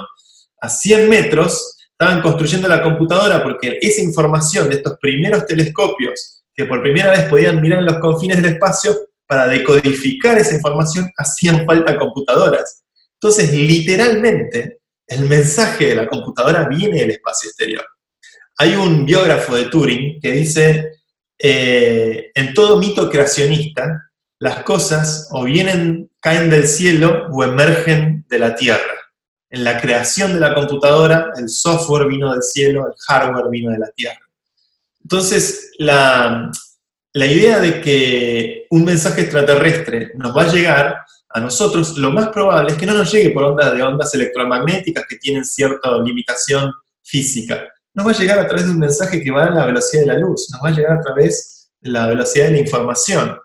a 0.60 0.68
100 0.68 1.08
metros, 1.10 1.76
estaban 1.90 2.22
construyendo 2.22 2.68
la 2.68 2.82
computadora 2.82 3.42
porque 3.42 3.78
esa 3.82 4.00
información 4.00 4.68
de 4.68 4.76
estos 4.76 4.96
primeros 4.98 5.46
telescopios 5.46 6.44
que 6.54 6.64
por 6.64 6.80
primera 6.80 7.10
vez 7.10 7.24
podían 7.24 7.60
mirar 7.60 7.80
en 7.80 7.86
los 7.86 7.98
confines 7.98 8.40
del 8.40 8.54
espacio, 8.54 8.96
para 9.26 9.48
decodificar 9.48 10.38
esa 10.38 10.54
información 10.54 11.10
hacían 11.16 11.64
falta 11.66 11.98
computadoras. 11.98 12.84
Entonces, 13.14 13.52
literalmente, 13.52 14.80
el 15.06 15.26
mensaje 15.26 15.86
de 15.86 15.94
la 15.94 16.06
computadora 16.06 16.68
viene 16.68 17.00
del 17.00 17.12
espacio 17.12 17.48
exterior. 17.48 17.84
Hay 18.58 18.74
un 18.74 19.04
biógrafo 19.04 19.56
de 19.56 19.64
Turing 19.64 20.20
que 20.20 20.30
dice, 20.30 20.90
eh, 21.38 22.30
en 22.34 22.54
todo 22.54 22.78
mito 22.78 23.10
creacionista, 23.10 24.10
las 24.38 24.62
cosas 24.62 25.28
o 25.30 25.44
vienen, 25.44 26.10
caen 26.20 26.50
del 26.50 26.66
cielo 26.66 27.28
o 27.32 27.44
emergen 27.44 28.24
de 28.28 28.38
la 28.38 28.54
tierra. 28.54 28.92
En 29.50 29.62
la 29.62 29.80
creación 29.80 30.34
de 30.34 30.40
la 30.40 30.54
computadora, 30.54 31.32
el 31.36 31.48
software 31.48 32.08
vino 32.08 32.32
del 32.32 32.42
cielo, 32.42 32.86
el 32.88 32.94
hardware 33.06 33.50
vino 33.50 33.70
de 33.70 33.78
la 33.78 33.90
tierra. 33.90 34.20
Entonces, 35.04 35.72
la, 35.78 36.50
idea 37.14 37.60
de 37.60 37.80
que 37.80 38.66
un 38.70 38.84
mensaje 38.84 39.22
extraterrestre 39.22 40.12
nos 40.16 40.36
va 40.36 40.42
a 40.42 40.52
llegar 40.52 40.96
a 41.28 41.40
nosotros, 41.40 41.98
lo 41.98 42.10
más 42.10 42.28
probable 42.28 42.72
es 42.72 42.78
que 42.78 42.86
no 42.86 42.94
nos 42.94 43.12
llegue 43.12 43.30
por 43.30 43.44
ondas 43.44 43.74
de 43.74 43.82
ondas 43.82 44.14
electromagnéticas 44.14 45.04
que 45.08 45.16
tienen 45.16 45.44
cierta 45.44 45.96
limitación 45.98 46.72
física. 47.02 47.68
Nos 47.92 48.06
va 48.06 48.10
a 48.10 48.18
llegar 48.18 48.38
a 48.38 48.46
través 48.46 48.64
de 48.64 48.72
un 48.72 48.78
mensaje 48.78 49.22
que 49.22 49.30
va 49.30 49.44
a 49.44 49.50
la 49.50 49.66
velocidad 49.66 50.02
de 50.02 50.08
la 50.08 50.18
luz, 50.18 50.48
nos 50.50 50.60
va 50.62 50.68
a 50.68 50.72
llegar 50.72 50.98
a 50.98 51.00
través 51.00 51.70
de 51.80 51.90
la 51.90 52.06
velocidad 52.06 52.46
de 52.46 52.52
la 52.52 52.58
información. 52.58 53.38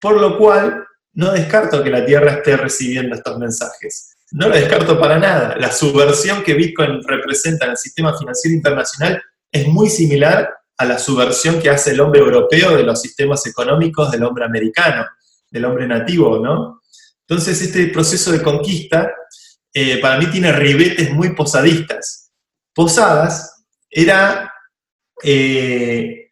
Por 0.00 0.20
lo 0.20 0.38
cual, 0.38 0.84
no 1.14 1.32
descarto 1.32 1.82
que 1.82 1.90
la 1.90 2.04
Tierra 2.04 2.32
esté 2.32 2.56
recibiendo 2.56 3.14
estos 3.14 3.38
mensajes. 3.38 4.16
No 4.32 4.48
lo 4.48 4.54
descarto 4.54 4.98
para 4.98 5.18
nada. 5.18 5.56
La 5.58 5.70
subversión 5.70 6.42
que 6.42 6.54
Bitcoin 6.54 7.02
representa 7.06 7.66
en 7.66 7.72
el 7.72 7.76
sistema 7.76 8.16
financiero 8.18 8.56
internacional 8.56 9.22
es 9.50 9.68
muy 9.68 9.88
similar 9.88 10.52
a 10.76 10.84
la 10.84 10.98
subversión 10.98 11.60
que 11.60 11.70
hace 11.70 11.92
el 11.92 12.00
hombre 12.00 12.20
europeo 12.20 12.76
de 12.76 12.82
los 12.82 13.00
sistemas 13.00 13.46
económicos 13.46 14.10
del 14.10 14.24
hombre 14.24 14.44
americano, 14.44 15.06
del 15.50 15.64
hombre 15.66 15.86
nativo, 15.86 16.40
¿no? 16.40 16.80
Entonces, 17.26 17.62
este 17.62 17.86
proceso 17.86 18.32
de 18.32 18.42
conquista 18.42 19.10
eh, 19.72 19.98
para 20.00 20.18
mí 20.18 20.26
tiene 20.26 20.52
ribetes 20.52 21.10
muy 21.12 21.34
posadistas. 21.34 22.32
Posadas 22.74 23.64
era, 23.88 24.52
eh, 25.22 26.23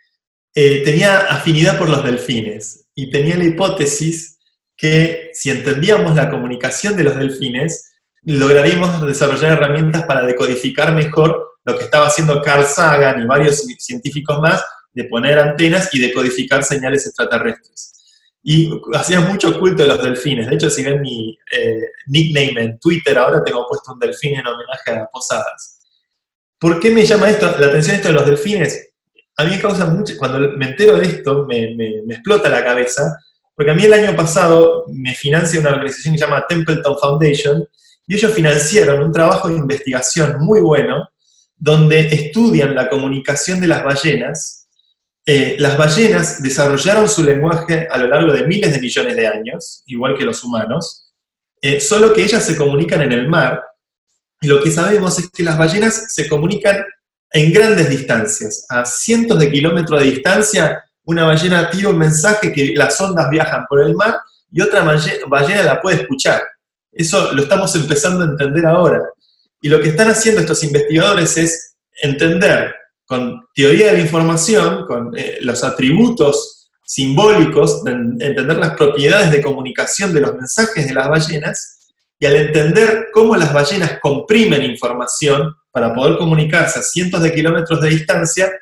eh, 0.55 0.83
tenía 0.85 1.19
afinidad 1.19 1.79
por 1.79 1.89
los 1.89 2.05
delfines 2.05 2.87
y 2.95 3.11
tenía 3.11 3.37
la 3.37 3.45
hipótesis 3.45 4.39
que 4.77 5.31
si 5.33 5.51
entendíamos 5.51 6.15
la 6.15 6.29
comunicación 6.29 6.97
de 6.97 7.05
los 7.05 7.17
delfines, 7.17 7.93
lograríamos 8.23 9.07
desarrollar 9.07 9.53
herramientas 9.53 10.05
para 10.05 10.27
decodificar 10.27 10.95
mejor 10.95 11.53
lo 11.65 11.79
que 11.79 11.85
estaba 11.85 12.09
haciendo 12.09 12.43
Carl 12.43 12.67
Sagan 12.67 13.23
y 13.23 13.27
varios 13.27 13.65
científicos 13.79 14.41
más, 14.41 14.63
de 14.93 15.05
poner 15.05 15.39
antenas 15.39 15.89
y 15.95 16.01
decodificar 16.01 16.65
señales 16.65 17.07
extraterrestres. 17.07 17.93
Y 18.43 18.71
hacían 18.95 19.29
mucho 19.29 19.59
culto 19.59 19.85
de 19.85 19.89
los 19.89 20.03
delfines. 20.03 20.49
De 20.49 20.57
hecho, 20.57 20.69
si 20.69 20.83
ven 20.83 21.01
mi 21.01 21.39
eh, 21.53 21.81
nickname 22.09 22.61
en 22.61 22.79
Twitter, 22.79 23.17
ahora 23.17 23.43
tengo 23.45 23.67
puesto 23.69 23.93
un 23.93 24.01
delfín 24.01 24.35
en 24.35 24.47
homenaje 24.47 24.91
a 24.91 25.07
Posadas. 25.07 25.79
¿Por 26.59 26.81
qué 26.81 26.91
me 26.91 27.07
llama 27.07 27.31
esto, 27.31 27.47
la 27.59 27.69
atención 27.69 27.97
esto 27.97 28.09
de 28.09 28.15
los 28.15 28.27
delfines? 28.27 28.92
A 29.37 29.45
mí 29.45 29.51
me 29.51 29.61
causa 29.61 29.87
mucho, 29.87 30.15
cuando 30.19 30.57
me 30.57 30.67
entero 30.67 30.99
de 30.99 31.07
esto, 31.07 31.47
me, 31.47 31.75
me 31.75 32.15
explota 32.15 32.49
la 32.49 32.65
cabeza, 32.65 33.19
porque 33.55 33.71
a 33.71 33.75
mí 33.75 33.85
el 33.85 33.93
año 33.93 34.17
pasado 34.17 34.85
me 34.89 35.15
financia 35.15 35.61
una 35.61 35.71
organización 35.71 36.15
que 36.15 36.19
se 36.19 36.25
llama 36.25 36.45
Templeton 36.49 36.99
Foundation, 36.99 37.65
y 38.07 38.15
ellos 38.15 38.33
financiaron 38.33 39.03
un 39.03 39.13
trabajo 39.13 39.49
de 39.49 39.55
investigación 39.55 40.39
muy 40.41 40.61
bueno 40.61 41.09
donde 41.57 42.01
estudian 42.01 42.75
la 42.75 42.89
comunicación 42.89 43.61
de 43.61 43.69
las 43.69 43.85
ballenas. 43.85 44.69
Eh, 45.25 45.55
las 45.61 45.79
ballenas 45.79 46.43
desarrollaron 46.43 47.09
su 47.09 47.23
lenguaje 47.23 47.87
a 47.89 47.99
lo 47.99 48.09
largo 48.09 48.33
de 48.33 48.45
miles 48.49 48.73
de 48.73 48.81
millones 48.81 49.15
de 49.15 49.29
años, 49.29 49.85
igual 49.87 50.19
que 50.19 50.25
los 50.25 50.43
humanos, 50.43 51.13
eh, 51.61 51.81
solo 51.81 52.13
que 52.13 52.25
ellas 52.25 52.45
se 52.45 52.57
comunican 52.57 53.03
en 53.03 53.13
el 53.13 53.29
mar. 53.29 53.63
Y 54.41 54.49
lo 54.49 54.61
que 54.61 54.73
sabemos 54.73 55.17
es 55.21 55.31
que 55.31 55.45
las 55.45 55.57
ballenas 55.57 56.13
se 56.13 56.29
comunican 56.29 56.85
en 57.33 57.53
grandes 57.53 57.89
distancias, 57.89 58.67
a 58.69 58.85
cientos 58.85 59.39
de 59.39 59.51
kilómetros 59.51 60.01
de 60.01 60.11
distancia, 60.11 60.85
una 61.05 61.25
ballena 61.25 61.71
tira 61.71 61.89
un 61.89 61.99
mensaje 61.99 62.53
que 62.53 62.75
las 62.77 63.01
ondas 63.01 63.29
viajan 63.31 63.65
por 63.69 63.81
el 63.81 63.95
mar 63.95 64.19
y 64.51 64.61
otra 64.61 64.85
ballena 65.27 65.63
la 65.63 65.81
puede 65.81 66.03
escuchar. 66.03 66.43
Eso 66.93 67.33
lo 67.33 67.43
estamos 67.43 67.75
empezando 67.75 68.23
a 68.23 68.29
entender 68.29 68.67
ahora. 68.67 69.01
Y 69.61 69.69
lo 69.69 69.81
que 69.81 69.89
están 69.89 70.11
haciendo 70.11 70.41
estos 70.41 70.63
investigadores 70.63 71.37
es 71.39 71.77
entender 72.03 72.75
con 73.07 73.47
teoría 73.55 73.87
de 73.87 73.93
la 73.95 74.01
información, 74.01 74.87
con 74.87 75.17
eh, 75.17 75.39
los 75.41 75.65
atributos 75.65 76.71
simbólicos, 76.85 77.83
entender 77.87 78.59
las 78.59 78.77
propiedades 78.77 79.31
de 79.31 79.41
comunicación 79.41 80.13
de 80.13 80.21
los 80.21 80.35
mensajes 80.35 80.87
de 80.87 80.95
las 80.95 81.09
ballenas, 81.09 81.79
y 82.19 82.27
al 82.27 82.37
entender 82.37 83.09
cómo 83.13 83.35
las 83.37 83.53
ballenas 83.53 83.99
comprimen 84.01 84.63
información 84.63 85.57
para 85.73 85.95
poder 85.95 86.19
comunicarse 86.19 86.79
a 86.79 86.83
cientos 86.83 87.23
de 87.23 87.35
kilómetros 87.35 87.81
de 87.81 87.89
distancia, 87.89 88.53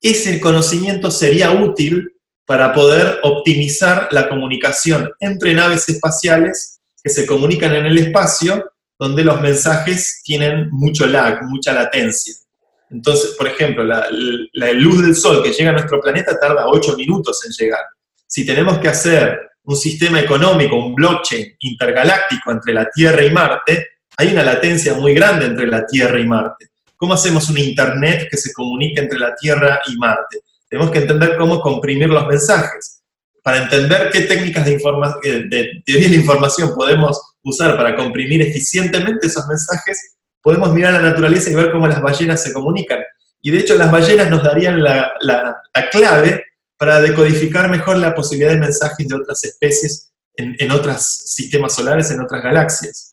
ese 0.00 0.38
conocimiento 0.40 1.10
sería 1.10 1.50
útil 1.50 2.12
para 2.46 2.72
poder 2.72 3.18
optimizar 3.22 4.08
la 4.10 4.28
comunicación 4.28 5.10
entre 5.20 5.54
naves 5.54 5.88
espaciales 5.88 6.80
que 7.02 7.10
se 7.10 7.26
comunican 7.26 7.74
en 7.74 7.86
el 7.86 7.98
espacio 7.98 8.72
donde 8.98 9.24
los 9.24 9.40
mensajes 9.40 10.22
tienen 10.24 10.68
mucho 10.70 11.06
lag, 11.06 11.42
mucha 11.44 11.72
latencia. 11.72 12.34
Entonces, 12.90 13.34
por 13.36 13.46
ejemplo, 13.46 13.84
la, 13.84 14.08
luz 14.72 15.02
del 15.02 15.14
sol 15.14 15.42
que 15.42 15.52
llega 15.52 15.70
a 15.70 15.74
nuestro 15.74 16.00
planeta 16.00 16.38
tarda 16.38 16.66
8 16.66 16.96
minutos 16.96 17.44
en 17.44 17.52
llegar. 17.52 17.84
Si 18.26 18.44
tenemos 18.46 18.78
que 18.78 18.88
hacer 18.88 19.38
un 19.64 19.76
sistema 19.76 20.20
económico, 20.20 20.76
un 20.76 20.94
blockchain 20.94 21.56
intergaláctico 21.60 22.50
entre 22.50 22.72
la 22.72 22.88
Tierra 22.90 23.22
y 23.24 23.30
Marte, 23.30 23.86
hay 24.18 24.32
una 24.32 24.42
latencia 24.42 24.92
muy 24.94 25.14
grande 25.14 25.46
entre 25.46 25.66
la 25.66 25.86
Tierra 25.86 26.18
y 26.20 26.26
Marte. 26.26 26.68
¿Cómo 26.96 27.14
hacemos 27.14 27.48
un 27.48 27.58
Internet 27.58 28.28
que 28.30 28.36
se 28.36 28.52
comunique 28.52 29.00
entre 29.00 29.18
la 29.18 29.34
Tierra 29.36 29.80
y 29.86 29.96
Marte? 29.96 30.40
Tenemos 30.68 30.90
que 30.90 30.98
entender 30.98 31.36
cómo 31.38 31.60
comprimir 31.60 32.08
los 32.08 32.26
mensajes. 32.26 33.02
Para 33.42 33.62
entender 33.62 34.10
qué 34.10 34.22
técnicas 34.22 34.66
de, 34.66 34.74
eh, 34.74 35.44
de 35.48 35.82
de 35.86 36.16
información 36.16 36.74
podemos 36.74 37.18
usar 37.42 37.76
para 37.76 37.94
comprimir 37.94 38.42
eficientemente 38.42 39.28
esos 39.28 39.46
mensajes, 39.46 40.16
podemos 40.42 40.72
mirar 40.74 40.94
la 40.94 41.10
naturaleza 41.10 41.50
y 41.50 41.54
ver 41.54 41.70
cómo 41.70 41.86
las 41.86 42.02
ballenas 42.02 42.42
se 42.42 42.52
comunican. 42.52 43.00
Y 43.40 43.52
de 43.52 43.58
hecho 43.58 43.76
las 43.76 43.90
ballenas 43.90 44.30
nos 44.30 44.42
darían 44.42 44.82
la, 44.82 45.14
clave 45.92 46.44
para 46.76 47.00
decodificar 47.00 47.70
mejor 47.70 47.98
la 47.98 48.14
posibilidad 48.14 48.52
de 48.52 48.58
mensajes 48.58 49.06
de 49.06 49.14
otras 49.14 49.44
especies 49.44 50.12
en, 50.34 50.70
otros 50.70 51.02
sistemas 51.02 51.74
solares, 51.74 52.10
en 52.10 52.20
otras 52.20 52.42
galaxias. 52.42 53.07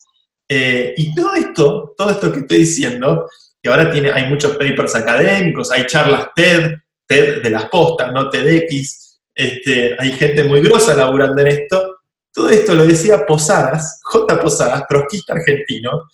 Eh, 0.48 0.94
y 0.96 1.14
todo 1.14 1.34
esto, 1.34 1.94
todo 1.96 2.10
esto 2.10 2.32
que 2.32 2.40
estoy 2.40 2.58
diciendo, 2.58 3.28
que 3.62 3.68
ahora 3.68 3.90
tiene, 3.90 4.12
hay 4.12 4.28
muchos 4.28 4.56
papers 4.56 4.94
académicos, 4.94 5.70
hay 5.72 5.86
charlas 5.86 6.28
TED, 6.34 6.76
TED 7.06 7.42
de 7.42 7.50
las 7.50 7.66
postas, 7.66 8.12
no 8.12 8.30
TEDx, 8.30 9.20
este, 9.34 9.96
hay 9.98 10.12
gente 10.12 10.44
muy 10.44 10.60
grosa 10.60 10.94
laburando 10.94 11.40
en 11.42 11.48
esto, 11.48 11.96
todo 12.32 12.50
esto 12.50 12.74
lo 12.74 12.86
decía 12.86 13.24
Posadas, 13.26 14.00
J. 14.02 14.40
Posadas, 14.40 14.86
trotskista 14.86 15.32
argentino, 15.32 16.08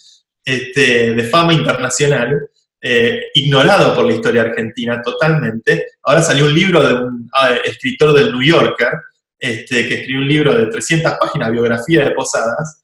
este, 0.44 1.14
de 1.14 1.24
fama 1.24 1.52
internacional, 1.52 2.48
eh, 2.80 3.26
ignorado 3.34 3.94
por 3.94 4.04
la 4.06 4.12
historia 4.12 4.42
argentina 4.42 5.00
totalmente. 5.02 5.86
Ahora 6.02 6.22
salió 6.22 6.46
un 6.46 6.54
libro 6.54 6.82
de 6.82 6.94
un 6.94 7.30
ah, 7.32 7.54
escritor 7.64 8.12
del 8.12 8.32
New 8.32 8.42
Yorker, 8.42 8.90
este, 9.38 9.88
que 9.88 9.94
escribió 9.94 10.22
un 10.22 10.28
libro 10.28 10.54
de 10.54 10.66
300 10.66 11.12
páginas, 11.20 11.50
biografía 11.50 12.04
de 12.04 12.10
Posadas, 12.12 12.81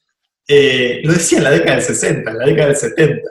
eh, 0.51 1.03
lo 1.05 1.13
decía 1.13 1.39
en 1.39 1.45
la 1.45 1.51
década 1.51 1.77
del 1.77 1.85
60, 1.85 2.31
en 2.31 2.39
la 2.39 2.47
década 2.47 2.69
del 2.69 2.77
70. 2.77 3.31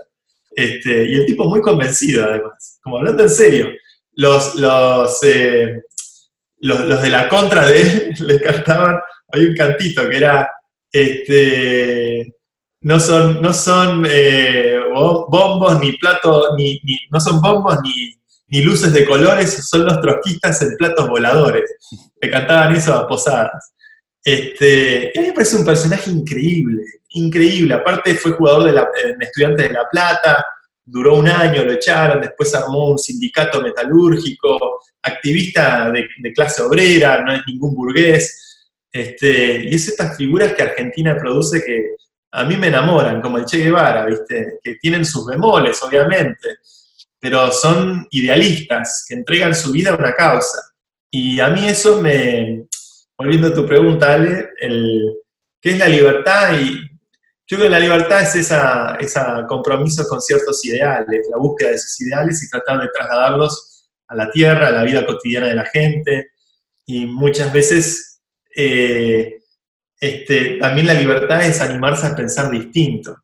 Este, 0.52 1.06
y 1.10 1.16
el 1.16 1.26
tipo 1.26 1.46
muy 1.46 1.62
convencido, 1.62 2.26
además, 2.26 2.80
como 2.82 2.98
hablando 2.98 3.24
en 3.24 3.30
serio. 3.30 3.70
Los, 4.14 4.56
los, 4.56 5.20
eh, 5.24 5.82
los, 6.60 7.02
de 7.02 7.10
la 7.10 7.28
contra 7.28 7.66
de 7.66 7.82
él 7.82 8.14
le 8.20 8.40
cantaban, 8.40 9.00
hay 9.32 9.46
un 9.46 9.56
cantito 9.56 10.08
que 10.08 10.18
era, 10.18 10.50
este, 10.92 12.36
no 12.82 13.00
son, 13.00 13.42
no 13.42 13.54
son 13.54 14.06
eh, 14.10 14.80
bombos 14.94 15.80
ni 15.80 15.94
platos, 15.94 16.50
ni, 16.56 16.80
no 17.12 17.20
son 17.20 17.42
bombos 17.42 17.78
ni, 17.82 18.16
ni, 18.48 18.62
luces 18.64 18.94
de 18.94 19.06
colores, 19.06 19.68
son 19.68 19.86
los 19.86 20.00
trotskistas 20.02 20.62
en 20.62 20.76
platos 20.78 21.10
voladores. 21.10 21.78
Le 22.22 22.30
cantaban 22.30 22.76
eso 22.76 22.94
a 22.94 23.08
Posadas. 23.08 23.74
Este, 24.24 25.14
a 25.16 25.22
mí 25.22 25.28
me 25.28 25.34
parece 25.34 25.56
un 25.56 25.66
personaje 25.66 26.12
increíble, 26.12 26.84
increíble. 27.18 27.74
Aparte 27.74 28.16
fue 28.16 28.32
jugador 28.32 28.66
de 28.66 28.74
la, 28.74 28.88
estudiante 29.20 29.64
de 29.64 29.74
La 29.74 29.90
Plata, 29.90 30.46
duró 30.84 31.16
un 31.16 31.28
año, 31.28 31.64
lo 31.64 31.74
echaron, 31.74 32.22
después 32.22 32.56
armó 32.56 32.92
un 32.92 33.00
sindicato 33.00 33.62
metalúrgico, 33.62 34.82
activista 35.02 35.92
de, 35.92 36.34
clase 36.34 36.62
obrera, 36.62 37.22
no 37.22 37.34
es 37.34 37.42
ningún 37.48 37.76
burgués. 37.76 38.68
Este, 38.92 39.66
y 39.66 39.76
es 39.76 39.90
estas 39.90 40.16
figuras 40.16 40.54
que 40.54 40.64
Argentina 40.64 41.16
produce 41.18 41.64
que 41.64 41.96
a 42.32 42.44
mí 42.44 42.56
me 42.56 42.68
enamoran, 42.68 43.22
como 43.22 43.38
el 43.38 43.46
Che 43.46 43.58
Guevara, 43.58 44.06
¿viste? 44.06 44.60
que 44.64 44.76
tienen 44.76 45.06
sus 45.06 45.26
bemoles, 45.26 45.82
obviamente, 45.84 46.58
pero 47.20 47.52
son 47.52 48.08
idealistas, 48.12 49.06
que 49.08 49.16
entregan 49.16 49.56
su 49.56 49.72
vida 49.72 49.92
a 49.92 49.96
una 49.96 50.14
causa. 50.14 50.60
Y 51.10 51.40
a 51.40 51.50
mí 51.50 51.68
eso 51.68 52.02
me, 52.02 52.68
volviendo 53.18 53.48
a 53.48 53.54
tu 53.54 53.66
pregunta, 53.66 54.14
Ale, 54.14 54.50
el, 54.60 55.16
¿qué 55.62 55.72
es 55.72 55.80
la 55.80 55.88
libertad? 55.88 56.60
Y 56.60 56.80
yo 57.48 57.58
creo 57.58 57.70
que 57.70 57.70
la 57.70 57.80
libertad 57.80 58.22
es 58.22 58.36
ese 58.36 58.56
compromiso 59.48 60.06
con 60.08 60.22
ciertos 60.22 60.64
ideales, 60.66 61.28
la 61.32 61.38
búsqueda 61.38 61.70
de 61.70 61.76
esos 61.76 62.02
ideales 62.02 62.44
y 62.44 62.50
tratar 62.50 62.82
de 62.82 62.90
trasladarlos 62.94 63.90
a 64.08 64.16
la 64.16 64.30
tierra, 64.30 64.68
a 64.68 64.72
la 64.72 64.84
vida 64.84 65.06
cotidiana 65.06 65.48
de 65.48 65.56
la 65.56 65.66
gente. 65.66 66.32
Y 66.86 67.06
muchas 67.06 67.52
veces 67.54 68.22
eh, 68.56 69.38
este, 70.00 70.58
también 70.60 70.88
la 70.88 70.94
libertad 70.94 71.42
es 71.42 71.62
animarse 71.62 72.08
a 72.08 72.16
pensar 72.16 72.52
distinto. 72.52 73.16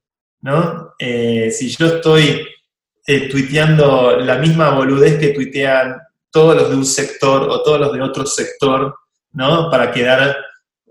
¿no? 0.42 0.94
Eh, 1.00 1.52
si 1.52 1.70
yo 1.70 1.88
estoy 1.98 2.46
eh, 3.06 3.30
tuiteando 3.30 4.18
la 4.20 4.38
misma 4.38 4.72
boludez 4.72 5.20
que 5.20 5.30
tuitean 5.30 5.98
todos 6.32 6.56
los 6.56 6.70
de 6.70 6.76
un 6.76 6.86
sector 6.86 7.44
o 7.50 7.62
todos 7.62 7.80
los 7.80 7.94
de 7.94 8.02
otro 8.02 8.26
sector, 8.26 8.96
¿no? 9.34 9.70
Para 9.70 9.92
quedar, 9.92 10.36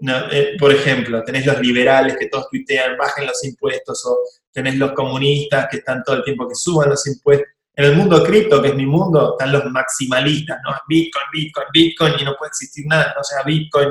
eh, 0.01 0.57
por 0.59 0.73
ejemplo, 0.73 1.23
tenés 1.23 1.47
los 1.47 1.61
liberales 1.61 2.17
que 2.17 2.27
todos 2.27 2.49
tuitean, 2.51 2.97
bajen 2.97 3.27
los 3.27 3.45
impuestos, 3.45 4.05
o 4.07 4.19
tenés 4.53 4.77
los 4.77 4.93
comunistas 4.93 5.69
que 5.71 5.79
están 5.79 6.03
todo 6.03 6.17
el 6.17 6.25
tiempo 6.25 6.49
que 6.49 6.55
suban 6.55 6.91
los 6.91 7.07
impuestos. 7.07 7.49
En 7.75 7.87
el 7.87 7.97
mundo 7.97 8.23
cripto, 8.23 8.61
que 8.61 8.69
es 8.69 8.75
mi 8.75 8.85
mundo, 8.85 9.37
están 9.39 9.53
los 9.53 9.65
maximalistas, 9.67 10.59
¿no? 10.65 10.75
Bitcoin, 10.89 11.25
Bitcoin, 11.33 11.67
Bitcoin, 11.73 12.13
y 12.21 12.25
no 12.25 12.35
puede 12.37 12.49
existir 12.49 12.85
nada 12.87 13.15
no 13.17 13.25
sea 13.25 13.43
Bitcoin. 13.45 13.89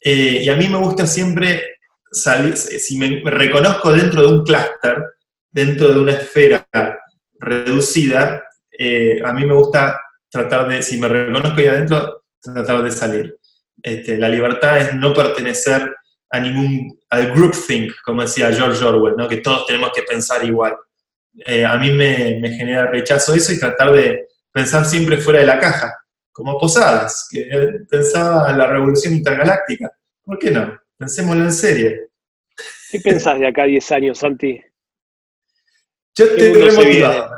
Eh, 0.00 0.42
y 0.44 0.48
a 0.48 0.56
mí 0.56 0.68
me 0.68 0.78
gusta 0.78 1.06
siempre 1.06 1.78
salir, 2.10 2.56
si 2.56 2.98
me 2.98 3.20
reconozco 3.30 3.92
dentro 3.92 4.22
de 4.22 4.28
un 4.28 4.44
clúster, 4.44 5.02
dentro 5.50 5.88
de 5.88 6.00
una 6.00 6.12
esfera 6.12 6.66
reducida, 7.40 8.44
eh, 8.78 9.20
a 9.24 9.32
mí 9.32 9.44
me 9.46 9.54
gusta 9.54 9.98
tratar 10.30 10.68
de, 10.68 10.82
si 10.82 10.98
me 10.98 11.08
reconozco 11.08 11.58
ahí 11.58 11.66
adentro, 11.66 12.24
tratar 12.40 12.82
de 12.82 12.90
salir. 12.90 13.38
Este, 13.82 14.16
la 14.18 14.28
libertad 14.28 14.78
es 14.78 14.94
no 14.94 15.12
pertenecer 15.14 15.94
a 16.30 16.40
ningún, 16.40 16.98
al 17.10 17.32
groupthink, 17.32 17.92
como 18.04 18.22
decía 18.22 18.52
George 18.52 18.84
Orwell, 18.84 19.16
¿no? 19.16 19.28
que 19.28 19.38
todos 19.38 19.66
tenemos 19.66 19.92
que 19.94 20.02
pensar 20.02 20.44
igual. 20.44 20.76
Eh, 21.46 21.64
a 21.64 21.76
mí 21.76 21.92
me, 21.92 22.40
genera 22.50 22.90
rechazo 22.90 23.34
eso 23.34 23.52
y 23.52 23.60
tratar 23.60 23.92
de 23.92 24.28
pensar 24.52 24.84
siempre 24.84 25.18
fuera 25.18 25.40
de 25.40 25.46
la 25.46 25.58
caja, 25.58 25.96
como 26.32 26.58
Posadas, 26.58 27.28
que 27.30 27.46
pensaba 27.88 28.50
en 28.50 28.58
la 28.58 28.66
revolución 28.66 29.14
intergaláctica. 29.14 29.90
¿Por 30.24 30.38
qué 30.38 30.50
no? 30.50 30.78
Pensémoslo 30.96 31.44
en 31.44 31.52
serio. 31.52 31.92
¿Qué 32.90 33.00
pensás 33.00 33.38
de 33.38 33.46
acá 33.46 33.62
a 33.62 33.66
10 33.66 33.92
años, 33.92 34.18
Santi? 34.18 34.60
Yo 36.16 36.24
estoy 36.24 36.52
remotivado. 36.52 37.30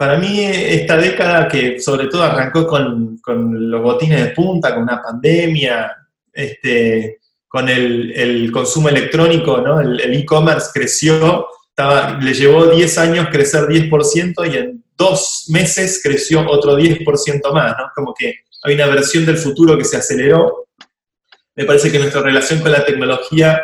Para 0.00 0.16
mí, 0.16 0.40
esta 0.40 0.96
década 0.96 1.46
que 1.46 1.78
sobre 1.78 2.06
todo 2.06 2.22
arrancó 2.22 2.66
con, 2.66 3.20
los 3.70 3.82
botines 3.82 4.24
de 4.24 4.30
punta, 4.30 4.72
con 4.72 4.84
una 4.84 5.02
pandemia, 5.02 5.94
este, 6.32 7.18
con 7.46 7.68
el, 7.68 8.50
consumo 8.50 8.88
electrónico, 8.88 9.58
¿no? 9.58 9.78
el 9.78 10.00
e-commerce 10.14 10.70
creció, 10.72 11.48
estaba, 11.68 12.18
le 12.18 12.32
llevó 12.32 12.68
10 12.68 12.96
años 12.96 13.28
crecer 13.30 13.64
10% 13.64 14.50
y 14.50 14.56
en 14.56 14.82
dos 14.96 15.44
meses 15.48 16.00
creció 16.02 16.48
otro 16.48 16.78
10% 16.78 17.52
más, 17.52 17.76
¿no? 17.76 17.90
Como 17.94 18.14
que 18.18 18.36
hay 18.62 18.76
una 18.76 18.86
versión 18.86 19.26
del 19.26 19.36
futuro 19.36 19.76
que 19.76 19.84
se 19.84 19.98
aceleró. 19.98 20.66
Me 21.54 21.66
parece 21.66 21.92
que 21.92 21.98
nuestra 21.98 22.22
relación 22.22 22.60
con 22.60 22.72
la 22.72 22.86
tecnología 22.86 23.60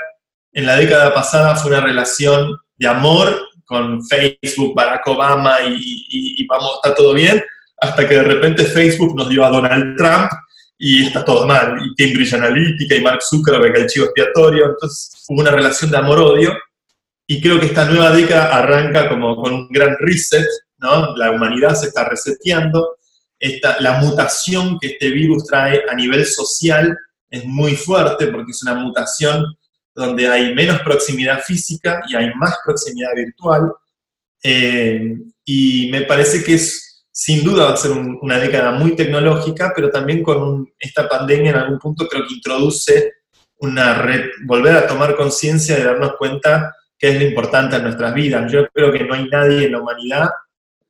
en 0.53 0.67
la 0.67 0.77
década 0.77 1.15
pasada 1.15 1.57
fue 1.57 1.71
una 1.71 1.81
relación 1.81 2.59
de 2.77 2.89
amor 2.89 3.41
con 3.67 4.03
Facebook, 4.07 4.75
Barack 4.75 5.07
Obama 5.09 5.57
y, 5.69 6.47
vamos, 6.47 6.81
está 6.83 6.95
todo 6.95 7.13
bien, 7.13 7.43
hasta 7.79 8.09
que 8.09 8.15
de 8.15 8.23
repente 8.23 8.65
Facebook 8.65 9.15
nos 9.15 9.29
dio 9.29 9.45
a 9.45 9.51
Donald 9.51 9.97
Trump 9.97 10.31
y 10.79 11.07
está 11.07 11.25
todo 11.25 11.47
mal, 11.47 11.79
y 11.85 11.95
Cambridge 11.95 12.35
Analytica 12.35 12.95
y 12.95 13.03
Mark 13.03 13.23
Zuckerberg, 13.23 13.77
el 13.77 13.87
chivo 13.87 14.07
expiatorio, 14.07 14.67
entonces 14.67 15.25
hubo 15.29 15.41
una 15.41 15.51
relación 15.51 15.91
de 15.91 15.97
amor-odio, 15.97 16.53
y 17.27 17.41
creo 17.41 17.59
que 17.59 17.67
esta 17.67 17.87
nueva 17.87 18.13
década 18.13 18.57
arranca 18.57 19.09
como 19.09 19.37
con 19.37 19.53
un 19.53 19.69
gran 19.71 19.97
reset, 19.99 20.47
¿no? 20.79 21.17
La 21.17 21.31
humanidad 21.31 21.75
se 21.75 21.87
está 21.87 22.09
reseteando, 22.09 22.97
esta, 23.39 23.81
la 23.81 24.01
mutación 24.01 24.79
que 24.79 24.89
este 24.89 25.11
virus 25.11 25.45
trae 25.45 25.83
a 25.91 25.95
nivel 25.95 26.25
social 26.25 26.97
es 27.31 27.45
muy 27.45 27.75
fuerte 27.75 28.29
porque 28.29 28.53
es 28.53 28.63
una 28.63 28.75
mutación 28.75 29.45
donde 29.97 30.29
hay 30.29 30.55
menos 30.55 30.81
proximidad 30.81 31.41
física 31.41 32.03
y 32.07 32.15
hay 32.15 32.33
más 32.35 32.59
proximidad 32.65 33.15
virtual. 33.17 33.73
Eh, 34.43 35.17
y 35.45 35.89
me 35.91 36.03
parece 36.03 36.45
que 36.45 36.55
es, 36.55 37.07
sin 37.11 37.43
duda 37.43 37.65
va 37.65 37.73
a 37.73 37.77
ser 37.79 37.93
una 37.93 38.39
década 38.39 38.73
muy 38.73 38.95
tecnológica, 38.95 39.73
pero 39.75 39.91
también 39.91 40.23
con 40.23 40.69
esta 40.79 41.09
pandemia 41.09 41.51
en 41.53 41.57
algún 41.57 41.79
punto 41.79 42.07
creo 42.09 42.27
que 42.29 42.35
introduce 42.35 43.13
una 43.59 43.95
red, 43.95 44.27
volver 44.45 44.77
a 44.77 44.87
tomar 44.87 45.17
conciencia 45.17 45.77
de 45.77 45.85
darnos 45.85 46.13
cuenta 46.19 46.75
qué 46.99 47.09
es 47.09 47.19
lo 47.19 47.27
importante 47.27 47.77
en 47.77 47.85
nuestras 47.85 48.13
vidas. 48.13 48.53
Yo 48.53 48.69
creo 48.69 48.93
que 48.93 49.03
no 49.03 49.15
hay 49.15 49.27
nadie 49.29 49.65
en 49.65 49.73
la 49.73 49.81
humanidad, 49.81 50.29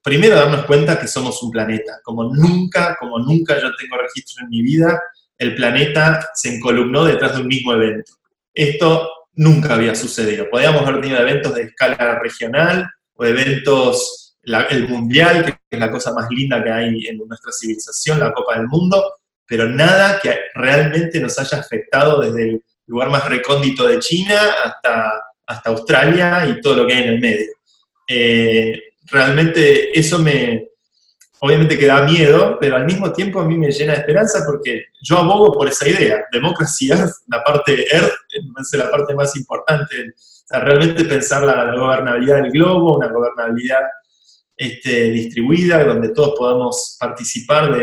primero 0.02 0.34
darnos 0.34 0.66
cuenta 0.66 0.98
que 0.98 1.06
somos 1.06 1.40
un 1.44 1.52
planeta, 1.52 2.00
como 2.02 2.24
nunca, 2.24 2.96
como 2.98 3.20
nunca 3.20 3.54
yo 3.54 3.70
tengo 3.76 3.96
registro 3.98 4.42
en 4.42 4.50
mi 4.50 4.62
vida, 4.62 5.00
el 5.38 5.54
planeta 5.54 6.26
se 6.34 6.56
encolumnó 6.56 7.04
detrás 7.04 7.36
de 7.36 7.42
un 7.42 7.48
mismo 7.48 7.72
evento 7.72 8.12
esto 8.56 9.10
nunca 9.34 9.74
había 9.74 9.94
sucedido. 9.94 10.48
Podíamos 10.50 10.82
haber 10.82 11.02
tenido 11.02 11.20
eventos 11.20 11.54
de 11.54 11.62
escala 11.64 12.18
regional 12.18 12.90
o 13.14 13.24
eventos, 13.24 14.38
el 14.70 14.88
mundial, 14.88 15.44
que 15.44 15.54
es 15.70 15.78
la 15.78 15.90
cosa 15.90 16.12
más 16.12 16.28
linda 16.30 16.62
que 16.64 16.70
hay 16.70 17.06
en 17.06 17.18
nuestra 17.18 17.52
civilización, 17.52 18.18
la 18.18 18.32
Copa 18.32 18.56
del 18.56 18.66
Mundo, 18.66 19.14
pero 19.46 19.68
nada 19.68 20.18
que 20.20 20.36
realmente 20.54 21.20
nos 21.20 21.38
haya 21.38 21.58
afectado 21.58 22.20
desde 22.20 22.50
el 22.50 22.62
lugar 22.86 23.10
más 23.10 23.28
recóndito 23.28 23.86
de 23.86 23.98
China 23.98 24.40
hasta, 24.64 25.22
hasta 25.46 25.70
Australia 25.70 26.46
y 26.48 26.60
todo 26.60 26.76
lo 26.76 26.86
que 26.86 26.94
hay 26.94 27.02
en 27.02 27.08
el 27.10 27.20
medio. 27.20 27.52
Eh, 28.08 28.80
realmente 29.06 29.98
eso 29.98 30.18
me, 30.18 30.68
obviamente 31.46 31.78
que 31.78 31.86
da 31.86 32.02
miedo, 32.02 32.58
pero 32.60 32.76
al 32.76 32.84
mismo 32.84 33.12
tiempo 33.12 33.40
a 33.40 33.44
mí 33.44 33.56
me 33.56 33.70
llena 33.70 33.92
de 33.92 34.00
esperanza 34.00 34.44
porque 34.44 34.86
yo 35.00 35.18
abogo 35.18 35.52
por 35.52 35.68
esa 35.68 35.88
idea. 35.88 36.24
Democracia, 36.32 37.08
la 37.28 37.42
parte 37.44 37.86
Earth, 37.94 38.12
es 38.30 38.78
la 38.78 38.90
parte 38.90 39.14
más 39.14 39.36
importante. 39.36 40.14
realmente 40.50 41.04
pensar 41.04 41.44
la, 41.44 41.74
gobernabilidad 41.74 42.42
del 42.42 42.50
globo, 42.50 42.96
una 42.96 43.08
gobernabilidad 43.08 43.82
este, 44.56 45.10
distribuida, 45.10 45.84
donde 45.84 46.10
todos 46.10 46.34
podamos 46.36 46.96
participar 46.98 47.74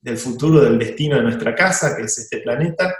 del 0.00 0.18
futuro, 0.18 0.60
del 0.60 0.78
destino 0.78 1.16
de 1.16 1.22
nuestra 1.22 1.54
casa, 1.54 1.96
que 1.96 2.02
es 2.02 2.18
este 2.18 2.38
planeta. 2.38 2.94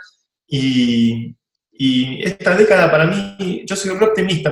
Y, 0.47 1.35
esta 1.79 2.57
década 2.57 2.91
para 2.91 3.07
mí, 3.07 3.65
yo 3.67 3.77
soy 3.77 3.91
un 3.91 4.03
optimista. 4.03 4.51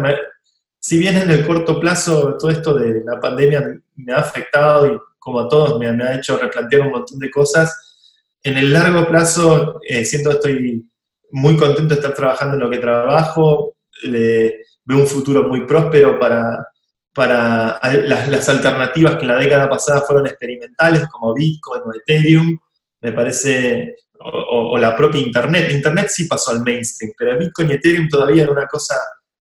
si 0.78 0.98
bien 0.98 1.16
en 1.16 1.30
el 1.30 1.46
corto 1.46 1.80
plazo 1.80 2.36
todo 2.38 2.50
esto 2.50 2.74
de 2.74 3.02
la 3.02 3.18
pandemia 3.18 3.80
me 3.94 4.12
ha 4.12 4.18
afectado 4.18 4.86
y 4.86 4.98
como 5.24 5.40
a 5.40 5.48
todos, 5.48 5.78
me, 5.78 5.88
ha 5.88 6.14
hecho 6.16 6.36
replantear 6.36 6.82
un 6.82 6.90
montón 6.90 7.18
de 7.18 7.30
cosas. 7.30 7.96
En 8.42 8.58
el 8.58 8.70
largo 8.72 9.08
plazo, 9.08 9.80
eh, 9.88 10.04
siento 10.04 10.28
que 10.28 10.36
estoy 10.36 10.90
muy 11.30 11.56
contento 11.56 11.94
de 11.94 12.00
estar 12.00 12.14
trabajando 12.14 12.54
en 12.54 12.60
lo 12.60 12.70
que 12.70 12.76
trabajo, 12.76 13.76
veo 14.02 14.98
un 14.98 15.06
futuro 15.06 15.48
muy 15.48 15.66
próspero 15.66 16.18
para, 16.18 16.68
para 17.14 17.80
las, 17.82 18.48
alternativas 18.50 19.16
que 19.16 19.22
en 19.22 19.28
la 19.28 19.38
década 19.38 19.68
pasada 19.70 20.02
fueron 20.02 20.26
experimentales, 20.26 21.08
como 21.08 21.32
Bitcoin 21.32 21.82
o 21.86 21.94
Ethereum. 21.94 22.58
Me 23.00 23.12
parece, 23.12 23.96
o, 24.20 24.76
la 24.76 24.94
propia 24.94 25.22
Internet. 25.22 25.72
Internet 25.72 26.08
sí 26.10 26.24
pasó 26.26 26.50
al 26.50 26.62
mainstream, 26.62 27.14
pero 27.16 27.38
Bitcoin 27.38 27.70
y 27.70 27.74
Ethereum 27.74 28.08
todavía 28.10 28.42
era 28.42 28.52
una 28.52 28.66
cosa, 28.66 28.94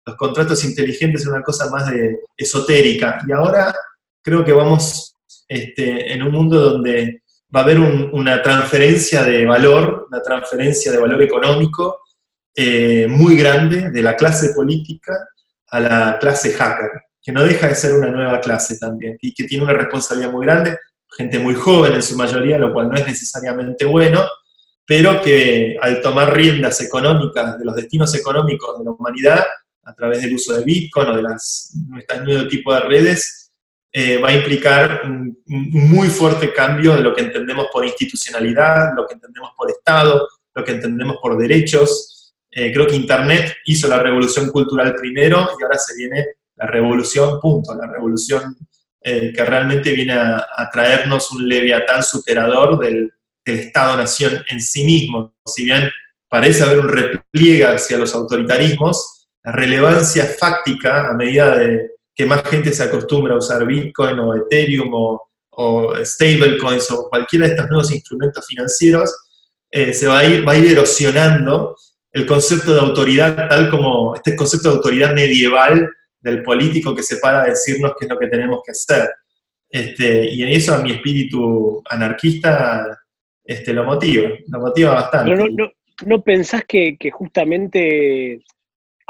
los 0.05 0.17
contratos 0.17 0.63
inteligentes 0.63 1.23
era 1.23 1.37
una 1.37 1.43
cosa 1.43 1.71
más 1.71 1.91
de, 1.91 2.19
esotérica. 2.37 3.19
Y 3.27 3.33
ahora 3.33 3.75
creo 4.23 4.45
que 4.45 4.53
vamos 4.53 5.15
este, 5.51 6.13
en 6.13 6.23
un 6.23 6.31
mundo 6.31 6.61
donde 6.61 7.25
va 7.55 7.61
a 7.61 7.63
haber 7.65 7.81
una 7.81 8.41
transferencia 8.41 9.25
de 9.25 9.45
valor, 9.45 10.07
una 10.09 10.23
transferencia 10.23 10.93
de 10.93 10.99
valor 10.99 11.21
económico 11.21 12.03
eh, 12.55 13.09
muy 13.09 13.37
grande 13.37 13.91
de 13.91 14.01
la 14.03 14.15
clase 14.15 14.55
política 14.55 15.13
a 15.67 15.81
la 15.81 16.19
clase 16.21 16.53
hacker, 16.53 16.91
que 17.21 17.33
no 17.33 17.43
deja 17.43 17.67
de 17.67 17.75
ser 17.75 17.95
una 17.95 18.13
nueva 18.13 18.41
clase 18.41 18.79
también 18.79 19.19
y 19.21 19.35
que 19.35 19.43
tiene 19.43 19.65
una 19.65 19.73
responsabilidad 19.73 20.31
muy 20.31 20.47
grande, 20.47 20.79
gente 21.19 21.41
muy 21.41 21.55
joven 21.55 21.95
en 21.95 22.03
su 22.03 22.17
mayoría, 22.17 22.57
lo 22.57 22.73
cual 22.73 22.89
no 22.89 22.95
es 22.95 23.05
necesariamente 23.05 23.85
bueno, 23.85 24.25
pero 24.87 25.21
que 25.21 25.77
al 25.83 26.01
tomar 26.01 26.33
riendas 26.33 26.81
económicas 26.81 27.59
de 27.59 27.65
los 27.65 27.75
destinos 27.75 28.15
económicos 28.15 28.79
de 28.79 28.85
la 28.85 28.93
humanidad, 28.93 29.45
a 29.83 29.95
través 29.95 30.23
del 30.23 30.35
uso 30.35 30.55
de 30.55 30.63
Bitcoin 30.63 31.09
o 31.09 31.17
de 31.17 31.23
las, 31.23 31.77
este 31.99 32.21
nuevo 32.21 32.47
tipo 32.47 32.73
de 32.73 32.81
redes, 32.83 33.40
eh, 33.93 34.19
va 34.19 34.29
a 34.29 34.35
implicar 34.35 35.03
un, 35.05 35.43
muy 35.47 36.09
fuerte 36.09 36.53
cambio 36.53 36.95
de 36.95 37.03
lo 37.03 37.15
que 37.15 37.23
entendemos 37.23 37.67
por 37.73 37.85
institucionalidad, 37.85 38.95
lo 38.95 39.07
que 39.07 39.15
entendemos 39.15 39.51
por 39.57 39.71
Estado, 39.71 40.29
lo 40.55 40.65
que 40.65 40.73
entendemos 40.73 41.17
por 41.21 41.37
derechos. 41.37 42.35
Eh, 42.51 42.73
creo 42.73 42.87
que 42.87 42.97
Internet 42.97 43.57
hizo 43.65 43.89
la 43.89 43.99
revolución 43.99 44.51
cultural 44.51 44.95
primero 44.95 45.51
y 45.59 45.63
ahora 45.63 45.79
se 45.79 45.97
viene 45.97 46.27
la 46.57 46.67
revolución, 46.67 47.41
punto, 47.41 47.75
la 47.75 47.87
revolución 47.87 48.57
eh, 49.03 49.33
que 49.35 49.45
realmente 49.45 49.93
viene 49.93 50.13
a, 50.13 50.69
traernos 50.71 51.31
un 51.33 51.49
leviatán 51.49 52.03
superador 52.03 52.79
del, 52.79 53.13
Estado-nación 53.43 54.45
en 54.49 54.61
sí 54.61 54.85
mismo. 54.85 55.35
Si 55.45 55.65
bien 55.65 55.91
parece 56.29 56.63
haber 56.63 56.79
un 56.79 56.89
repliegue 56.89 57.65
hacia 57.65 57.99
los 57.99 58.15
autoritarismos, 58.15 59.27
la 59.43 59.51
relevancia 59.51 60.25
fáctica 60.25 61.09
a 61.09 61.15
medida 61.15 61.57
de 61.57 61.91
que 62.15 62.27
más 62.27 62.43
gente 62.49 62.73
se 62.73 62.83
acostumbra 62.83 63.35
a 63.35 63.39
usar 63.39 63.67
Bitcoin 63.67 64.19
o 64.19 64.35
Ethereum 64.35 64.91
o, 64.93 65.27
stablecoins 66.03 66.91
o 66.91 67.09
cualquiera 67.11 67.47
de 67.47 67.53
estos 67.53 67.69
nuevos 67.69 67.93
instrumentos 67.93 68.47
financieros, 68.47 69.15
eh, 69.71 69.93
se 69.93 70.07
va 70.07 70.21
a, 70.21 70.25
ir, 70.25 70.47
va 70.47 70.53
a 70.53 70.57
ir 70.57 70.73
erosionando 70.73 71.77
el 72.13 72.25
concepto 72.27 72.73
de 72.73 72.81
autoridad 72.81 73.49
tal 73.49 73.71
como 73.71 74.15
este 74.15 74.35
concepto 74.35 74.71
de 74.71 74.77
autoridad 74.77 75.15
medieval 75.15 75.89
del 76.21 76.43
político 76.43 76.95
que 76.95 77.03
se 77.03 77.17
para 77.17 77.43
a 77.43 77.47
decirnos 77.47 77.93
qué 77.99 78.07
es 78.07 78.11
lo 78.11 78.19
que 78.19 78.29
tenemos 78.29 78.61
que 78.65 78.73
hacer. 78.73 79.11
Este, 79.69 80.29
y 80.29 80.43
eso 80.53 80.75
a 80.75 80.79
mi 80.79 80.93
espíritu 80.93 81.83
anarquista 81.89 82.99
este, 83.45 83.73
lo 83.73 83.85
motiva, 83.85 84.31
lo 84.49 84.61
motiva 84.61 84.95
bastante. 84.95 85.31
Pero 85.31 85.49
no, 85.49 85.71
no, 86.07 86.23
pensás 86.23 86.65
que, 86.65 86.97
justamente 87.13 88.43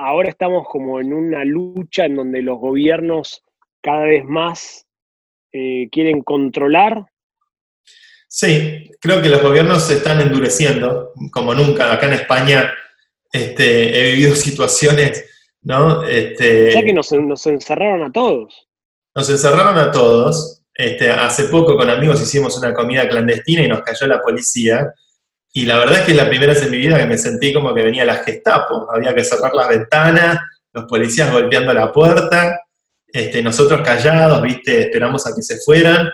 ahora 0.06 0.28
estamos 0.28 0.66
como 0.68 1.00
en 1.00 1.12
una 1.12 1.44
lucha 1.44 2.04
en 2.04 2.16
donde 2.16 2.42
los 2.42 2.58
gobiernos 2.58 3.44
cada 3.82 4.04
vez 4.04 4.24
más 4.24 4.86
eh, 5.52 5.88
quieren 5.90 6.22
controlar? 6.22 7.06
Sí, 8.28 8.90
creo 9.00 9.20
que 9.20 9.28
los 9.28 9.42
gobiernos 9.42 9.84
se 9.84 9.94
están 9.94 10.20
endureciendo, 10.20 11.12
como 11.32 11.54
nunca. 11.54 11.92
Acá 11.92 12.06
en 12.06 12.14
España 12.14 12.70
este, 13.32 13.98
he 13.98 14.12
vivido 14.12 14.34
situaciones 14.36 15.26
¿no? 15.62 16.04
Este, 16.04 16.72
ya 16.72 16.82
que 16.82 16.92
nos, 16.92 17.12
encerraron 17.46 18.02
a 18.02 18.12
todos. 18.12 18.68
Nos 19.14 19.28
encerraron 19.28 19.78
a 19.78 19.90
todos. 19.90 20.62
Este, 20.74 21.10
hace 21.10 21.44
poco 21.44 21.76
con 21.76 21.90
amigos 21.90 22.22
hicimos 22.22 22.56
una 22.56 22.72
comida 22.72 23.08
clandestina 23.08 23.62
y 23.62 23.68
nos 23.68 23.82
cayó 23.82 24.06
la 24.06 24.22
policía. 24.22 24.92
Y 25.52 25.66
la 25.66 25.78
verdad 25.78 26.00
es 26.00 26.04
que 26.04 26.10
es 26.12 26.16
la 26.16 26.28
primera 26.28 26.52
vez 26.52 26.62
en 26.62 26.70
mi 26.70 26.78
vida 26.78 26.98
que 26.98 27.06
me 27.06 27.18
sentí 27.18 27.52
como 27.52 27.74
que 27.74 27.82
venía 27.82 28.04
la 28.04 28.16
Gestapo. 28.16 28.88
Había 28.92 29.14
que 29.14 29.24
cerrar 29.24 29.52
las 29.54 29.68
ventanas, 29.68 30.38
los 30.72 30.84
policías 30.84 31.32
golpeando 31.32 31.72
la 31.72 31.92
puerta, 31.92 32.60
este, 33.08 33.42
nosotros 33.42 33.80
callados, 33.82 34.40
viste, 34.42 34.82
esperamos 34.82 35.26
a 35.26 35.34
que 35.34 35.42
se 35.42 35.58
fueran. 35.58 36.08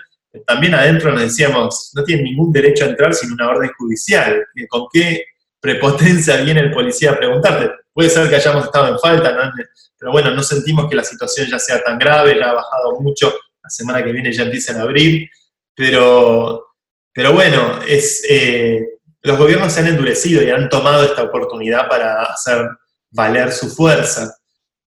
También 0.46 0.74
adentro 0.74 1.12
nos 1.12 1.22
decíamos, 1.22 1.90
no 1.94 2.04
tienen 2.04 2.24
ningún 2.24 2.52
derecho 2.52 2.84
a 2.84 2.88
entrar 2.88 3.14
sin 3.14 3.32
una 3.32 3.48
orden 3.48 3.70
judicial. 3.76 4.44
¿Con 4.68 4.86
qué 4.92 5.24
prepotencia 5.60 6.38
viene 6.38 6.60
el 6.60 6.72
policía 6.72 7.12
a 7.12 7.18
preguntarte? 7.18 7.70
Puede 7.92 8.10
ser 8.10 8.28
que 8.28 8.36
hayamos 8.36 8.64
estado 8.64 8.88
en 8.88 8.98
falta, 8.98 9.52
pero 9.98 10.12
bueno, 10.12 10.30
no 10.30 10.42
sentimos 10.42 10.88
que 10.88 10.96
la 10.96 11.04
situación 11.04 11.48
ya 11.50 11.58
sea 11.58 11.82
tan 11.82 11.98
grave, 11.98 12.38
ya 12.38 12.50
ha 12.50 12.54
bajado 12.54 13.00
mucho, 13.00 13.34
la 13.62 13.70
semana 13.70 14.04
que 14.04 14.12
viene 14.12 14.32
ya 14.32 14.44
empiezan 14.44 14.78
a 14.78 14.82
abrir, 14.82 15.28
pero, 15.74 16.74
pero 17.12 17.32
bueno, 17.32 17.80
es, 17.86 18.22
eh, 18.28 18.95
los 19.26 19.38
gobiernos 19.38 19.72
se 19.72 19.80
han 19.80 19.88
endurecido 19.88 20.42
y 20.42 20.50
han 20.50 20.68
tomado 20.68 21.04
esta 21.04 21.22
oportunidad 21.22 21.88
para 21.88 22.22
hacer 22.22 22.68
valer 23.10 23.52
su 23.52 23.68
fuerza. 23.68 24.36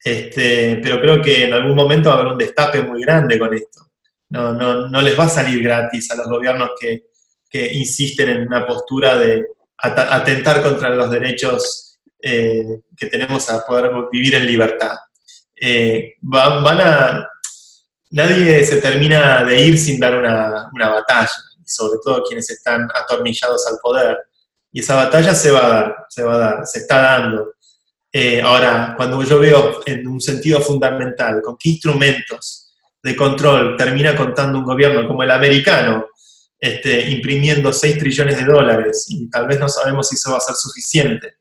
Este, 0.02 0.80
pero 0.82 1.02
creo 1.02 1.22
que 1.22 1.46
en 1.46 1.54
algún 1.54 1.76
momento 1.76 2.10
va 2.10 2.16
a 2.16 2.20
haber 2.20 2.32
un 2.34 2.38
destape 2.38 2.82
muy 2.82 3.02
grande 3.02 3.38
con 3.38 3.54
esto. 3.54 3.92
No, 4.30 4.54
no, 4.54 4.88
no 4.88 5.02
les 5.02 5.20
va 5.20 5.26
a 5.26 5.30
salir 5.30 5.62
gratis 5.62 6.10
a 6.12 6.16
los 6.16 6.28
gobiernos 6.28 6.72
que, 6.80 7.04
insisten 7.52 8.30
en 8.30 8.48
una 8.48 8.68
postura 8.68 9.18
de 9.18 9.44
atentar 9.76 10.62
contra 10.62 10.92
los 10.92 11.10
derechos 11.10 12.00
eh, 12.22 12.82
que 12.96 13.08
tenemos 13.08 13.50
a 13.50 13.66
poder 13.66 13.92
vivir 14.12 14.36
en 14.36 14.46
libertad. 14.46 14.96
Eh, 15.60 16.14
van, 16.22 16.80
a, 16.80 17.28
nadie 18.12 18.64
se 18.66 18.82
termina 18.82 19.44
de 19.44 19.62
ir 19.62 19.78
sin 19.78 20.00
dar 20.00 20.16
una, 20.16 20.90
batalla, 20.90 21.32
sobre 21.66 22.00
todo 22.04 22.24
quienes 22.24 22.50
están 22.50 22.88
atornillados 22.94 23.66
al 23.68 23.78
poder. 23.82 24.18
Y 24.72 24.82
esa 24.82 24.96
batalla 24.96 25.34
se 25.34 25.52
va 25.52 25.66
a 25.66 25.70
dar, 25.70 25.96
se 26.10 26.24
va 26.24 26.36
a 26.36 26.38
dar, 26.38 26.66
se 26.66 26.80
está 26.80 27.02
dando. 27.02 27.54
Eh, 28.12 28.42
ahora, 28.42 28.94
cuando 28.98 29.22
yo 29.24 29.40
veo 29.40 29.82
en 29.86 30.08
un 30.08 30.20
sentido 30.20 30.62
fundamental 30.62 31.42
con 31.42 31.58
qué 31.58 31.70
instrumentos 31.70 32.74
de 33.02 33.16
control 33.16 33.78
termina 33.78 34.16
contando 34.16 34.60
un 34.60 34.66
gobierno 34.66 35.08
como 35.08 35.24
el 35.24 35.32
americano, 35.32 36.08
este, 36.60 37.10
imprimiendo 37.10 37.72
6 37.72 37.98
trillones 37.98 38.38
de 38.38 38.46
dólares, 38.46 39.06
y 39.10 39.30
tal 39.30 39.48
vez 39.48 39.60
no 39.60 39.70
sabemos 39.70 40.10
si 40.10 40.16
eso 40.16 40.32
va 40.32 40.38
a 40.38 40.42
ser 40.42 40.56
suficiente, 40.56 41.36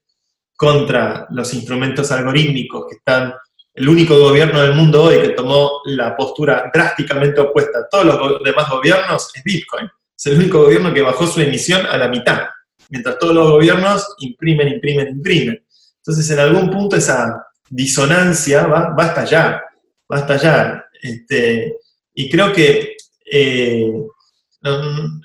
contra 0.56 1.26
los 1.30 1.52
instrumentos 1.54 2.10
algorítmicos 2.10 2.86
que 2.88 2.96
están, 2.96 3.34
el 3.74 3.88
único 3.88 4.18
gobierno 4.18 4.60
del 4.60 4.74
mundo 4.74 5.04
hoy 5.04 5.20
que 5.20 5.28
tomó 5.30 5.82
la 5.84 6.16
postura 6.16 6.68
drásticamente 6.72 7.40
opuesta 7.40 7.78
a 7.78 7.88
todos 7.88 8.06
los 8.06 8.42
demás 8.42 8.68
gobiernos 8.68 9.30
es 9.34 9.44
Bitcoin. 9.44 9.88
Es 10.16 10.26
el 10.26 10.36
único 10.36 10.62
gobierno 10.62 10.92
que 10.92 11.00
bajó 11.00 11.28
su 11.28 11.40
emisión 11.40 11.86
a 11.86 11.96
la 11.96 12.08
mitad, 12.08 12.48
mientras 12.88 13.18
todos 13.18 13.34
los 13.34 13.50
gobiernos 13.50 14.14
imprimen, 14.18 14.68
imprimen, 14.68 15.08
imprimen. 15.08 15.64
Entonces, 15.96 16.30
en 16.30 16.38
algún 16.38 16.70
punto 16.70 16.96
esa 16.96 17.46
disonancia 17.68 18.66
va, 18.66 18.94
va 18.94 19.04
a 19.04 19.08
estallar, 19.08 19.62
va. 20.10 20.84
Este, 21.00 21.76
y 22.14 22.30
creo 22.30 22.52
que, 22.52 22.96
eh, 23.30 23.92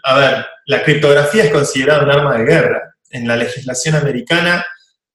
a 0.03 0.19
ver, 0.19 0.45
la 0.67 0.83
criptografía 0.83 1.45
es 1.45 1.51
considerada 1.51 2.03
un 2.03 2.11
arma 2.11 2.37
de 2.37 2.45
guerra. 2.45 2.95
En 3.09 3.27
la 3.27 3.35
legislación 3.35 3.95
americana 3.95 4.65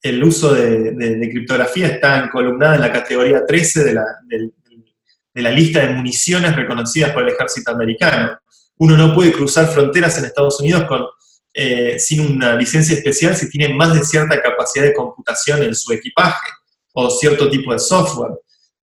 el 0.02 0.22
uso 0.22 0.54
de, 0.54 1.28
criptografía 1.30 1.88
está 1.88 2.24
encolumnada 2.24 2.76
en 2.76 2.80
la 2.82 2.92
categoría 2.92 3.44
13 3.44 3.84
de 3.84 3.94
la, 3.94 4.04
de 4.26 5.42
la, 5.42 5.50
lista 5.50 5.80
de 5.80 5.92
municiones 5.92 6.54
reconocidas 6.54 7.12
por 7.12 7.24
el 7.24 7.34
ejército 7.34 7.72
americano. 7.72 8.38
Uno 8.78 8.96
no 8.96 9.14
puede 9.14 9.32
cruzar 9.32 9.66
fronteras 9.66 10.16
en 10.18 10.26
Estados 10.26 10.60
Unidos 10.60 10.84
con, 10.84 11.04
eh, 11.52 11.98
sin 11.98 12.36
una 12.36 12.54
licencia 12.54 12.96
especial 12.96 13.36
si 13.36 13.50
tiene 13.50 13.74
más 13.74 13.94
de 13.94 14.04
cierta 14.04 14.40
capacidad 14.40 14.84
de 14.84 14.94
computación 14.94 15.62
en 15.62 15.74
su 15.74 15.92
equipaje 15.92 16.48
o 16.92 17.10
cierto 17.10 17.48
tipo 17.48 17.72
de 17.72 17.78
software. 17.78 18.32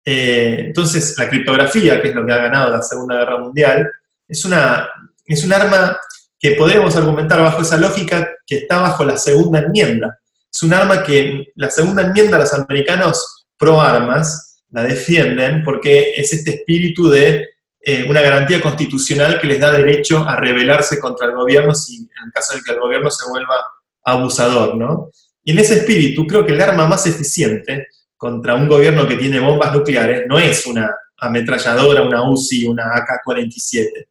Eh, 0.05 0.57
entonces, 0.67 1.15
la 1.17 1.29
criptografía, 1.29 2.01
que 2.01 2.09
es 2.09 2.15
lo 2.15 2.25
que 2.25 2.33
ha 2.33 2.37
ganado 2.37 2.71
la 2.71 2.81
Segunda 2.81 3.15
Guerra 3.15 3.37
Mundial, 3.37 3.89
es, 4.27 4.43
una, 4.45 4.89
es 5.25 5.43
un 5.43 5.53
arma 5.53 5.97
que 6.39 6.51
podemos 6.51 6.95
argumentar 6.95 7.39
bajo 7.39 7.61
esa 7.61 7.77
lógica 7.77 8.29
que 8.45 8.57
está 8.57 8.81
bajo 8.81 9.05
la 9.05 9.17
segunda 9.17 9.59
enmienda 9.59 10.19
es 10.53 10.61
un 10.61 10.73
arma 10.73 11.03
que 11.03 11.51
la 11.55 11.69
segunda 11.69 12.03
enmienda 12.03 12.37
los 12.37 12.53
americanos 12.53 13.47
pro 13.57 13.81
armas 13.81 14.61
la 14.69 14.83
defienden 14.83 15.63
porque 15.63 16.13
es 16.15 16.31
este 16.31 16.55
espíritu 16.55 17.09
de 17.09 17.49
eh, 17.85 18.05
una 18.07 18.21
garantía 18.21 18.61
constitucional 18.61 19.41
que 19.41 19.47
les 19.47 19.59
da 19.59 19.71
derecho 19.71 20.25
a 20.27 20.37
rebelarse 20.37 20.99
contra 20.99 21.27
el 21.27 21.33
gobierno 21.33 21.75
si 21.75 21.97
en 21.97 22.31
caso 22.33 22.55
de 22.55 22.61
que 22.63 22.71
el 22.71 22.79
gobierno 22.79 23.11
se 23.11 23.29
vuelva 23.29 23.55
abusador, 24.03 24.75
¿no? 24.75 25.09
Y 25.43 25.51
en 25.51 25.59
ese 25.59 25.79
espíritu 25.79 26.25
creo 26.25 26.45
que 26.45 26.53
el 26.53 26.61
arma 26.61 26.87
más 26.87 27.05
eficiente 27.05 27.87
contra 28.15 28.55
un 28.55 28.69
gobierno 28.69 29.05
que 29.05 29.17
tiene 29.17 29.39
bombas 29.39 29.73
nucleares 29.73 30.23
no 30.27 30.39
es 30.39 30.65
una 30.65 30.95
ametralladora, 31.17 32.03
una 32.03 32.29
UCI, 32.29 32.67
una 32.67 32.85
AK-47, 32.95 34.07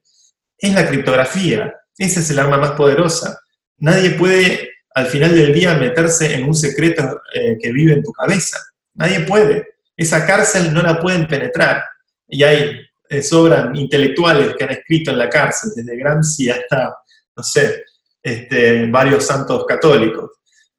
es 0.59 0.75
la 0.75 0.87
criptografía. 0.87 1.75
Esa 1.97 2.21
es 2.21 2.31
el 2.31 2.39
arma 2.39 2.59
más 2.59 2.73
poderosa. 2.73 3.39
Nadie 3.79 4.11
puede 4.11 4.71
al 4.95 5.07
final 5.07 5.35
del 5.35 5.55
día 5.55 5.75
meterse 5.75 6.35
en 6.35 6.45
un 6.45 6.55
secreto 6.55 7.23
eh, 7.35 7.57
que 7.61 7.73
vive 7.73 7.95
en 7.95 8.03
tu 8.03 8.13
cabeza. 8.13 8.59
Nadie 8.95 9.21
puede. 9.21 9.67
Esa 9.97 10.27
cárcel 10.27 10.73
no 10.73 10.83
la 10.83 11.01
pueden 11.01 11.27
penetrar. 11.27 11.83
Y 12.29 12.43
hay, 12.43 12.81
eh, 13.13 13.23
sobran 13.23 13.77
intelectuales 13.77 14.55
que 14.55 14.65
han 14.65 14.71
escrito 14.71 15.11
en 15.11 15.19
la 15.19 15.29
cárcel, 15.29 15.73
desde 15.77 15.99
Gramsci 15.99 16.49
hasta, 16.49 16.97
no 17.37 17.43
sé, 17.43 17.85
este, 18.23 18.87
varios 18.87 19.27
santos 19.27 19.67
católicos. 19.67 20.31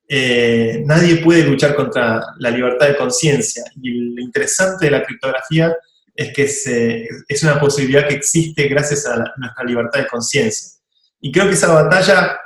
Eh, 0.09 0.81
nadie 0.83 1.17
puede 1.17 1.43
luchar 1.43 1.75
contra 1.75 2.23
la 2.39 2.49
libertad 2.49 2.87
de 2.87 2.97
conciencia. 2.97 3.63
Y 3.79 4.15
lo 4.15 4.19
interesante 4.19 4.85
de 4.85 4.91
la 4.91 5.03
criptografía 5.03 5.75
es 6.15 6.33
que 6.33 7.07
es 7.27 7.43
una 7.43 7.59
posibilidad 7.59 8.07
que 8.07 8.15
existe 8.15 8.67
gracias 8.67 9.05
a 9.05 9.15
nuestra 9.37 9.63
libertad 9.63 9.99
de 9.99 10.07
conciencia. 10.07 10.79
Y 11.21 11.31
creo 11.31 11.45
que 11.45 11.53
esa 11.53 11.71
batalla 11.71 12.39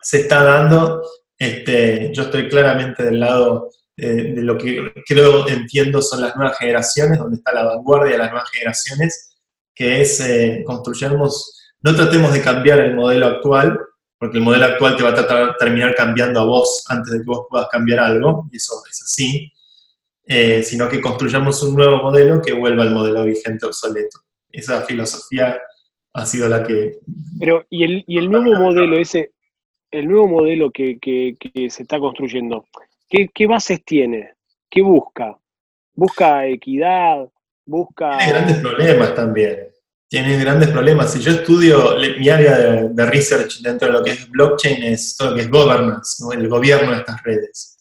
se 0.00 0.22
está 0.22 0.42
dando. 0.42 1.00
Este, 1.38 2.10
yo 2.12 2.24
estoy 2.24 2.48
claramente 2.48 3.04
del 3.04 3.20
lado 3.20 3.70
de 3.96 4.42
lo 4.42 4.56
que 4.56 4.92
creo, 5.06 5.46
entiendo 5.48 6.00
son 6.00 6.22
las 6.22 6.34
nuevas 6.36 6.58
generaciones, 6.58 7.18
donde 7.18 7.36
está 7.36 7.52
la 7.52 7.64
vanguardia 7.64 8.12
de 8.12 8.18
las 8.18 8.30
nuevas 8.30 8.50
generaciones, 8.50 9.36
que 9.74 10.00
es 10.00 10.20
eh, 10.20 10.62
construyamos, 10.66 11.58
no 11.82 11.94
tratemos 11.94 12.32
de 12.32 12.42
cambiar 12.42 12.80
el 12.80 12.94
modelo 12.94 13.26
actual, 13.26 13.78
porque 14.18 14.38
el 14.38 14.44
modelo 14.44 14.66
actual 14.66 14.96
te 14.96 15.02
va 15.02 15.10
a 15.10 15.14
tratar, 15.14 15.56
terminar 15.56 15.94
cambiando 15.94 16.40
a 16.40 16.44
vos 16.44 16.84
antes 16.88 17.12
de 17.12 17.18
que 17.18 17.24
vos 17.24 17.46
puedas 17.50 17.68
cambiar 17.68 18.00
algo, 18.00 18.48
y 18.52 18.56
eso 18.56 18.82
es 18.88 19.02
así, 19.02 19.52
eh, 20.24 20.62
sino 20.62 20.88
que 20.88 21.00
construyamos 21.00 21.62
un 21.62 21.74
nuevo 21.74 21.96
modelo 21.98 22.40
que 22.40 22.52
vuelva 22.52 22.84
al 22.84 22.94
modelo 22.94 23.24
vigente 23.24 23.66
obsoleto. 23.66 24.20
Esa 24.50 24.82
filosofía 24.82 25.60
ha 26.14 26.26
sido 26.26 26.48
la 26.48 26.62
que... 26.62 26.98
Pero, 27.40 27.66
¿y 27.68 27.84
el, 27.84 28.04
y 28.06 28.18
el 28.18 28.30
nuevo 28.30 28.54
modelo 28.54 28.96
ese, 28.96 29.32
el 29.90 30.08
nuevo 30.08 30.28
modelo 30.28 30.70
que, 30.70 30.98
se 31.68 31.82
está 31.82 31.98
construyendo, 31.98 32.66
¿qué, 33.12 33.28
¿qué, 33.32 33.46
bases 33.46 33.84
tiene? 33.84 34.32
¿Qué 34.70 34.80
busca? 34.80 35.38
¿Busca 35.94 36.46
equidad? 36.46 37.28
¿Busca...? 37.66 38.16
Tiene 38.16 38.32
grandes 38.32 38.56
problemas 38.58 39.14
también 39.14 39.72
tiene 40.12 40.38
grandes 40.38 40.68
problemas. 40.68 41.10
Si 41.10 41.20
yo 41.20 41.30
estudio 41.30 41.96
mi 42.18 42.28
área 42.28 42.58
de, 42.82 43.06
research 43.06 43.62
dentro 43.62 43.88
de 43.88 43.94
lo 43.94 44.04
que 44.04 44.10
es 44.10 44.28
blockchain, 44.28 44.82
es 44.82 45.16
todo 45.16 45.30
lo 45.30 45.36
que 45.36 45.40
es 45.40 45.50
governance, 45.50 46.22
el 46.34 46.48
gobierno 46.50 46.90
de 46.90 46.98
estas 46.98 47.22
redes. 47.22 47.78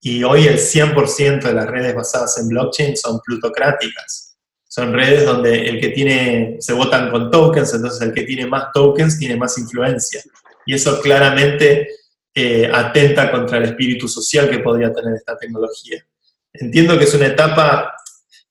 Y 0.00 0.24
hoy 0.24 0.46
el 0.46 0.56
100% 0.56 1.42
de 1.42 1.52
las 1.52 1.66
redes 1.66 1.94
basadas 1.94 2.38
en 2.38 2.48
blockchain 2.48 2.96
son 2.96 3.20
plutocráticas. 3.20 4.38
Son 4.66 4.94
redes 4.94 5.26
donde 5.26 5.68
el 5.68 5.78
que 5.78 5.90
tiene, 5.90 6.56
se 6.60 6.72
votan 6.72 7.10
con 7.10 7.30
tokens, 7.30 7.74
entonces 7.74 8.00
el 8.00 8.14
que 8.14 8.22
tiene 8.22 8.46
más 8.46 8.72
tokens 8.72 9.18
tiene 9.18 9.36
más 9.36 9.58
influencia. 9.58 10.22
Y 10.64 10.76
eso 10.76 10.98
claramente 11.02 11.90
eh, 12.38 12.70
atenta 12.70 13.30
contra 13.30 13.56
el 13.56 13.64
espíritu 13.64 14.06
social 14.06 14.50
que 14.50 14.58
podría 14.58 14.92
tener 14.92 15.14
esta 15.14 15.38
tecnología. 15.38 16.04
Entiendo 16.52 16.98
que 16.98 17.04
es 17.04 17.14
una 17.14 17.28
etapa 17.28 17.94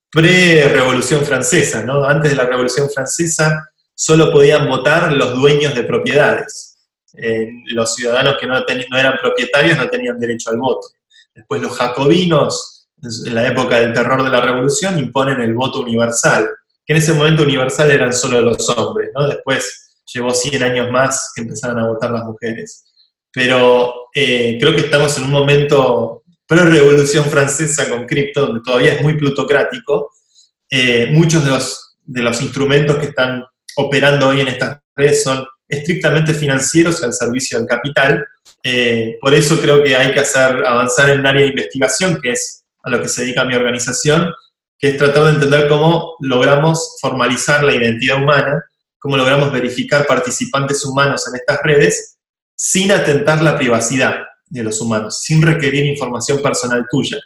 pre-revolución 0.10 1.24
francesa, 1.24 1.84
¿no? 1.84 2.04
Antes 2.04 2.32
de 2.32 2.38
la 2.38 2.48
revolución 2.48 2.90
francesa 2.90 3.70
solo 3.94 4.32
podían 4.32 4.68
votar 4.68 5.14
los 5.14 5.36
dueños 5.36 5.76
de 5.76 5.84
propiedades. 5.84 6.80
Los 7.68 7.94
ciudadanos 7.94 8.38
que 8.40 8.48
no, 8.48 8.60
no, 8.60 8.98
eran 8.98 9.20
propietarios 9.22 9.78
no 9.78 9.88
tenían 9.88 10.20
derecho 10.20 10.50
al 10.50 10.58
voto. 10.58 10.88
Después 11.36 11.62
los 11.62 11.78
jacobinos, 11.78 12.88
en 13.04 13.36
la 13.36 13.48
época 13.48 13.80
del 13.80 13.94
terror 13.94 14.24
de 14.24 14.32
la 14.32 14.42
revolución, 14.42 14.98
imponen 14.98 15.42
el 15.42 15.54
voto 15.54 15.82
universal, 15.82 16.50
que 16.84 16.94
en 16.94 16.98
ese 16.98 17.14
momento 17.14 17.44
universal 17.44 17.92
eran 17.92 18.12
solo 18.12 18.42
los 18.42 18.68
hombres, 18.70 19.12
¿no? 19.14 19.28
Después 19.28 20.02
llevó 20.12 20.34
100 20.34 20.64
años 20.64 20.90
más 20.90 21.34
que 21.36 21.44
empezaron 21.44 21.78
a 21.78 21.88
votar 21.88 22.10
las 22.10 22.24
mujeres. 22.24 22.84
Pero 23.36 24.08
eh, 24.16 24.58
creo 24.60 24.74
que 24.74 24.82
estamos 24.82 25.18
en 25.18 25.26
un 25.26 25.32
momento 25.32 26.24
pre-revolución 26.48 27.26
francesa 27.26 27.90
con 27.90 28.06
cripto, 28.06 28.46
donde 28.46 28.62
todavía 28.64 28.94
es 28.94 29.02
muy 29.02 29.18
plutocrático, 29.18 30.12
eh, 30.70 31.08
muchos 31.12 31.44
de 31.44 31.52
los, 31.52 31.98
de 32.02 32.22
los 32.22 32.42
instrumentos 32.42 32.98
que 32.98 33.08
están 33.08 33.44
operando 33.76 34.30
hoy 34.30 34.40
en 34.40 34.48
estas 34.48 34.80
redes 34.96 35.22
son 35.22 35.46
estrictamente 35.68 36.34
financieros 36.34 37.04
al 37.04 37.12
servicio 37.12 37.60
del 37.60 37.68
capital. 37.68 38.26
Eh, 38.64 39.18
por 39.20 39.34
eso 39.34 39.60
creo 39.60 39.84
que 39.84 39.98
hay 39.98 40.14
que 40.14 40.22
hacer 40.22 40.66
avanzar 40.66 41.10
en 41.10 41.20
un 41.20 41.28
área 41.28 41.42
de 41.42 41.50
investigación, 41.50 42.22
que 42.22 42.32
es 42.32 42.64
a 42.84 42.90
lo 42.90 43.02
que 43.02 43.10
se 43.10 43.24
dedica 43.24 43.44
mi 43.44 43.56
organización, 43.56 44.32
que 44.80 44.92
es 44.92 44.98
tratar 44.98 45.26
de 45.26 45.32
entender 45.32 45.68
cómo 45.68 46.16
logramos 46.22 46.96
formalizar 47.02 47.66
la 47.66 47.76
identidad 47.76 48.24
humana, 48.24 48.64
cómo 48.98 49.18
logramos 49.18 49.52
verificar 49.52 50.08
participantes 50.08 50.86
humanos 50.86 51.28
en 51.28 51.36
estas 51.36 51.62
redes 51.64 52.15
sin 52.56 52.92
atentar 52.92 53.42
la 53.42 53.58
privacidad 53.58 54.16
de 54.48 54.64
los 54.64 54.80
humanos, 54.82 55.22
sin 55.22 55.42
requerir 55.42 55.86
información 55.86 56.42
personal 56.42 56.86
tuya. 56.90 57.18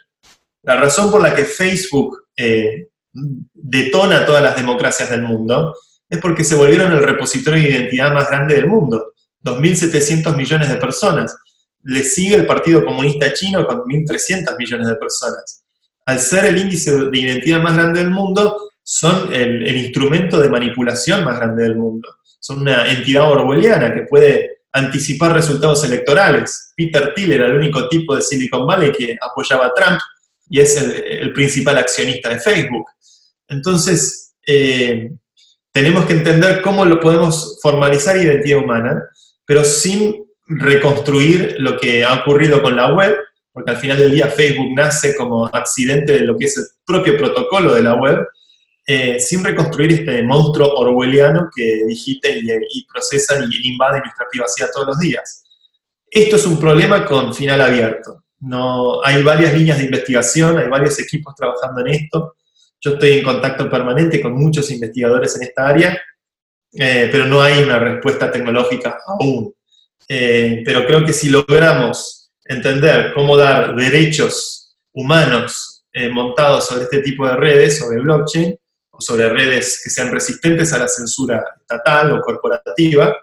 La 0.62 0.76
razón 0.76 1.10
por 1.10 1.22
la 1.22 1.34
que 1.34 1.44
Facebook 1.44 2.24
eh, 2.36 2.88
detona 3.12 4.26
todas 4.26 4.42
las 4.42 4.56
democracias 4.56 5.10
del 5.10 5.22
mundo 5.22 5.74
es 6.08 6.18
porque 6.18 6.44
se 6.44 6.54
volvieron 6.54 6.92
el 6.92 7.02
repositorio 7.02 7.62
de 7.62 7.70
identidad 7.70 8.12
más 8.12 8.28
grande 8.28 8.56
del 8.56 8.66
mundo. 8.66 9.12
2.700 9.44 10.36
millones 10.36 10.68
de 10.68 10.76
personas. 10.76 11.36
Le 11.82 12.02
sigue 12.02 12.34
el 12.34 12.46
Partido 12.46 12.84
Comunista 12.84 13.32
Chino 13.32 13.66
con 13.66 13.82
1.300 13.84 14.56
millones 14.58 14.88
de 14.88 14.96
personas. 14.96 15.64
Al 16.04 16.18
ser 16.18 16.46
el 16.46 16.58
índice 16.58 16.90
de 17.10 17.18
identidad 17.18 17.62
más 17.62 17.74
grande 17.74 18.00
del 18.00 18.10
mundo, 18.10 18.70
son 18.82 19.32
el, 19.32 19.66
el 19.66 19.76
instrumento 19.76 20.40
de 20.40 20.48
manipulación 20.48 21.24
más 21.24 21.38
grande 21.38 21.62
del 21.62 21.76
mundo. 21.76 22.08
Son 22.40 22.60
una 22.60 22.90
entidad 22.90 23.30
orwelliana 23.30 23.94
que 23.94 24.02
puede 24.02 24.59
anticipar 24.72 25.32
resultados 25.32 25.84
electorales. 25.84 26.72
Peter 26.76 27.12
Thiel 27.14 27.32
era 27.32 27.46
el 27.46 27.56
único 27.56 27.88
tipo 27.88 28.14
de 28.14 28.22
Silicon 28.22 28.66
Valley 28.66 28.92
que 28.92 29.16
apoyaba 29.20 29.66
a 29.66 29.74
Trump 29.74 30.00
y 30.48 30.60
es 30.60 30.76
el, 30.76 31.32
principal 31.32 31.78
accionista 31.78 32.28
de 32.28 32.40
Facebook. 32.40 32.86
Entonces, 33.48 34.34
eh, 34.46 35.12
tenemos 35.72 36.04
que 36.06 36.14
entender 36.14 36.62
cómo 36.62 36.84
lo 36.84 36.98
podemos 36.98 37.58
formalizar 37.62 38.16
identidad 38.16 38.58
humana, 38.58 39.02
pero 39.44 39.64
sin 39.64 40.26
reconstruir 40.46 41.56
lo 41.58 41.78
que 41.78 42.04
ha 42.04 42.14
ocurrido 42.14 42.60
con 42.62 42.74
la 42.74 42.92
web, 42.92 43.16
porque 43.52 43.70
al 43.70 43.76
final 43.76 43.98
del 43.98 44.12
día 44.12 44.26
Facebook 44.26 44.74
nace 44.74 45.14
como 45.16 45.46
accidente 45.46 46.12
de 46.12 46.20
lo 46.20 46.36
que 46.36 46.46
es 46.46 46.56
el 46.56 46.64
propio 46.84 47.16
protocolo 47.16 47.74
de 47.74 47.82
la 47.82 47.94
web, 47.94 48.26
eh, 48.92 49.20
sin 49.20 49.44
reconstruir 49.44 49.92
este 49.92 50.20
monstruo 50.24 50.74
orwelliano 50.74 51.48
que 51.54 51.84
digita 51.86 52.28
y, 52.28 52.84
procesa 52.92 53.38
y 53.38 53.68
invade 53.68 54.00
nuestra 54.00 54.26
privacidad 54.28 54.70
todos 54.74 54.88
los 54.88 54.98
días. 54.98 55.44
Esto 56.10 56.34
es 56.34 56.44
un 56.44 56.58
problema 56.58 57.06
con 57.06 57.32
final 57.32 57.60
abierto. 57.60 58.24
No, 58.40 59.00
hay 59.04 59.22
varias 59.22 59.54
líneas 59.54 59.78
de 59.78 59.84
investigación, 59.84 60.58
hay 60.58 60.66
varios 60.66 60.98
equipos 60.98 61.36
trabajando 61.36 61.82
en 61.82 61.86
esto. 61.86 62.34
Yo 62.80 62.94
estoy 62.94 63.18
en 63.18 63.22
contacto 63.22 63.70
permanente 63.70 64.20
con 64.20 64.32
muchos 64.32 64.68
investigadores 64.72 65.36
en 65.36 65.42
esta 65.44 65.68
área, 65.68 65.96
eh, 66.72 67.08
pero 67.12 67.26
no 67.26 67.40
hay 67.40 67.62
una 67.62 67.78
respuesta 67.78 68.28
tecnológica 68.28 68.98
aún. 69.06 69.54
Eh, 70.08 70.64
pero 70.64 70.84
creo 70.84 71.04
que 71.04 71.12
si 71.12 71.28
logramos 71.28 72.32
entender 72.44 73.12
cómo 73.14 73.36
dar 73.36 73.76
derechos 73.76 74.76
humanos 74.92 75.84
montados 76.12 76.66
sobre 76.66 76.84
este 76.84 77.02
tipo 77.02 77.24
de 77.24 77.36
redes, 77.36 77.78
sobre 77.78 78.00
blockchain, 78.00 78.56
sobre 79.00 79.28
redes 79.28 79.80
que 79.82 79.90
sean 79.90 80.10
resistentes 80.10 80.72
a 80.72 80.78
la 80.78 80.88
censura 80.88 81.44
estatal 81.60 82.12
o 82.12 82.20
corporativa, 82.20 83.16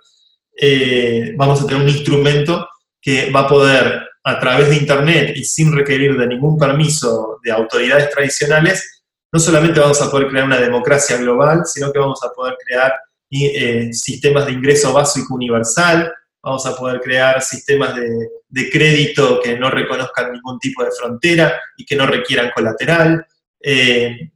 eh, 0.60 1.34
vamos 1.38 1.62
a 1.62 1.68
tener 1.68 1.84
un 1.84 1.90
instrumento 1.90 2.68
que 3.02 3.30
va 3.32 3.42
a 3.42 3.48
poder, 3.48 4.02
a 4.24 4.40
través 4.40 4.70
de 4.70 4.78
Internet 4.78 5.34
y 5.36 5.44
sin 5.44 5.72
requerir 5.74 6.18
de 6.18 6.28
ningún 6.28 6.58
permiso 6.58 7.40
de 7.44 7.52
autoridades 7.52 8.10
tradicionales, 8.10 9.04
no 9.32 9.40
solamente 9.40 9.80
vamos 9.80 10.02
a 10.02 10.10
poder 10.10 10.28
crear 10.28 10.46
una 10.46 10.60
democracia 10.60 11.18
global, 11.18 11.62
sino 11.66 11.92
que 11.92 12.00
vamos 12.00 12.22
a 12.24 12.30
poder 12.30 12.56
crear 12.66 12.94
eh, 13.30 13.94
sistemas 13.94 14.46
de 14.46 14.54
ingreso 14.54 14.94
básico 14.94 15.36
universal, 15.36 16.14
vamos 16.42 16.66
a 16.66 16.76
poder 16.76 17.02
crear 17.02 17.42
sistemas 17.42 17.96
de, 17.96 18.10
de, 18.48 18.70
crédito 18.70 19.42
que 19.44 19.60
no 19.60 19.70
reconozcan 19.70 20.32
ningún 20.32 20.58
tipo 20.60 20.84
de 20.84 20.92
frontera 20.92 21.60
y 21.76 21.86
que 21.86 21.96
no 21.96 22.08
requieran 22.08 22.52
colateral, 22.56 23.26
eh, 23.70 24.32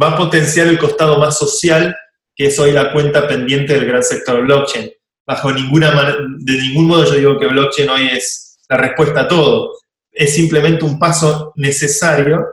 va 0.00 0.10
a 0.10 0.16
potenciar 0.18 0.66
el 0.66 0.78
costado 0.78 1.18
más 1.18 1.38
social, 1.38 1.96
que 2.36 2.48
es 2.48 2.58
hoy 2.58 2.72
la 2.72 2.92
cuenta 2.92 3.26
pendiente 3.26 3.72
del 3.72 3.86
gran 3.86 4.02
sector 4.02 4.42
blockchain. 4.42 4.90
Bajo 5.26 5.50
ninguna 5.50 6.14
de 6.40 6.52
ningún 6.58 6.86
modo 6.86 7.06
yo 7.06 7.14
digo 7.14 7.38
que 7.38 7.46
blockchain 7.46 7.88
hoy 7.88 8.08
es 8.12 8.58
la 8.68 8.76
respuesta 8.76 9.20
a 9.20 9.28
todo. 9.28 9.78
Es 10.12 10.34
simplemente 10.34 10.84
un 10.84 10.98
paso 10.98 11.54
necesario 11.56 12.48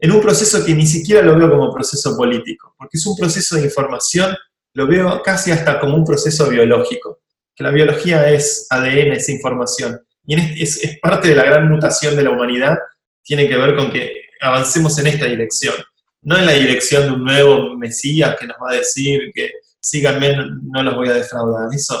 en 0.00 0.10
un 0.10 0.20
proceso 0.20 0.64
que 0.64 0.74
ni 0.74 0.84
siquiera 0.84 1.22
lo 1.22 1.38
veo 1.38 1.48
como 1.48 1.72
proceso 1.72 2.16
político, 2.16 2.74
porque 2.76 2.98
es 2.98 3.06
un 3.06 3.16
proceso 3.16 3.54
de 3.54 3.62
información, 3.62 4.36
lo 4.74 4.88
veo 4.88 5.22
casi 5.22 5.52
hasta 5.52 5.78
como 5.78 5.94
un 5.94 6.04
proceso 6.04 6.48
biológico, 6.48 7.20
que 7.54 7.62
la 7.62 7.70
biología 7.70 8.28
es 8.30 8.66
ADN, 8.68 9.12
es 9.12 9.28
información. 9.28 10.00
Y 10.26 10.60
es, 10.60 10.82
es 10.82 10.98
parte 10.98 11.28
de 11.28 11.36
la 11.36 11.44
gran 11.44 11.70
mutación 11.70 12.16
de 12.16 12.24
la 12.24 12.30
humanidad, 12.30 12.78
tiene 13.22 13.48
que 13.48 13.56
ver 13.56 13.76
con 13.76 13.92
que 13.92 14.22
avancemos 14.42 14.98
en 14.98 15.06
esta 15.06 15.26
dirección, 15.26 15.74
no 16.22 16.36
en 16.36 16.46
la 16.46 16.52
dirección 16.52 17.04
de 17.04 17.12
un 17.12 17.24
nuevo 17.24 17.76
Mesías 17.76 18.36
que 18.38 18.46
nos 18.46 18.56
va 18.56 18.72
a 18.72 18.76
decir 18.76 19.32
que 19.34 19.50
síganme, 19.80 20.36
no 20.62 20.82
los 20.82 20.94
voy 20.94 21.08
a 21.08 21.14
defraudar. 21.14 21.68
Eso 21.72 22.00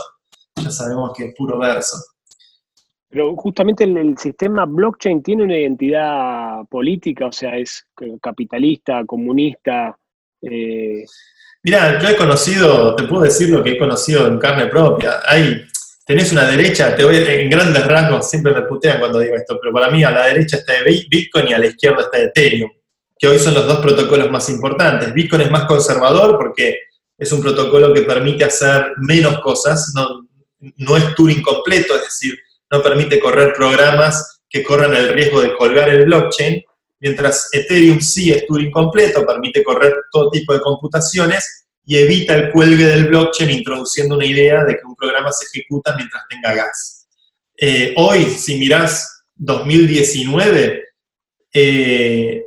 ya 0.56 0.70
sabemos 0.70 1.12
que 1.16 1.26
es 1.26 1.34
puro 1.34 1.58
verso. 1.58 1.96
Pero 3.08 3.36
justamente 3.36 3.84
el, 3.84 4.16
sistema 4.16 4.64
blockchain 4.64 5.22
tiene 5.22 5.44
una 5.44 5.58
identidad 5.58 6.64
política, 6.70 7.26
o 7.26 7.32
sea, 7.32 7.56
es 7.58 7.86
capitalista, 8.22 9.04
comunista. 9.04 9.96
Eh... 10.40 11.04
Mira, 11.62 12.00
yo 12.00 12.08
he 12.08 12.16
conocido, 12.16 12.96
te 12.96 13.04
puedo 13.04 13.22
decir 13.22 13.50
lo 13.50 13.62
que 13.62 13.72
he 13.72 13.78
conocido 13.78 14.26
en 14.26 14.38
carne 14.38 14.66
propia. 14.66 15.20
Hay 15.26 15.62
tenés 16.04 16.32
una 16.32 16.46
derecha, 16.46 16.94
te 16.96 17.04
voy 17.04 17.16
en 17.16 17.48
grandes 17.50 17.86
rasgos, 17.86 18.28
siempre 18.28 18.52
me 18.52 18.62
putean 18.62 18.98
cuando 18.98 19.18
digo 19.18 19.36
esto, 19.36 19.58
pero 19.60 19.72
para 19.72 19.90
mí 19.90 20.02
a 20.02 20.10
la 20.10 20.26
derecha 20.26 20.56
está 20.58 20.74
Bitcoin 20.84 21.48
y 21.48 21.52
a 21.52 21.58
la 21.58 21.66
izquierda 21.66 22.02
está 22.02 22.18
Ethereum, 22.18 22.70
que 23.18 23.28
hoy 23.28 23.38
son 23.38 23.54
los 23.54 23.66
dos 23.66 23.78
protocolos 23.78 24.30
más 24.30 24.48
importantes. 24.48 25.12
Bitcoin 25.14 25.42
es 25.42 25.50
más 25.50 25.64
conservador 25.66 26.36
porque 26.38 26.78
es 27.16 27.30
un 27.32 27.40
protocolo 27.40 27.94
que 27.94 28.02
permite 28.02 28.44
hacer 28.44 28.92
menos 28.98 29.40
cosas, 29.40 29.92
no, 29.94 30.28
no 30.76 30.96
es 30.96 31.14
Turing 31.14 31.42
completo, 31.42 31.94
es 31.94 32.02
decir, 32.02 32.36
no 32.70 32.82
permite 32.82 33.20
correr 33.20 33.52
programas 33.52 34.40
que 34.48 34.62
corran 34.62 34.94
el 34.94 35.10
riesgo 35.10 35.40
de 35.40 35.54
colgar 35.56 35.88
el 35.88 36.04
blockchain, 36.04 36.62
mientras 37.00 37.48
Ethereum 37.52 38.00
sí 38.00 38.32
es 38.32 38.46
Turing 38.46 38.70
completo, 38.70 39.24
permite 39.24 39.62
correr 39.62 39.94
todo 40.10 40.30
tipo 40.30 40.52
de 40.52 40.60
computaciones 40.60 41.61
y 41.84 41.96
evita 41.96 42.34
el 42.34 42.50
cuelgue 42.50 42.86
del 42.86 43.08
blockchain 43.08 43.50
introduciendo 43.50 44.16
una 44.16 44.26
idea 44.26 44.64
de 44.64 44.74
que 44.74 44.86
un 44.86 44.94
programa 44.94 45.32
se 45.32 45.46
ejecuta 45.46 45.94
mientras 45.96 46.22
tenga 46.28 46.54
gas. 46.54 47.08
Eh, 47.56 47.92
hoy, 47.96 48.24
si 48.24 48.56
mirás 48.58 49.24
2019, 49.34 50.84
eh, 51.52 52.44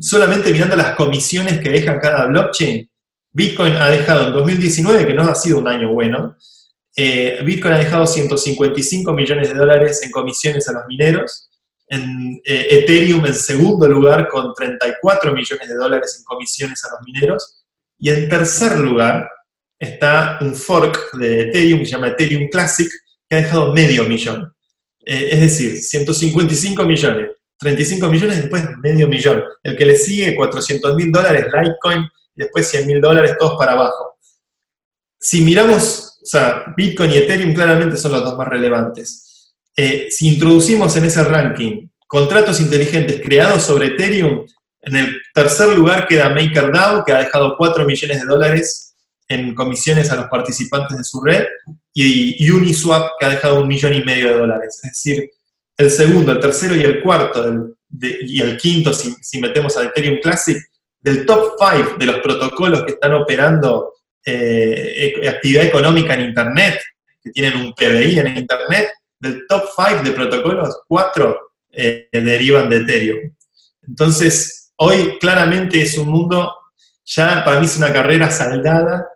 solamente 0.00 0.52
mirando 0.52 0.76
las 0.76 0.94
comisiones 0.94 1.60
que 1.60 1.70
deja 1.70 1.98
cada 1.98 2.26
blockchain, 2.26 2.88
Bitcoin 3.32 3.74
ha 3.74 3.88
dejado 3.88 4.26
en 4.26 4.32
2019, 4.34 5.06
que 5.06 5.14
no 5.14 5.22
ha 5.22 5.34
sido 5.34 5.58
un 5.58 5.68
año 5.68 5.92
bueno, 5.92 6.36
eh, 6.96 7.40
Bitcoin 7.44 7.74
ha 7.74 7.78
dejado 7.78 8.06
155 8.06 9.12
millones 9.12 9.48
de 9.48 9.54
dólares 9.54 10.02
en 10.02 10.10
comisiones 10.10 10.68
a 10.68 10.72
los 10.72 10.82
mineros, 10.86 11.48
en 11.86 12.40
Ethereum 12.44 13.26
en 13.26 13.34
segundo 13.34 13.88
lugar 13.88 14.28
con 14.28 14.54
34 14.54 15.32
millones 15.32 15.68
de 15.68 15.74
dólares 15.74 16.16
en 16.18 16.24
comisiones 16.24 16.84
a 16.84 16.90
los 16.90 17.00
mineros, 17.04 17.59
y 18.00 18.10
en 18.10 18.28
tercer 18.28 18.78
lugar 18.78 19.28
está 19.78 20.38
un 20.40 20.54
fork 20.54 21.12
de 21.14 21.42
Ethereum 21.42 21.80
que 21.80 21.86
se 21.86 21.92
llama 21.92 22.08
Ethereum 22.08 22.48
Classic, 22.48 22.88
que 23.28 23.36
ha 23.36 23.40
dejado 23.42 23.72
medio 23.72 24.04
millón. 24.04 24.52
Eh, 25.04 25.30
es 25.32 25.40
decir, 25.40 25.76
155 25.78 26.84
millones, 26.84 27.30
35 27.58 28.08
millones, 28.08 28.36
después 28.38 28.64
medio 28.82 29.08
millón. 29.08 29.42
El 29.62 29.76
que 29.76 29.86
le 29.86 29.96
sigue 29.96 30.34
400 30.34 30.94
mil 30.96 31.12
dólares, 31.12 31.46
Litecoin, 31.46 32.08
después 32.34 32.68
100 32.68 32.86
mil 32.86 33.00
dólares, 33.00 33.36
todos 33.38 33.56
para 33.58 33.72
abajo. 33.72 34.18
Si 35.18 35.42
miramos 35.42 36.10
o 36.22 36.26
sea, 36.26 36.64
Bitcoin 36.76 37.10
y 37.10 37.16
Ethereum 37.16 37.54
claramente 37.54 37.96
son 37.96 38.12
los 38.12 38.22
dos 38.22 38.36
más 38.36 38.48
relevantes. 38.48 39.54
Eh, 39.76 40.08
si 40.10 40.28
introducimos 40.28 40.94
en 40.96 41.06
ese 41.06 41.24
ranking 41.24 41.88
contratos 42.06 42.60
inteligentes 42.60 43.20
creados 43.22 43.62
sobre 43.62 43.88
Ethereum, 43.88 44.46
en 44.82 44.96
el 44.96 45.20
tercer 45.34 45.68
lugar 45.76 46.06
queda 46.06 46.30
MakerDAO, 46.30 47.04
que 47.04 47.12
ha 47.12 47.18
dejado 47.18 47.56
4 47.56 47.84
millones 47.84 48.20
de 48.20 48.26
dólares 48.26 48.96
en 49.28 49.54
comisiones 49.54 50.10
a 50.10 50.16
los 50.16 50.26
participantes 50.26 50.96
de 50.96 51.04
su 51.04 51.20
red, 51.22 51.44
y 51.92 52.50
Uniswap, 52.50 53.12
que 53.18 53.26
ha 53.26 53.30
dejado 53.30 53.60
un 53.60 53.68
millón 53.68 53.94
y 53.94 54.02
medio 54.02 54.28
de 54.28 54.38
dólares. 54.38 54.80
Es 54.82 54.92
decir, 54.92 55.30
el 55.80 55.90
segundo, 55.90 56.32
el 56.32 56.40
tercero 56.40 56.76
y 56.76 56.82
el 56.82 57.02
cuarto, 57.02 57.74
y 57.98 58.42
el 58.42 58.56
quinto, 58.58 58.92
si, 58.92 59.40
metemos 59.40 59.76
a 59.76 59.84
Ethereum 59.84 60.20
Classic, 60.20 60.58
del 61.00 61.24
top 61.24 61.54
5 61.58 61.96
de 61.98 62.06
los 62.06 62.18
protocolos 62.18 62.84
que 62.84 62.92
están 62.92 63.14
operando 63.14 63.94
eh, 64.24 65.14
e, 65.22 65.28
actividad 65.28 65.64
económica 65.64 66.12
en 66.12 66.20
Internet, 66.28 66.78
que 67.22 67.30
tienen 67.30 67.56
un 67.56 67.72
PBI 67.72 68.18
en 68.18 68.36
Internet, 68.36 68.90
del 69.18 69.46
top 69.48 69.64
5 69.74 70.02
de 70.02 70.10
protocolos, 70.10 70.82
4 70.86 71.38
eh, 71.72 72.08
derivan 72.12 72.68
de 72.68 72.76
Ethereum. 72.76 73.34
Entonces, 73.88 74.59
hoy 74.82 75.18
claramente 75.18 75.82
es 75.82 75.96
un 75.98 76.08
mundo, 76.08 76.54
ya 77.04 77.44
para 77.44 77.60
mí 77.60 77.66
es 77.66 77.76
una 77.76 77.92
carrera 77.92 78.30
saldada. 78.30 79.06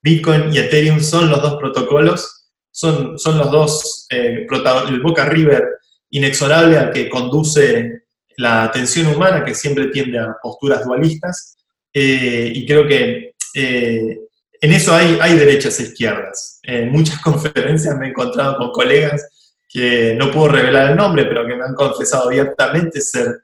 Bitcoin 0.00 0.52
y 0.52 0.58
Ethereum 0.58 1.00
son 1.00 1.30
los 1.30 1.40
dos 1.40 1.56
protocolos, 1.56 2.50
son, 2.70 3.18
son 3.18 3.38
los 3.38 3.50
dos, 3.50 4.06
eh, 4.10 4.46
el 4.88 5.00
Boca 5.00 5.26
River 5.26 5.64
inexorable 6.10 6.76
al 6.76 6.92
que 6.92 7.08
conduce 7.08 8.02
la 8.36 8.64
atención 8.64 9.06
humana, 9.06 9.44
que 9.44 9.54
siempre 9.54 9.88
tiende 9.88 10.18
a 10.18 10.36
posturas 10.42 10.84
dualistas. 10.84 11.56
y 11.92 12.66
creo 12.66 12.86
que 12.88 13.34
en 14.62 14.72
eso 14.72 14.94
hay, 14.94 15.18
hay 15.20 15.36
derechas 15.36 15.78
e 15.80 15.84
izquierdas. 15.84 16.60
En 16.62 16.90
muchas 16.90 17.20
conferencias 17.22 17.96
me 17.96 18.06
he 18.06 18.10
encontrado 18.10 18.56
con 18.56 18.70
colegas 18.70 19.28
que 19.68 20.14
no 20.18 20.30
puedo 20.30 20.48
revelar 20.48 20.90
el 20.90 20.96
nombre, 20.96 21.24
pero 21.24 21.46
que 21.46 21.56
me 21.56 21.64
han 21.64 21.74
confesado 21.74 22.28
abiertamente 22.28 23.00
ser 23.00 23.40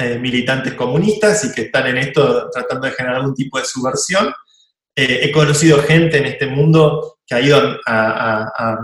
eh, 0.00 0.18
militantes 0.18 0.74
comunistas 0.74 1.44
y 1.44 1.52
que 1.52 1.62
están 1.62 1.86
en 1.88 1.98
esto 1.98 2.48
tratando 2.50 2.86
de 2.86 2.92
generar 2.92 3.16
algún 3.16 3.34
tipo 3.34 3.58
de 3.58 3.64
subversión. 3.64 4.32
Eh, 4.94 5.20
he 5.22 5.30
conocido 5.30 5.82
gente 5.82 6.18
en 6.18 6.26
este 6.26 6.46
mundo 6.46 7.18
que 7.26 7.34
ha 7.34 7.40
ido 7.40 7.78
a, 7.86 8.78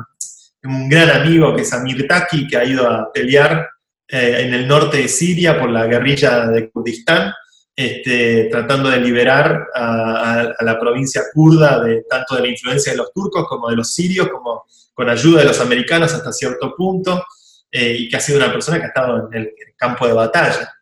un 0.64 0.88
gran 0.88 1.10
amigo 1.10 1.54
que 1.54 1.62
es 1.62 1.72
Amir 1.72 2.06
Taki, 2.06 2.46
que 2.46 2.56
ha 2.56 2.64
ido 2.64 2.88
a 2.88 3.12
pelear 3.12 3.68
eh, 4.08 4.42
en 4.42 4.54
el 4.54 4.66
norte 4.66 4.98
de 4.98 5.08
Siria 5.08 5.58
por 5.58 5.70
la 5.70 5.86
guerrilla 5.86 6.46
de 6.46 6.70
Kurdistán, 6.70 7.32
este, 7.74 8.48
tratando 8.50 8.88
de 8.88 9.00
liberar 9.00 9.66
a, 9.74 10.54
la 10.60 10.80
provincia 10.80 11.22
kurda 11.32 11.82
de 11.82 12.04
tanto 12.08 12.36
de 12.36 12.42
la 12.42 12.48
influencia 12.48 12.92
de 12.92 12.98
los 12.98 13.12
turcos 13.12 13.46
como 13.48 13.68
de 13.68 13.76
los 13.76 13.92
sirios, 13.92 14.28
como 14.28 14.64
con 14.94 15.10
ayuda 15.10 15.40
de 15.40 15.48
los 15.48 15.60
americanos 15.60 16.12
hasta 16.14 16.32
cierto 16.32 16.74
punto, 16.74 17.22
eh, 17.70 17.96
y 17.98 18.08
que 18.08 18.16
ha 18.16 18.20
sido 18.20 18.38
una 18.38 18.52
persona 18.52 18.78
que 18.78 18.84
ha 18.84 18.88
estado 18.88 19.28
en 19.30 19.38
el, 19.38 19.52
campo 19.76 20.06
de 20.06 20.14
batalla. 20.14 20.72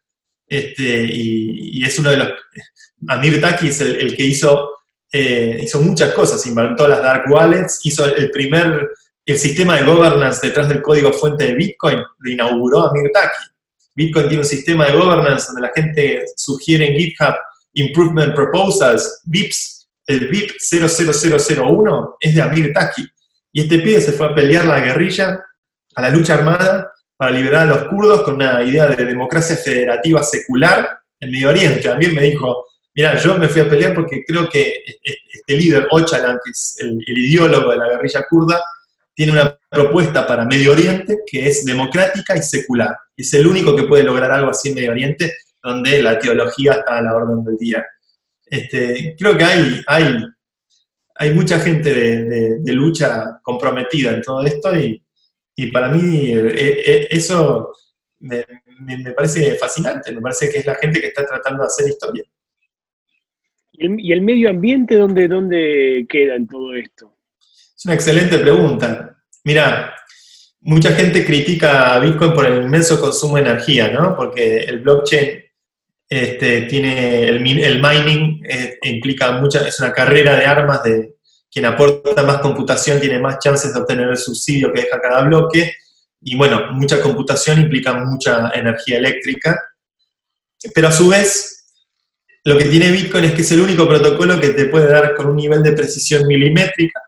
Este, 0.47 1.07
y, 1.11 1.85
es 1.85 1.99
uno 1.99 2.11
de 2.11 2.17
los... 2.19 2.29
Amir 3.09 3.41
Taki 3.41 3.69
es 3.69 3.81
el, 3.81 4.17
que 4.17 4.25
hizo, 4.25 4.71
eh, 5.13 5.61
hizo 5.63 5.81
muchas 5.81 6.13
cosas, 6.15 6.47
inventó 6.47 6.89
las 6.89 7.03
dark 7.03 7.31
wallets, 7.31 7.81
hizo 7.85 8.07
el 8.07 8.31
primer, 8.31 8.91
el 9.27 9.39
sistema 9.39 9.77
de 9.77 9.85
governance 9.85 10.47
detrás 10.47 10.69
del 10.69 10.81
código 10.81 11.13
fuente 11.13 11.45
de 11.45 11.55
Bitcoin, 11.55 11.99
lo 12.19 12.31
inauguró 12.31 12.89
Amir 12.89 13.11
Taki 13.13 13.55
Bitcoin 13.95 14.29
tiene 14.29 14.43
un 14.43 14.49
sistema 14.49 14.87
de 14.87 14.97
governance 14.97 15.47
donde 15.47 15.63
la 15.63 15.73
gente 15.75 16.25
sugiere 16.37 16.89
en 16.89 16.99
GitHub 16.99 17.35
Improvement 17.75 18.35
Proposals, 18.35 19.21
VIPs, 19.25 19.89
el 20.07 20.29
VIP 20.29 20.51
00001 20.61 22.17
es 22.21 22.35
de 22.35 22.43
Amir 22.43 22.73
Taki. 22.73 23.07
Y 23.53 23.63
este 23.63 23.79
pibe 23.79 24.01
se 24.01 24.13
fue 24.13 24.27
a 24.27 24.35
pelear 24.35 24.67
la 24.67 24.81
guerrilla, 24.81 25.43
a 25.95 26.03
la 26.03 26.11
lucha 26.11 26.35
armada, 26.35 26.93
para 27.17 27.31
liberar 27.31 27.63
a 27.63 27.77
los 27.77 27.85
kurdos 27.85 28.23
con 28.23 28.35
una 28.35 28.63
idea 28.63 28.87
de 28.87 29.05
democracia 29.05 29.57
federativa 29.57 30.23
secular 30.23 30.99
en 31.21 31.31
Medio 31.31 31.51
Oriente. 31.51 31.89
Amir 31.89 32.13
me 32.13 32.23
dijo, 32.23 32.67
mira, 32.95 33.17
yo 33.17 33.39
me 33.39 33.49
fui 33.49 33.63
a 33.63 33.69
pelear 33.69 33.95
porque 33.95 34.25
creo 34.27 34.49
que 34.49 34.83
este 35.03 35.57
líder, 35.57 35.87
Ocalan, 35.91 36.39
que 36.45 36.51
es 36.51 36.77
el, 36.81 36.99
ideólogo 37.07 37.71
de 37.71 37.77
la 37.77 37.89
guerrilla 37.91 38.25
kurda, 38.29 38.63
tiene 39.15 39.33
una 39.33 39.57
propuesta 39.71 40.27
para 40.27 40.45
Medio 40.45 40.73
Oriente 40.73 41.21
que 41.27 41.47
es 41.47 41.65
democrática 41.65 42.37
y 42.37 42.43
secular. 42.43 42.97
Es 43.17 43.33
el 43.35 43.47
único 43.47 43.77
que 43.77 43.85
puede 43.85 44.03
lograr 44.03 44.33
algo 44.33 44.51
así 44.51 44.71
en 44.71 44.75
Medio 44.75 44.91
Oriente, 44.91 45.33
donde 45.63 46.03
la 46.03 46.19
teología 46.19 46.73
está 46.73 46.99
a 46.99 47.03
la 47.03 47.15
orden 47.15 47.45
del 47.45 47.57
día. 47.57 47.85
Este, 48.45 49.15
creo 49.19 49.37
que 49.37 49.45
hay, 49.45 49.83
hay, 49.87 50.25
hay 51.15 51.33
mucha 51.33 51.61
gente 51.61 51.95
de, 51.95 52.73
lucha 52.73 53.41
comprometida 53.43 54.11
en 54.11 54.23
todo 54.23 54.45
esto 54.45 54.77
y, 54.77 55.04
para 55.71 55.89
mí 55.89 56.33
eh, 56.33 56.83
eh, 56.87 57.09
eso 57.11 57.73
me, 58.21 58.45
parece 59.15 59.55
fascinante, 59.55 60.13
me 60.13 60.21
parece 60.21 60.51
que 60.51 60.59
es 60.59 60.67
la 60.67 60.75
gente 60.75 61.01
que 61.01 61.09
está 61.09 61.27
tratando 61.27 61.63
de 61.63 61.67
hacer 61.67 61.89
historia. 61.89 62.25
¿Y 63.73 64.13
el, 64.13 64.23
medio 64.23 64.51
ambiente 64.51 64.97
dónde, 64.97 65.27
dónde 65.27 66.07
queda 66.09 66.37
en 66.37 66.47
todo 66.47 66.75
esto? 66.75 67.17
Es 67.77 67.85
una 67.85 67.95
excelente 67.95 68.39
pregunta. 68.39 69.19
Mira, 69.43 69.95
mucha 70.61 70.93
gente 70.93 71.25
critica 71.25 71.95
a 71.95 71.99
Bitcoin 71.99 72.35
por 72.35 72.47
el 72.47 72.63
inmenso 72.63 73.01
consumo 73.01 73.37
de 73.37 73.43
energía, 73.43 73.91
¿no? 73.91 74.17
Porque 74.17 74.59
el 74.59 74.81
blockchain 74.81 75.43
este, 76.09 76.63
tiene 76.63 77.29
el, 77.29 77.41
mining 77.41 78.43
eh, 78.49 78.79
implica 78.83 79.33
mucha, 79.33 79.67
es 79.67 79.81
una 79.81 79.93
carrera 79.93 80.37
de 80.37 80.47
armas 80.47 80.83
de 80.85 81.14
quien 81.55 81.67
aporta 81.67 82.25
más 82.25 82.39
computación 82.39 83.01
tiene 83.01 83.21
más 83.21 83.39
chances 83.39 83.73
de 83.73 83.79
obtener 83.79 84.09
el 84.09 84.19
subsidio 84.19 84.73
que 84.73 84.83
deja 84.83 85.01
cada 85.01 85.23
bloque. 85.23 85.73
Y 86.21 86.37
bueno, 86.37 86.73
mucha 86.73 87.01
computación 87.01 87.61
implica 87.61 87.95
mucha 87.95 88.51
energía 88.51 88.99
eléctrica. 88.99 89.57
Pero 90.75 90.89
a 90.89 90.93
su 90.93 91.09
vez, 91.09 91.65
lo 92.43 92.59
que 92.59 92.65
tiene 92.65 92.91
Bitcoin 92.91 93.27
es 93.27 93.35
que 93.35 93.43
es 93.43 93.53
el 93.53 93.61
único 93.61 93.87
protocolo 93.87 94.41
que 94.41 94.49
te 94.49 94.65
puede 94.65 94.89
dar 94.89 95.15
con 95.15 95.27
un 95.27 95.37
nivel 95.37 95.63
de 95.63 95.73
precisión 95.75 96.27
milimétrica 96.27 97.01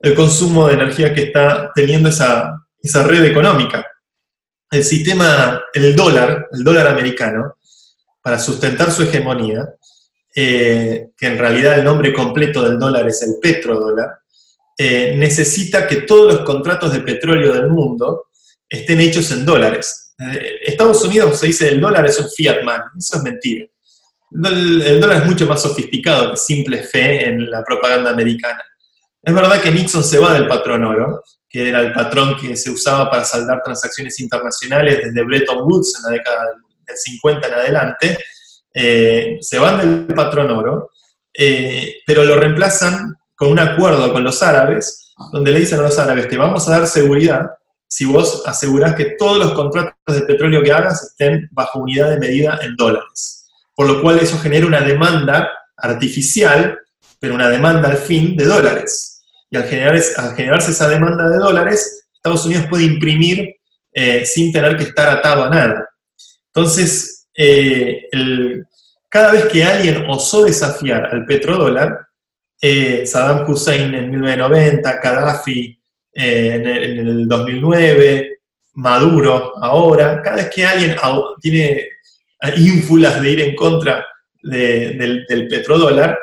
el 0.00 0.14
consumo 0.14 0.68
de 0.68 0.74
energía 0.74 1.14
que 1.14 1.22
está 1.22 1.72
teniendo 1.74 2.10
esa, 2.10 2.62
red 3.06 3.24
económica. 3.24 3.86
El 4.70 4.84
sistema, 4.84 5.62
el 5.72 5.96
dólar, 5.96 6.48
el 6.52 6.62
dólar 6.62 6.88
americano, 6.88 7.56
para 8.20 8.38
sustentar 8.38 8.90
su 8.92 9.04
hegemonía, 9.04 9.66
eh, 10.38 11.12
que 11.16 11.26
en 11.26 11.38
realidad 11.38 11.78
el 11.78 11.84
nombre 11.84 12.12
completo 12.12 12.62
del 12.62 12.78
dólar 12.78 13.08
es 13.08 13.22
el 13.22 13.36
petrodólar, 13.40 14.18
eh, 14.76 15.14
necesita 15.16 15.86
que 15.86 16.02
todos 16.02 16.34
los 16.34 16.42
contratos 16.42 16.92
de 16.92 17.00
petróleo 17.00 17.54
del 17.54 17.68
mundo 17.68 18.26
estén 18.68 19.00
hechos 19.00 19.30
en 19.30 19.46
dólares. 19.46 20.14
Eh, 20.18 20.56
Estados 20.66 21.02
Unidos 21.02 21.40
se 21.40 21.46
dice 21.46 21.68
el 21.70 21.80
dólar 21.80 22.04
es 22.04 22.18
un 22.20 22.28
fiat 22.28 22.62
man, 22.64 22.82
eso 22.98 23.16
es 23.16 23.22
mentira. 23.22 23.64
el 24.30 25.00
dólar 25.00 25.22
es 25.22 25.26
mucho 25.26 25.46
más 25.46 25.62
sofisticado 25.62 26.32
que 26.32 26.36
simple 26.36 26.82
fe 26.82 27.30
en 27.30 27.50
la 27.50 27.64
propaganda 27.64 28.10
americana. 28.10 28.62
Es 29.22 29.34
verdad 29.34 29.62
que 29.62 29.70
Nixon 29.70 30.04
se 30.04 30.18
va 30.18 30.34
del 30.34 30.46
patrón 30.46 30.84
oro, 30.84 31.22
que 31.48 31.70
era 31.70 31.80
el 31.80 31.94
patrón 31.94 32.36
que 32.38 32.54
se 32.56 32.70
usaba 32.70 33.10
para 33.10 33.24
saldar 33.24 33.62
transacciones 33.64 34.20
internacionales 34.20 35.00
desde 35.02 35.24
Bretton 35.24 35.62
Woods 35.62 35.94
en 35.96 36.10
la 36.10 36.18
década 36.18 36.44
del 36.86 36.96
50 36.96 37.48
en 37.48 37.54
adelante, 37.54 38.18
eh, 38.78 39.38
se 39.40 39.58
van 39.58 39.78
del 39.78 40.14
patrón 40.14 40.50
oro, 40.50 40.90
eh, 41.32 41.96
pero 42.06 42.24
lo 42.24 42.36
reemplazan 42.36 43.14
con 43.34 43.50
un 43.50 43.58
acuerdo 43.58 44.12
con 44.12 44.22
los 44.22 44.42
árabes, 44.42 45.14
donde 45.32 45.50
le 45.50 45.60
dicen 45.60 45.78
a 45.78 45.82
los 45.82 45.98
árabes 45.98 46.26
que 46.26 46.36
vamos 46.36 46.68
a 46.68 46.72
dar 46.72 46.86
seguridad 46.86 47.46
si 47.88 48.04
vos 48.04 48.42
asegurás 48.44 48.94
que 48.94 49.16
todos 49.18 49.38
los 49.38 49.52
contratos 49.52 49.94
de 50.06 50.22
petróleo 50.22 50.62
que 50.62 50.72
hagas 50.72 51.02
estén 51.02 51.48
bajo 51.52 51.78
unidad 51.78 52.10
de 52.10 52.18
medida 52.18 52.58
en 52.62 52.76
dólares. 52.76 53.46
Por 53.74 53.86
lo 53.86 54.02
cual 54.02 54.18
eso 54.18 54.38
genera 54.38 54.66
una 54.66 54.80
demanda 54.80 55.50
artificial, 55.76 56.78
pero 57.18 57.34
una 57.34 57.48
demanda 57.48 57.88
al 57.88 57.96
fin 57.96 58.36
de 58.36 58.44
dólares. 58.44 59.22
Y 59.48 59.56
al, 59.56 59.64
generar, 59.64 59.98
generarse 60.36 60.72
esa 60.72 60.88
demanda 60.88 61.28
de 61.28 61.38
dólares, 61.38 62.08
Estados 62.12 62.44
Unidos 62.44 62.66
puede 62.68 62.84
imprimir 62.84 63.54
eh, 63.92 64.26
sin 64.26 64.52
tener 64.52 64.76
que 64.76 64.84
estar 64.84 65.08
atado 65.08 65.44
a 65.44 65.50
nada. 65.50 65.88
Entonces, 66.48 67.15
eh, 67.36 68.08
cada 69.08 69.32
vez 69.32 69.46
que 69.46 69.64
alguien 69.64 70.04
osó 70.08 70.44
desafiar 70.44 71.06
al 71.06 71.24
petrodólar, 71.26 72.06
eh, 72.60 73.06
Saddam 73.06 73.48
Hussein 73.48 73.94
en 73.94 74.10
1990, 74.10 75.00
Gaddafi 75.02 75.78
en, 76.12 76.66
el, 76.66 77.28
2009, 77.28 78.38
Maduro 78.74 79.54
ahora, 79.62 80.20
cada 80.22 80.36
vez 80.36 80.50
que 80.50 80.64
alguien 80.64 80.96
tiene 81.40 81.88
ínfulas 82.56 83.20
de 83.20 83.30
ir 83.30 83.40
en 83.40 83.54
contra 83.54 84.04
del, 84.42 85.26
petrodólar, 85.48 86.18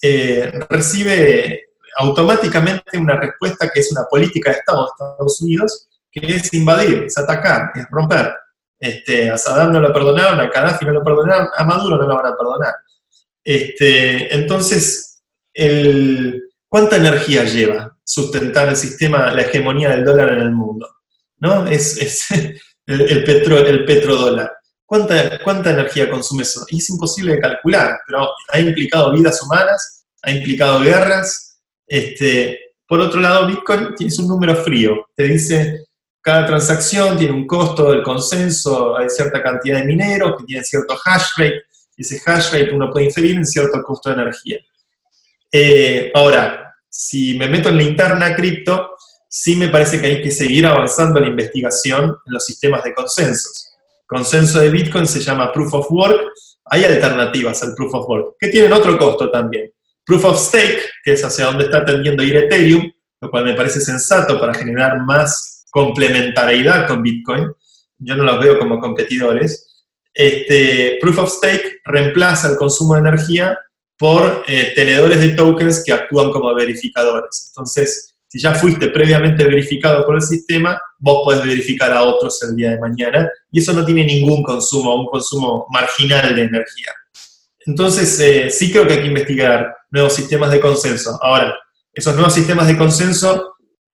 eh, 0.00 0.52
recibe 0.68 1.64
automáticamente 1.96 2.98
una 2.98 3.16
respuesta 3.16 3.70
que 3.72 3.80
es 3.80 3.92
una 3.92 4.04
política 4.10 4.50
de 4.50 4.58
Estados 4.58 5.40
Unidos, 5.40 5.88
que 6.10 6.20
es 6.26 6.52
invadir, 6.54 7.04
es 7.04 7.16
atacar, 7.18 7.70
es 7.74 7.86
romper. 7.90 8.32
Este, 8.82 9.30
a 9.30 9.38
Saddam 9.38 9.72
no 9.72 9.80
lo 9.80 9.92
perdonaron, 9.92 10.40
a 10.40 10.48
Gaddafi 10.48 10.84
no 10.84 10.94
lo 10.94 11.04
perdonaron, 11.04 11.46
a 11.56 11.64
Maduro 11.64 11.96
no 11.98 12.08
lo 12.08 12.16
van 12.16 12.26
a 12.26 12.36
perdonar. 12.36 12.74
Este, 13.44 14.34
entonces, 14.34 15.22
¿cuánta 16.68 16.96
energía 16.96 17.44
lleva 17.44 17.96
sustentar 18.02 18.70
el 18.70 18.76
sistema, 18.76 19.32
la 19.32 19.42
hegemonía 19.42 19.90
del 19.90 20.04
dólar 20.04 20.32
en 20.32 20.40
el 20.40 20.50
mundo? 20.50 20.88
¿No? 21.38 21.64
Es, 21.68 22.28
el, 22.86 23.00
el, 23.02 23.22
petro, 23.22 23.58
el 23.58 23.84
petrodólar. 23.84 24.52
¿Cuánta, 24.84 25.38
¿Cuánta 25.44 25.70
energía 25.70 26.10
consume 26.10 26.42
eso? 26.42 26.66
Es 26.68 26.90
imposible 26.90 27.34
de 27.34 27.40
calcular, 27.40 28.00
pero 28.04 28.30
ha 28.48 28.58
implicado 28.58 29.12
vidas 29.12 29.40
humanas, 29.42 30.06
ha 30.22 30.32
implicado 30.32 30.80
guerras. 30.80 31.60
Este, 31.86 32.58
por 32.88 32.98
otro 32.98 33.20
lado, 33.20 33.46
Bitcoin 33.46 33.94
tiene 33.94 34.12
un 34.18 34.26
número 34.26 34.56
frío. 34.56 35.06
Te 35.14 35.22
dice, 35.22 35.84
cada 36.22 36.46
transacción 36.46 37.18
tiene 37.18 37.34
un 37.34 37.46
costo 37.46 37.90
del 37.90 38.02
consenso, 38.02 38.96
hay 38.96 39.10
cierta 39.10 39.42
cantidad 39.42 39.78
de 39.78 39.84
mineros 39.84 40.36
que 40.38 40.44
tienen 40.44 40.64
cierto 40.64 40.96
hash 41.04 41.36
rate, 41.36 41.62
y 41.96 42.02
ese 42.02 42.22
hash 42.24 42.52
rate 42.52 42.72
uno 42.72 42.90
puede 42.90 43.06
inferir 43.06 43.36
en 43.36 43.44
cierto 43.44 43.82
costo 43.82 44.08
de 44.08 44.22
energía. 44.22 44.58
Eh, 45.50 46.10
ahora, 46.14 46.74
si 46.88 47.36
me 47.36 47.48
meto 47.48 47.68
en 47.68 47.76
la 47.76 47.82
interna 47.82 48.34
cripto, 48.34 48.96
sí 49.28 49.56
me 49.56 49.68
parece 49.68 50.00
que 50.00 50.06
hay 50.06 50.22
que 50.22 50.30
seguir 50.30 50.66
avanzando 50.66 51.20
la 51.20 51.26
investigación 51.26 52.04
en 52.04 52.32
los 52.32 52.44
sistemas 52.44 52.84
de 52.84 52.94
consensos 52.94 53.72
consenso 54.12 54.60
de 54.60 54.68
Bitcoin 54.68 55.06
se 55.06 55.20
llama 55.20 55.50
Proof 55.52 55.72
of 55.72 55.86
Work. 55.90 56.32
Hay 56.66 56.84
alternativas 56.84 57.62
al 57.62 57.74
Proof 57.74 57.94
of 57.94 58.08
Work, 58.08 58.36
que 58.38 58.48
tienen 58.48 58.72
otro 58.72 58.98
costo 58.98 59.30
también. 59.30 59.72
Proof 60.04 60.24
of 60.26 60.38
Stake, 60.38 60.82
que 61.02 61.14
es 61.14 61.24
hacia 61.24 61.46
donde 61.46 61.64
está 61.64 61.82
tendiendo 61.82 62.22
ir 62.22 62.36
Ethereum, 62.36 62.92
lo 63.22 63.30
cual 63.30 63.44
me 63.44 63.54
parece 63.54 63.80
sensato 63.80 64.38
para 64.38 64.52
generar 64.52 65.00
más 65.00 65.51
complementariedad 65.72 66.86
con 66.86 67.02
Bitcoin. 67.02 67.50
Yo 67.98 68.14
no 68.14 68.24
los 68.24 68.38
veo 68.38 68.58
como 68.58 68.78
competidores. 68.78 69.84
Este, 70.14 70.98
Proof 71.00 71.18
of 71.18 71.32
Stake 71.32 71.80
reemplaza 71.84 72.50
el 72.50 72.56
consumo 72.56 72.94
de 72.94 73.00
energía 73.00 73.58
por 73.98 74.44
eh, 74.46 74.72
tenedores 74.74 75.20
de 75.20 75.30
tokens 75.30 75.82
que 75.84 75.92
actúan 75.92 76.30
como 76.30 76.54
verificadores. 76.54 77.48
Entonces, 77.48 78.14
si 78.28 78.38
ya 78.38 78.54
fuiste 78.54 78.88
previamente 78.88 79.44
verificado 79.44 80.04
por 80.04 80.16
el 80.16 80.22
sistema, 80.22 80.80
vos 80.98 81.22
podés 81.24 81.44
verificar 81.44 81.92
a 81.92 82.02
otros 82.02 82.42
el 82.42 82.54
día 82.56 82.70
de 82.70 82.78
mañana 82.78 83.30
y 83.50 83.60
eso 83.60 83.72
no 83.72 83.84
tiene 83.84 84.04
ningún 84.04 84.42
consumo, 84.42 84.94
un 84.96 85.06
consumo 85.06 85.66
marginal 85.70 86.34
de 86.34 86.42
energía. 86.42 86.92
Entonces, 87.64 88.18
eh, 88.20 88.50
sí 88.50 88.70
creo 88.70 88.86
que 88.86 88.94
hay 88.94 89.00
que 89.00 89.06
investigar 89.06 89.74
nuevos 89.90 90.14
sistemas 90.14 90.50
de 90.50 90.60
consenso. 90.60 91.18
Ahora, 91.22 91.54
esos 91.94 92.14
nuevos 92.14 92.34
sistemas 92.34 92.66
de 92.66 92.76
consenso, 92.76 93.51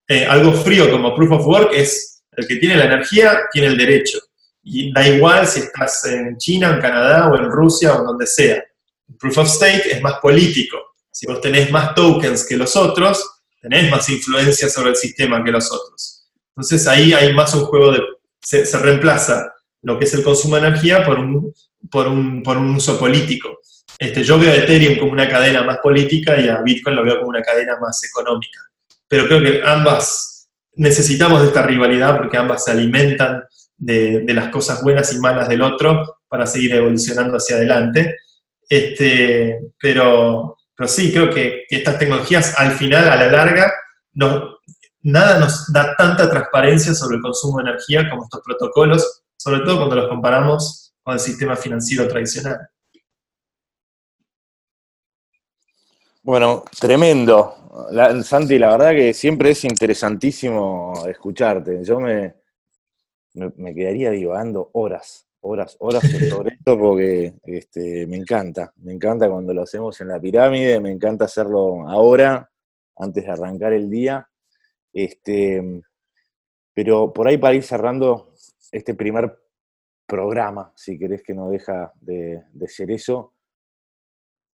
eh, 0.09 0.25
algo 0.25 0.53
frío 0.53 0.91
como 0.91 1.15
Proof 1.15 1.33
of 1.33 1.47
Work 1.47 1.71
es 1.75 2.23
el 2.33 2.47
que 2.47 2.57
tiene 2.57 2.77
la 2.77 2.87
energía, 2.87 3.41
tiene 3.53 3.69
el 3.69 3.77
derecho. 3.77 4.19
Y 4.63 4.93
da 4.93 5.07
igual 5.07 5.47
si 5.47 5.61
estás 5.61 6.05
en 6.07 6.37
China, 6.39 6.75
en 6.75 6.81
Canadá 6.81 7.29
o 7.29 7.37
en 7.37 7.51
Rusia 7.51 7.95
o 7.95 8.05
donde 8.05 8.27
sea. 8.27 8.65
Proof 9.19 9.39
of 9.39 9.49
Stake 9.49 9.91
es 9.91 10.01
más 10.01 10.15
político. 10.21 10.79
Si 11.11 11.27
vos 11.27 11.41
tenés 11.41 11.71
más 11.71 11.95
tokens 11.95 12.47
que 12.47 12.57
los 12.57 12.75
otros, 12.77 13.23
tenés 13.61 13.91
más 13.91 14.09
influencia 14.09 14.69
sobre 14.69 14.91
el 14.91 14.97
sistema 14.97 15.45
que 15.45 15.51
los 15.51 15.71
otros. 15.71 16.27
Entonces 16.57 16.87
ahí 16.87 17.13
hay 17.13 17.33
más 17.35 17.55
un 17.55 17.65
juego 17.65 17.93
de, 17.93 18.01
se, 18.41 18.65
reemplaza 18.79 19.53
lo 19.83 19.99
que 19.99 20.07
es 20.07 20.15
el 20.15 20.23
consumo 20.23 20.57
de 20.57 20.69
energía 20.69 21.05
por 21.05 21.19
un, 21.19 21.53
por 21.91 22.09
un, 22.09 22.43
por 22.43 22.57
un 22.57 22.77
uso 22.77 22.99
político. 22.99 23.59
Este, 23.99 24.23
yo 24.23 24.39
veo 24.39 24.53
a 24.53 24.57
Ethereum 24.57 24.99
como 24.99 25.13
una 25.13 25.29
cadena 25.29 25.63
más 25.65 25.79
política 25.79 26.41
y 26.41 26.49
a 26.49 26.63
Bitcoin 26.63 26.97
lo 26.97 27.05
veo 27.05 27.19
como 27.19 27.31
una 27.31 27.43
cadena 27.43 27.79
más 27.81 28.03
económica. 28.05 28.61
Pero 29.09 29.27
creo 29.27 29.43
que 29.43 29.63
ambas 29.65 30.49
necesitamos 30.75 31.41
de 31.41 31.49
esta 31.49 31.63
rivalidad 31.63 32.17
porque 32.17 32.37
ambas 32.37 32.65
se 32.65 32.71
alimentan 32.71 33.43
de, 33.77 34.21
de 34.21 34.35
las 34.35 34.49
cosas 34.49 34.83
buenas 34.83 35.13
y 35.13 35.19
malas 35.19 35.49
del 35.49 35.63
otro 35.63 36.19
para 36.29 36.47
seguir 36.47 36.75
evolucionando 36.75 37.37
hacia 37.37 37.57
adelante. 37.57 38.17
Este, 38.69 39.73
pero, 39.81 40.59
pero 40.77 40.89
sí, 40.89 41.13
creo 41.13 41.31
que, 41.31 41.65
estas 41.71 41.99
tecnologías 41.99 42.59
al 42.59 42.73
final, 42.73 43.09
a 43.09 43.17
la 43.17 43.29
larga, 43.29 43.73
no, 44.13 44.59
nada 45.03 45.39
nos 45.39 45.73
da 45.73 45.97
tanta 45.97 46.29
transparencia 46.29 46.95
sobre 46.95 47.17
el 47.17 47.23
consumo 47.23 47.59
de 47.59 47.71
energía 47.71 48.09
como 48.11 48.25
estos 48.25 48.43
protocolos, 48.45 49.23
sobre 49.37 49.61
todo 49.61 49.79
cuando 49.79 49.97
los 49.97 50.09
comparamos 50.09 50.93
con 51.03 51.15
el 51.15 51.21
sistema 51.21 51.57
financiero 51.57 52.07
tradicional. 52.09 52.59
Bueno, 56.23 56.65
tremendo. 56.79 57.58
Santi, 58.23 58.59
la 58.59 58.71
verdad 58.71 58.93
que 58.93 59.15
siempre 59.15 59.51
es 59.51 59.65
interesantísimo 59.65 61.07
escucharte. 61.07 61.85
Yo 61.85 62.01
me, 62.01 62.35
me 63.35 63.75
quedaría 63.75 64.11
divagando 64.11 64.71
horas 64.73 65.29
horas, 65.41 65.77
horas 65.81 66.03
sobre 66.29 66.55
esto 66.55 66.79
porque 66.79 67.35
este, 67.45 68.07
me 68.07 68.17
encanta, 68.17 68.73
me 68.77 68.93
encanta 68.93 69.29
cuando 69.29 69.55
lo 69.55 69.63
hacemos 69.63 70.01
en 70.01 70.09
la 70.09 70.21
pirámide, 70.21 70.81
me 70.81 70.91
encanta 70.91 71.25
hacerlo 71.25 71.89
ahora, 71.89 72.51
antes 72.97 73.25
de 73.25 73.31
arrancar 73.31 73.73
el 73.73 73.89
día. 73.91 74.29
Este, 74.93 75.83
pero 76.75 77.13
por 77.13 77.29
ahí 77.29 77.39
para 77.39 77.55
ir 77.55 77.63
cerrando 77.63 78.33
este 78.73 78.95
primer 78.95 79.39
programa, 80.07 80.73
si 80.75 80.99
querés 80.99 81.23
que 81.23 81.35
no 81.35 81.51
deja 81.51 81.93
de, 82.01 82.45
ser 82.67 82.91
eso, 82.91 83.35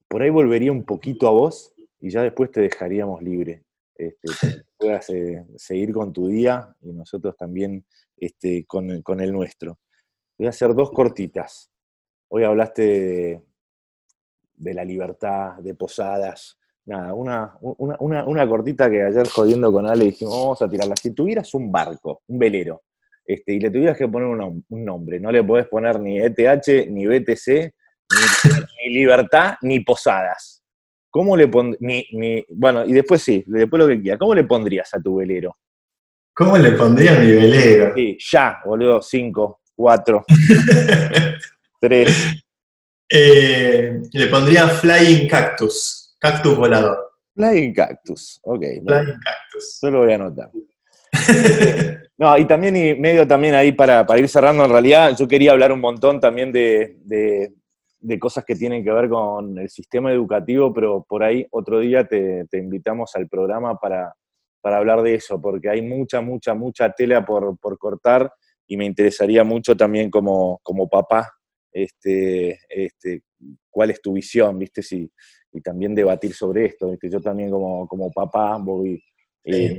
por 0.09 0.23
ahí 0.23 0.31
volvería 0.31 0.73
un 0.73 0.85
poquito 0.85 1.29
a 1.29 1.31
vos 1.31 1.74
y 2.05 2.11
ya 2.11 2.23
después 2.23 2.51
te 2.51 2.61
dejaríamos 2.61 3.23
libre. 3.23 3.65
Este, 3.95 4.29
puedas 4.79 5.09
eh, 5.09 5.43
seguir 5.57 5.91
con 5.91 6.13
tu 6.13 6.29
día 6.29 6.77
y 6.83 6.93
nosotros 6.93 7.35
también 7.35 7.87
este, 8.15 8.67
con, 8.67 9.01
con 9.01 9.21
el 9.21 9.33
nuestro. 9.33 9.79
Voy 10.37 10.47
a 10.47 10.51
hacer 10.51 10.75
dos 10.75 10.91
cortitas. 10.91 11.71
Hoy 12.29 12.45
hablaste 12.45 13.41
de, 14.55 14.75
la 14.75 14.85
libertad, 14.85 15.55
de 15.61 15.75
posadas. 15.75 16.59
Nada, 16.85 17.15
una, 17.15 17.57
una, 17.63 18.47
cortita 18.47 18.91
que 18.91 19.03
ayer 19.03 19.27
jodiendo 19.27 19.73
con 19.73 19.87
Ale 19.87 20.05
dijimos, 20.05 20.39
vamos 20.39 20.61
a 20.61 20.69
tirarla. 20.69 20.97
Si 20.97 21.13
tuvieras 21.13 21.55
un 21.55 21.73
barco, 21.73 22.21
un 22.27 22.39
velero, 22.39 22.83
este, 23.25 23.55
y 23.55 23.61
le 23.61 23.71
tuvieras 23.71 23.97
que 23.97 24.09
poner 24.09 24.29
un, 24.29 24.67
nombre, 24.69 25.19
no 25.19 25.33
le 25.33 25.43
podés 25.43 25.69
poner 25.69 25.99
ni 25.99 26.19
ETH, 26.19 26.91
ni 26.91 27.07
BTC, 27.07 27.73
ni, 28.11 28.93
libertad, 28.93 29.55
ni 29.63 29.81
posadas. 29.81 30.64
¿Cómo 31.15 31.37
le 31.37 31.47
pondrías? 31.47 32.07
bueno, 32.49 32.85
y 32.85 32.93
después 32.93 33.23
sí, 33.23 33.45
después 33.47 33.81
lo 33.81 33.87
que 33.87 34.03
quieras. 34.03 34.19
¿Cómo 34.19 34.35
le 34.35 34.43
pondrías 34.43 34.93
a 34.95 35.01
tu 35.01 35.15
velero? 35.15 35.57
¿Cómo 36.35 36.59
le 36.59 36.73
pondría 36.73 37.17
a 37.17 37.21
mi 37.21 37.31
velero? 37.31 37.95
Sí, 37.95 38.19
ya, 38.33 38.59
boludo, 38.65 39.01
cinco, 39.01 39.61
Cuatro. 39.77 40.25
Tres. 41.81 42.43
Eh, 43.09 44.01
le 44.13 44.27
pondría 44.27 44.67
Flying 44.67 45.29
Cactus. 45.29 46.17
Cactus 46.19 46.57
volador. 46.57 46.99
Flying 47.33 47.73
Cactus, 47.73 48.41
ok. 48.43 48.65
Flying 48.85 49.21
Cactus. 49.21 49.79
Solo 49.79 50.01
voy 50.01 50.11
a 50.11 50.17
anotar. 50.17 50.51
no, 52.19 52.39
y 52.39 52.45
también, 52.45 52.75
y 52.75 52.97
medio 52.97 53.25
también 53.25 53.55
ahí 53.55 53.71
para, 53.71 54.05
ir 54.19 54.29
cerrando, 54.29 54.65
en 54.65 54.71
realidad 54.73 55.17
yo 55.17 55.29
quería 55.29 55.53
hablar 55.53 55.71
un 55.71 55.81
montón 55.81 56.19
también 56.19 56.51
de, 56.51 56.97
de 57.05 57.53
cosas 58.19 58.45
que 58.45 58.55
tienen 58.55 58.85
que 58.85 58.93
ver 58.93 59.09
con 59.09 59.59
el 59.59 59.69
sistema 59.69 60.13
educativo, 60.13 60.73
pero 60.73 61.05
por 61.09 61.23
ahí 61.23 61.47
otro 61.51 61.81
día 61.81 62.07
te, 62.07 62.47
invitamos 62.53 63.13
al 63.15 63.29
programa 63.29 63.77
para, 63.79 64.15
hablar 64.63 65.03
de 65.03 65.15
eso, 65.15 65.41
porque 65.41 65.69
hay 65.69 65.83
mucha, 65.83 66.21
mucha, 66.21 66.55
mucha 66.55 66.91
tela 66.91 67.25
por, 67.25 67.59
cortar 67.79 68.33
y 68.67 68.77
me 68.77 68.85
interesaría 68.85 69.45
mucho 69.45 69.77
también 69.77 70.11
como, 70.11 70.59
como 70.63 70.89
papá, 70.89 71.31
este, 71.73 72.59
este, 72.69 73.23
cuál 73.71 73.91
es 73.91 74.01
tu 74.01 74.13
visión, 74.13 74.59
¿viste? 74.59 74.83
Si, 74.83 75.11
y 75.53 75.61
también 75.61 75.95
debatir 75.95 76.33
sobre 76.33 76.67
esto, 76.67 76.91
¿viste? 76.91 77.11
Yo 77.11 77.21
también 77.21 77.51
como, 77.51 77.87
como 77.87 78.11
papá 78.11 78.57
voy... 78.59 79.03
Eh, 79.47 79.77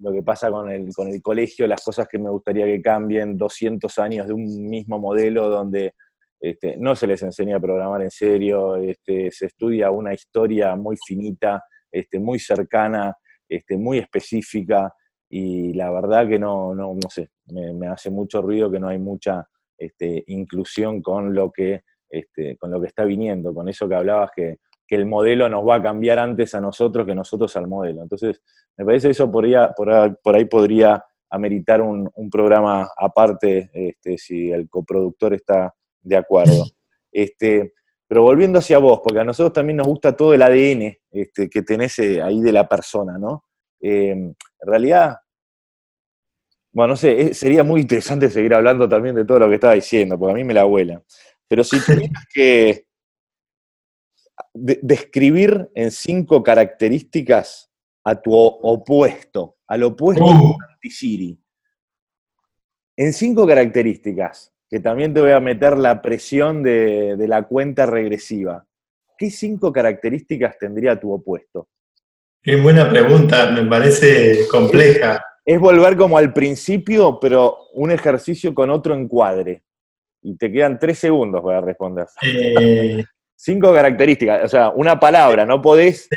lo 0.00 0.12
que 0.12 0.22
pasa 0.22 0.50
con 0.50 0.70
el, 0.70 0.92
con 0.94 1.08
el 1.08 1.20
colegio, 1.22 1.66
las 1.66 1.82
cosas 1.82 2.08
que 2.08 2.18
me 2.18 2.30
gustaría 2.30 2.64
que 2.66 2.80
cambien, 2.80 3.36
200 3.36 3.98
años 3.98 4.26
de 4.26 4.32
un 4.32 4.68
mismo 4.68 4.98
modelo 4.98 5.48
donde 5.48 5.94
este, 6.40 6.76
no 6.78 6.96
se 6.96 7.06
les 7.06 7.22
enseña 7.22 7.56
a 7.56 7.60
programar 7.60 8.00
en 8.00 8.10
serio, 8.10 8.76
este, 8.76 9.30
se 9.30 9.46
estudia 9.46 9.90
una 9.90 10.14
historia 10.14 10.74
muy 10.74 10.96
finita, 10.96 11.62
este, 11.90 12.18
muy 12.18 12.38
cercana, 12.38 13.14
muy 13.70 13.98
específica, 13.98 14.94
y 15.28 15.74
la 15.74 15.90
verdad 15.90 16.26
que 16.28 16.38
no, 16.38 16.74
no, 16.74 16.94
no 16.94 17.10
sé, 17.10 17.30
me, 17.46 17.88
hace 17.88 18.10
mucho 18.10 18.40
ruido 18.40 18.70
que 18.70 18.80
no 18.80 18.88
hay 18.88 18.98
mucha 18.98 19.46
inclusión 20.26 21.02
con 21.02 21.34
lo, 21.34 21.50
que, 21.50 21.82
con 22.58 22.70
lo 22.70 22.80
que 22.80 22.86
está 22.86 23.04
viniendo, 23.04 23.54
con 23.54 23.68
eso 23.68 23.88
que 23.88 23.94
hablabas 23.94 24.30
que, 24.34 24.58
que, 24.86 24.96
el 24.96 25.06
modelo 25.06 25.48
nos 25.48 25.66
va 25.66 25.76
a 25.76 25.82
cambiar 25.82 26.18
antes 26.18 26.54
a 26.54 26.60
nosotros 26.60 27.06
que 27.06 27.14
nosotros 27.14 27.56
al 27.56 27.66
modelo. 27.66 28.02
Entonces, 28.02 28.42
me 28.76 28.84
parece 28.84 29.08
que 29.08 29.12
eso 29.12 29.30
podría, 29.30 29.72
por, 29.72 29.90
ahí, 29.90 30.44
podría 30.46 31.04
ameritar 31.30 31.80
un, 31.80 32.10
programa 32.30 32.88
aparte, 32.96 33.70
si 34.16 34.50
el 34.50 34.68
coproductor 34.68 35.34
está 35.34 35.74
de 36.02 36.16
acuerdo. 36.16 36.64
Este, 37.12 37.74
pero 38.06 38.22
volviendo 38.22 38.58
hacia 38.58 38.78
vos, 38.78 39.00
porque 39.04 39.20
a 39.20 39.24
nosotros 39.24 39.52
también 39.52 39.76
nos 39.76 39.86
gusta 39.86 40.16
todo 40.16 40.34
el 40.34 40.42
ADN 40.42 40.96
este, 41.10 41.48
que 41.48 41.62
tenés 41.62 41.98
eh, 42.00 42.20
ahí 42.20 42.40
de 42.40 42.52
la 42.52 42.68
persona, 42.68 43.18
¿no? 43.18 43.44
Eh, 43.80 44.10
en 44.10 44.36
realidad, 44.60 45.16
bueno, 46.72 46.92
no 46.92 46.96
sé, 46.96 47.34
sería 47.34 47.64
muy 47.64 47.80
interesante 47.80 48.30
seguir 48.30 48.54
hablando 48.54 48.88
también 48.88 49.14
de 49.14 49.24
todo 49.24 49.40
lo 49.40 49.48
que 49.48 49.54
estaba 49.56 49.74
diciendo, 49.74 50.18
porque 50.18 50.32
a 50.32 50.36
mí 50.36 50.44
me 50.44 50.54
la 50.54 50.62
abuela. 50.62 51.02
Pero 51.48 51.64
si 51.64 51.80
tuvieras 51.84 52.26
que 52.32 52.86
describir 54.54 55.70
en 55.74 55.90
cinco 55.90 56.42
características 56.42 57.70
a 58.04 58.20
tu 58.20 58.34
opuesto, 58.34 59.58
al 59.66 59.82
opuesto 59.82 60.24
uh. 60.24 60.56
de 60.82 60.90
Siri, 60.90 61.40
en 62.96 63.12
cinco 63.12 63.46
características, 63.46 64.52
que 64.70 64.78
también 64.78 65.12
te 65.12 65.20
voy 65.20 65.32
a 65.32 65.40
meter 65.40 65.76
la 65.76 66.00
presión 66.00 66.62
de, 66.62 67.16
la 67.18 67.42
cuenta 67.42 67.86
regresiva. 67.86 68.64
¿Qué 69.18 69.30
cinco 69.30 69.72
características 69.72 70.56
tendría 70.58 70.98
tu 70.98 71.12
opuesto? 71.12 71.68
Qué 72.40 72.56
buena 72.56 72.88
pregunta, 72.88 73.50
me 73.50 73.64
parece 73.66 74.46
compleja. 74.48 75.22
Es, 75.44 75.58
volver 75.58 75.96
como 75.96 76.16
al 76.16 76.32
principio, 76.32 77.18
pero 77.20 77.58
un 77.74 77.90
ejercicio 77.90 78.54
con 78.54 78.70
otro 78.70 78.94
encuadre. 78.94 79.64
Y 80.22 80.36
te 80.36 80.52
quedan 80.52 80.78
tres 80.78 80.98
segundos 81.00 81.42
para 81.42 81.60
responder. 81.60 82.06
Eh. 82.22 83.02
Cinco 83.34 83.72
características, 83.72 84.44
o 84.44 84.48
sea, 84.48 84.68
una 84.68 85.00
palabra, 85.00 85.46
no 85.46 85.62
podés 85.62 86.10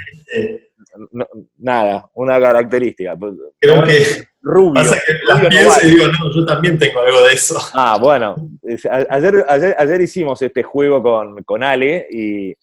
nada, 1.58 2.10
una 2.14 2.39
característica. 2.39 3.18
Creo 3.60 3.84
que 3.86 4.26
rubio. 4.43 4.73
Pasa 4.73 4.99
que 5.05 5.13
las 5.25 5.83
y 5.83 5.89
digo, 5.91 6.07
no, 6.07 6.31
yo 6.31 6.45
también 6.45 6.77
tengo 6.77 6.99
algo 6.99 7.23
de 7.23 7.33
eso. 7.33 7.57
Ah, 7.73 7.97
bueno, 7.99 8.35
ayer, 9.09 9.45
ayer, 9.77 10.01
hicimos 10.01 10.41
este 10.41 10.61
juego 10.61 11.01
con, 11.01 11.43
con 11.43 11.63
Ale 11.63 12.05
y, 12.11 12.53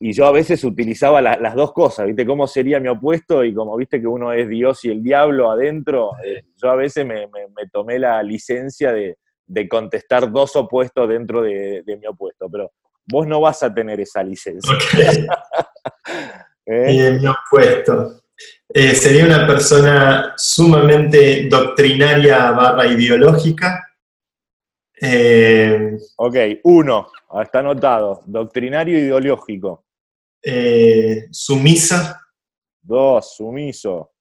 y, 0.00 0.12
yo 0.12 0.26
a 0.26 0.32
veces 0.32 0.62
utilizaba 0.64 1.22
las 1.22 1.54
dos 1.54 1.72
cosas, 1.72 2.06
¿viste? 2.06 2.26
¿Cómo 2.26 2.46
sería 2.46 2.80
mi 2.80 2.88
opuesto? 2.88 3.44
Y 3.44 3.54
como 3.54 3.76
viste 3.76 4.00
que 4.00 4.06
uno 4.06 4.32
es 4.32 4.48
Dios 4.48 4.84
y 4.84 4.90
el 4.90 5.02
diablo 5.02 5.50
adentro, 5.50 6.10
eh, 6.24 6.42
yo 6.60 6.70
a 6.70 6.76
veces 6.76 7.06
me, 7.06 7.28
me, 7.28 7.68
tomé 7.72 7.98
la 7.98 8.22
licencia 8.22 8.92
de, 8.92 9.16
de, 9.46 9.68
contestar 9.68 10.30
dos 10.30 10.56
opuestos 10.56 11.08
dentro 11.08 11.40
de, 11.42 11.82
de, 11.86 11.96
mi 11.96 12.06
opuesto, 12.06 12.48
pero 12.50 12.72
vos 13.06 13.26
no 13.26 13.40
vas 13.40 13.62
a 13.62 13.72
tener 13.72 14.00
esa 14.00 14.22
licencia. 14.22 14.76
¿Eh? 16.66 17.18
mi 17.20 17.26
opuesto. 17.26 18.20
Eh, 18.72 18.94
sería 18.94 19.24
una 19.24 19.48
persona 19.48 20.34
sumamente 20.36 21.48
doctrinaria 21.48 22.52
barra 22.52 22.86
ideológica. 22.86 23.84
Eh, 25.00 25.98
ok, 26.16 26.36
uno, 26.64 27.10
está 27.42 27.58
anotado. 27.58 28.22
Doctrinario 28.26 28.96
ideológico. 28.96 29.86
sumisa. 31.30 32.20
Dos, 32.80 33.36
sumiso. 33.36 34.12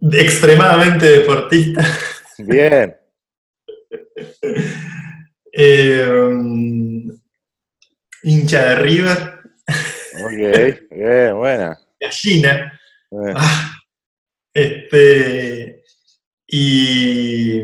extremadamente 0.00 1.06
deportista. 1.06 1.84
Bien. 2.38 2.97
Eh, 5.50 6.06
hincha 8.22 8.68
de 8.68 8.74
River. 8.76 9.40
Ok, 10.22 11.34
buena. 11.34 11.78
Gallina. 11.98 12.80
Ah, 13.34 13.78
este, 14.52 15.82
y, 16.46 17.60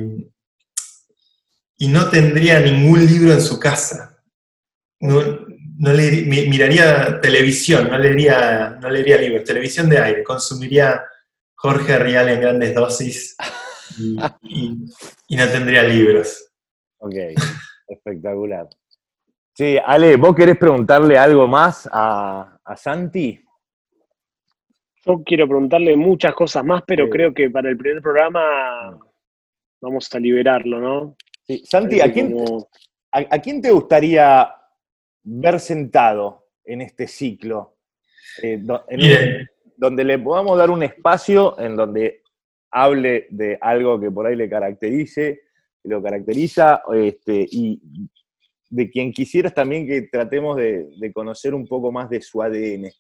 y 1.77 1.89
no 1.89 2.09
tendría 2.09 2.61
ningún 2.61 3.05
libro 3.07 3.33
en 3.33 3.41
su 3.43 3.61
casa. 3.61 4.19
No, 5.01 5.47
miraría 5.77 7.21
televisión, 7.21 7.89
no 7.91 7.99
leería, 7.99 8.79
no 8.81 8.89
leería 8.91 9.19
libros, 9.19 9.45
televisión 9.45 9.89
de 9.89 9.99
aire, 9.99 10.25
consumiría 10.25 11.05
Jorge 11.55 11.99
Rial 11.99 12.29
en 12.29 12.41
grandes 12.41 12.75
dosis 12.75 13.37
y, 13.99 15.37
no 15.37 15.49
tendría 15.53 15.83
libros. 15.83 16.53
Ok, 16.99 17.15
espectacular. 17.89 18.69
Sí, 19.55 19.77
Ale, 19.85 20.17
¿vos 20.17 20.35
querés 20.35 20.59
preguntarle 20.59 21.17
algo 21.17 21.47
más 21.47 21.89
a, 21.93 22.59
Santi? 22.77 23.41
Yo 25.07 25.23
quiero 25.25 25.47
preguntarle 25.47 25.97
muchas 25.97 26.35
cosas 26.35 26.65
más, 26.65 26.83
pero 26.87 27.09
creo 27.09 27.33
que 27.33 27.51
para 27.51 27.69
el 27.69 27.77
primer 27.77 28.03
programa 28.03 28.99
vamos 29.81 30.13
a 30.13 30.19
liberarlo, 30.19 30.81
¿no? 30.81 31.17
Sí. 31.47 31.63
Santi, 31.67 32.01
¿a 32.01 32.11
quién, 32.11 32.35
a, 33.13 33.39
quién, 33.39 33.61
te 33.61 33.71
gustaría 33.71 34.53
ver 35.23 35.61
sentado 35.61 36.47
en 36.65 36.81
este 36.81 37.07
ciclo? 37.07 37.77
Eh, 38.43 38.61
donde 39.77 40.05
le 40.05 40.19
podamos 40.19 40.57
dar 40.59 40.71
un 40.71 40.83
espacio 40.83 41.59
en 41.61 41.77
donde 41.77 42.24
hable 42.75 43.29
de 43.31 43.57
algo 43.61 44.01
que 44.01 44.11
por 44.11 44.27
ahí 44.27 44.35
le 44.35 44.51
caracterice, 44.51 45.43
lo 45.85 46.03
caracteriza, 46.03 46.83
este, 46.93 47.47
y 47.49 47.81
de 48.69 48.91
quien 48.91 49.13
quisieras 49.13 49.55
también 49.55 49.87
que 49.87 50.03
tratemos 50.03 50.57
de, 50.57 51.13
conocer 51.15 51.55
un 51.55 51.67
poco 51.69 51.93
más 51.93 52.11
de 52.11 52.21
su 52.21 52.43
ADN. 52.43 52.91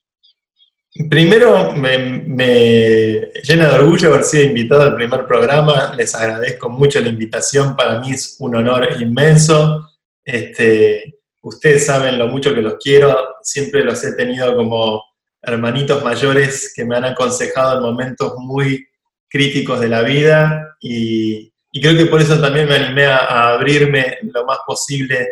Primero, 1.11 1.73
me, 1.73 3.33
llena 3.43 3.69
de 3.69 3.75
orgullo 3.75 4.11
haber 4.11 4.23
sido 4.23 4.45
invitado 4.45 4.83
al 4.83 4.95
primer 4.95 5.27
programa. 5.27 5.93
Les 5.97 6.15
agradezco 6.15 6.71
mucho 6.71 7.01
la 7.01 7.09
invitación. 7.09 7.75
Para 7.75 7.99
mí 7.99 8.13
es 8.13 8.37
un 8.39 8.55
honor 8.55 8.87
inmenso. 9.01 9.91
Este, 10.25 11.19
ustedes 11.43 11.87
saben 11.87 12.17
lo 12.17 12.29
mucho 12.29 12.55
que 12.55 12.63
los 12.63 12.77
quiero. 12.77 13.17
Siempre 13.43 13.83
los 13.83 14.05
he 14.05 14.15
tenido 14.15 14.55
como 14.55 15.03
hermanitos 15.43 16.05
mayores 16.05 16.73
que 16.77 16.85
me 16.85 16.95
han 16.95 17.07
aconsejado 17.07 17.79
en 17.79 17.83
momentos 17.83 18.35
muy 18.39 18.87
críticos 19.35 19.81
de 19.81 19.89
la 19.89 20.03
vida 20.03 20.77
y, 20.81 21.53
creo 21.83 21.97
que 21.97 22.07
por 22.07 22.21
eso 22.21 22.41
también 22.41 22.69
me 22.69 22.77
animé 22.77 23.07
a, 23.07 23.55
abrirme 23.55 24.19
lo 24.33 24.45
más 24.47 24.59
posible 24.65 25.29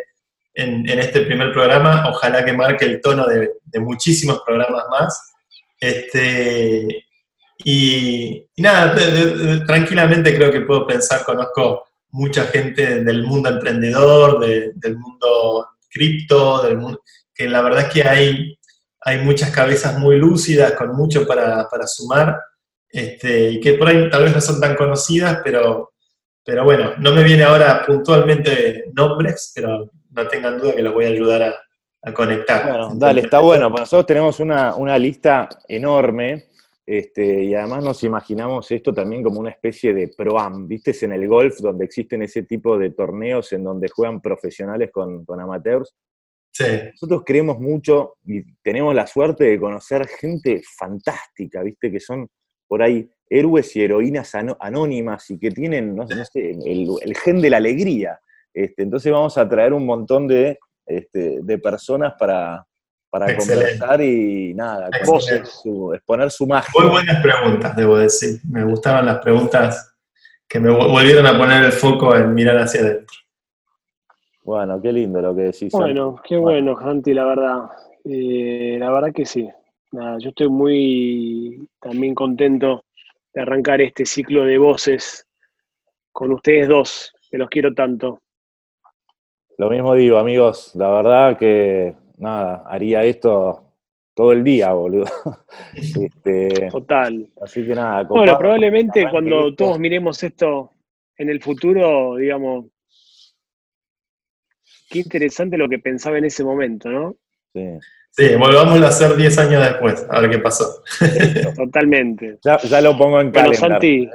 en, 0.53 0.85
este 0.99 1.21
primer 1.21 1.53
programa. 1.53 2.09
Ojalá 2.09 2.43
que 2.43 2.51
marque 2.51 2.83
el 2.83 2.99
tono 2.99 3.25
de, 3.25 3.49
muchísimos 3.79 4.41
programas 4.45 4.83
más. 4.91 5.33
Este, 5.79 7.05
y, 7.63 8.45
nada, 8.57 8.93
tranquilamente 9.65 10.35
creo 10.35 10.51
que 10.51 10.61
puedo 10.61 10.85
pensar, 10.85 11.23
conozco 11.23 11.85
mucha 12.09 12.43
gente 12.47 13.05
del 13.05 13.23
mundo 13.23 13.47
emprendedor, 13.47 14.41
del 14.41 14.97
mundo 14.97 15.69
cripto, 15.89 16.61
del 16.63 16.77
mundo, 16.77 17.01
que 17.33 17.47
la 17.47 17.61
verdad 17.61 17.87
es 17.87 17.93
que 17.93 18.03
hay, 18.03 18.59
hay 18.99 19.19
muchas 19.19 19.49
cabezas 19.51 19.97
muy 19.97 20.17
lúcidas, 20.17 20.73
con 20.73 20.93
mucho 20.93 21.25
para, 21.25 21.69
para 21.69 21.87
sumar 21.87 22.37
este, 22.93 23.49
y 23.49 23.59
que 23.59 23.73
por 23.73 23.87
ahí 23.87 24.07
tal 24.07 24.23
vez 24.23 24.35
no 24.35 24.39
son 24.39 24.61
tan 24.61 24.75
conocidas, 24.75 25.41
pero, 25.43 25.93
pero 26.45 26.63
bueno, 26.63 26.93
no 26.99 27.11
me 27.11 27.23
viene 27.23 27.41
ahora 27.41 27.83
puntualmente 27.83 28.85
nombres, 28.93 29.51
pero 29.55 29.89
no 30.11 30.27
tengan 30.27 30.59
duda 30.59 30.75
que 30.75 30.83
los 30.83 30.93
voy 30.93 31.05
a 31.05 31.07
ayudar 31.07 31.41
a, 31.41 32.13
conectar. 32.13 32.69
Bueno, 32.69 32.91
dale, 32.95 33.21
está 33.21 33.39
bueno. 33.39 33.69
Nosotros 33.69 34.05
tenemos 34.05 34.39
una, 34.39 34.99
lista 34.99 35.49
enorme 35.67 36.49
Este, 36.85 37.45
y 37.45 37.55
además 37.55 37.83
nos 37.83 38.03
imaginamos 38.03 38.69
esto 38.69 38.93
también 38.93 39.23
como 39.23 39.39
una 39.39 39.49
especie 39.49 39.93
de 39.93 40.09
pro-am, 40.09 40.67
¿viste? 40.67 40.91
Es 40.91 41.01
en 41.01 41.13
el 41.13 41.27
golf 41.27 41.59
donde 41.61 41.85
existen 41.85 42.21
ese 42.21 42.43
tipo 42.43 42.77
de 42.77 42.91
torneos 42.91 43.53
en 43.53 43.63
donde 43.63 43.89
juegan 43.89 44.21
profesionales 44.21 44.91
con, 44.91 45.25
amateurs. 45.39 45.95
Sí. 46.51 46.65
Nosotros 46.91 47.23
creemos 47.25 47.57
mucho 47.57 48.17
y 48.25 48.43
tenemos 48.61 48.93
la 48.93 49.07
suerte 49.07 49.45
de 49.45 49.59
conocer 49.59 50.05
gente 50.07 50.61
fantástica, 50.77 51.63
¿viste? 51.63 51.89
Que 51.89 51.99
son 51.99 52.29
por 52.73 52.81
ahí 52.81 53.07
héroes 53.29 53.75
y 53.75 53.83
heroínas 53.83 54.33
anónimas 54.59 55.29
y 55.29 55.37
que 55.37 55.51
tienen, 55.51 55.95
no, 55.95 56.07
sé, 56.07 56.23
el, 56.65 57.15
gen 57.15 57.39
de 57.39 57.51
la 57.51 57.57
alegría. 57.57 58.19
Este, 58.51 58.81
entonces 58.81 59.11
vamos 59.11 59.37
a 59.37 59.47
traer 59.47 59.73
un 59.73 59.85
montón 59.85 60.27
de, 60.27 60.57
este, 60.83 61.37
de 61.43 61.57
personas 61.59 62.15
para, 62.17 62.65
para 63.11 63.37
conversar 63.37 64.01
y 64.01 64.55
nada, 64.55 64.87
exponer 64.87 66.31
su 66.31 66.47
magia. 66.47 66.71
Muy 66.73 66.89
buenas 66.89 67.21
preguntas, 67.21 67.75
debo 67.75 67.95
decir. 67.95 68.39
Me 68.49 68.63
gustaban 68.63 69.05
las 69.05 69.19
preguntas 69.19 69.95
que 70.47 70.59
me 70.59 70.71
volvieron 70.71 71.27
a 71.27 71.37
poner 71.37 71.65
el 71.65 71.73
foco 71.73 72.15
en 72.15 72.33
mirar 72.33 72.57
hacia 72.57 72.81
adentro. 72.81 73.17
Bueno, 74.43 74.81
qué 74.81 74.91
lindo 74.91 75.21
lo 75.21 75.35
que 75.35 75.43
decís. 75.43 75.71
Bueno, 75.71 76.19
qué 76.27 76.37
bueno, 76.37 76.73
Janti, 76.73 77.13
la 77.13 77.25
verdad. 77.25 77.59
Eh, 78.03 78.77
la 78.79 78.89
verdad 78.89 79.13
que 79.13 79.27
sí. 79.27 79.47
Nada, 79.93 80.17
yo 80.17 80.29
estoy 80.29 80.49
muy 80.49 81.69
también 81.79 82.15
contento 82.15 82.83
de 83.31 83.41
arrancar 83.43 83.79
este 83.79 84.07
ciclo 84.07 84.43
de 84.43 84.57
voces 84.57 85.27
con 86.11 86.31
ustedes 86.31 86.67
dos, 86.67 87.13
que 87.29 87.37
los 87.37 87.47
quiero 87.47 87.75
tanto. 87.75 88.19
Lo 89.59 89.69
mismo 89.69 89.93
digo, 89.93 90.17
amigos, 90.17 90.73
la 90.73 90.89
verdad 90.89 91.37
que 91.37 91.95
nada, 92.17 92.63
haría 92.65 93.03
esto 93.03 93.71
todo 94.15 94.31
el 94.31 94.43
día, 94.43 94.73
boludo. 94.73 95.05
Este, 95.75 96.69
Total. 96.71 97.29
Así 97.39 97.63
que 97.63 97.75
nada. 97.75 98.01
bueno, 98.03 98.35
probablemente 98.35 99.07
cuando 99.11 99.53
todos 99.53 99.77
miremos 99.77 100.23
esto 100.23 100.71
en 101.17 101.29
el 101.29 101.39
futuro, 101.39 102.15
digamos, 102.15 102.65
qué 104.89 104.99
interesante 104.99 105.55
lo 105.55 105.69
que 105.69 105.77
pensaba 105.77 106.17
en 106.17 106.25
ese 106.25 106.43
momento, 106.43 106.89
¿no? 106.89 107.15
Sí. 107.53 107.77
Sí, 108.15 108.35
volvamos 108.35 108.79
a 108.83 108.89
hacer 108.89 109.15
10 109.15 109.37
años 109.39 109.63
después, 109.63 110.05
a 110.07 110.19
ver 110.19 110.29
qué 110.29 110.37
pasó. 110.37 110.83
Totalmente. 111.55 112.37
Ya, 112.43 112.81
lo 112.81 112.95
pongo 112.95 113.19
en 113.19 113.31
bueno, 113.31 113.53
Santi, 113.55 114.07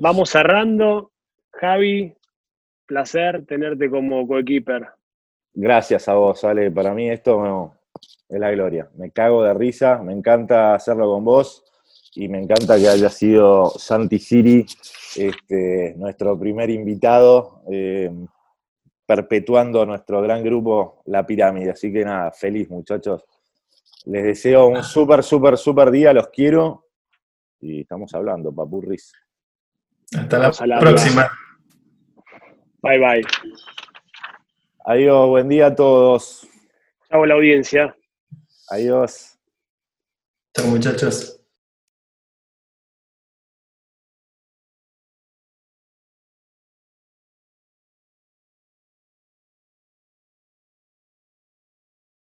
vamos 0.00 0.30
cerrando. 0.30 1.12
Javi, 1.52 2.12
placer 2.84 3.46
tenerte 3.46 3.88
como 3.88 4.26
coequiper. 4.26 4.88
Gracias 5.54 6.08
a 6.08 6.14
vos, 6.14 6.42
Ale. 6.42 6.72
Para 6.72 6.94
mí 6.94 7.10
esto 7.10 7.72
es 8.28 8.40
la 8.40 8.50
gloria. 8.50 8.88
Me 8.96 9.12
cago 9.12 9.44
de 9.44 9.54
risa, 9.54 9.98
me 10.02 10.12
encanta 10.12 10.74
hacerlo 10.74 11.06
con 11.12 11.24
vos 11.24 11.64
y 12.16 12.28
me 12.28 12.38
encanta 12.40 12.76
que 12.76 12.88
haya 12.88 13.08
sido 13.08 13.70
Santi 13.70 14.18
Siri 14.18 14.66
este, 15.16 15.94
nuestro 15.96 16.36
primer 16.38 16.70
invitado, 16.70 17.62
eh, 17.70 18.10
perpetuando 19.14 19.84
nuestro 19.84 20.22
gran 20.22 20.42
grupo 20.42 21.02
La 21.06 21.26
Pirámide. 21.26 21.72
Así 21.72 21.92
que 21.92 22.04
nada, 22.04 22.30
feliz 22.32 22.70
muchachos. 22.70 23.24
Les 24.06 24.24
deseo 24.24 24.66
un 24.68 24.82
súper, 24.82 25.22
súper, 25.22 25.58
súper 25.58 25.90
día, 25.90 26.12
los 26.12 26.28
quiero 26.28 26.86
y 27.60 27.82
estamos 27.82 28.12
hablando, 28.14 28.52
papurris. 28.52 29.12
Hasta 30.16 30.66
la 30.66 30.78
próxima. 30.80 31.30
Bye, 32.82 32.98
bye. 32.98 33.22
Adiós, 34.84 35.28
buen 35.28 35.48
día 35.48 35.66
a 35.66 35.74
todos. 35.74 36.48
Chao 37.08 37.24
la 37.26 37.34
audiencia. 37.34 37.94
Adiós. 38.70 39.38
Chao 40.54 40.66
muchachos. 40.66 41.41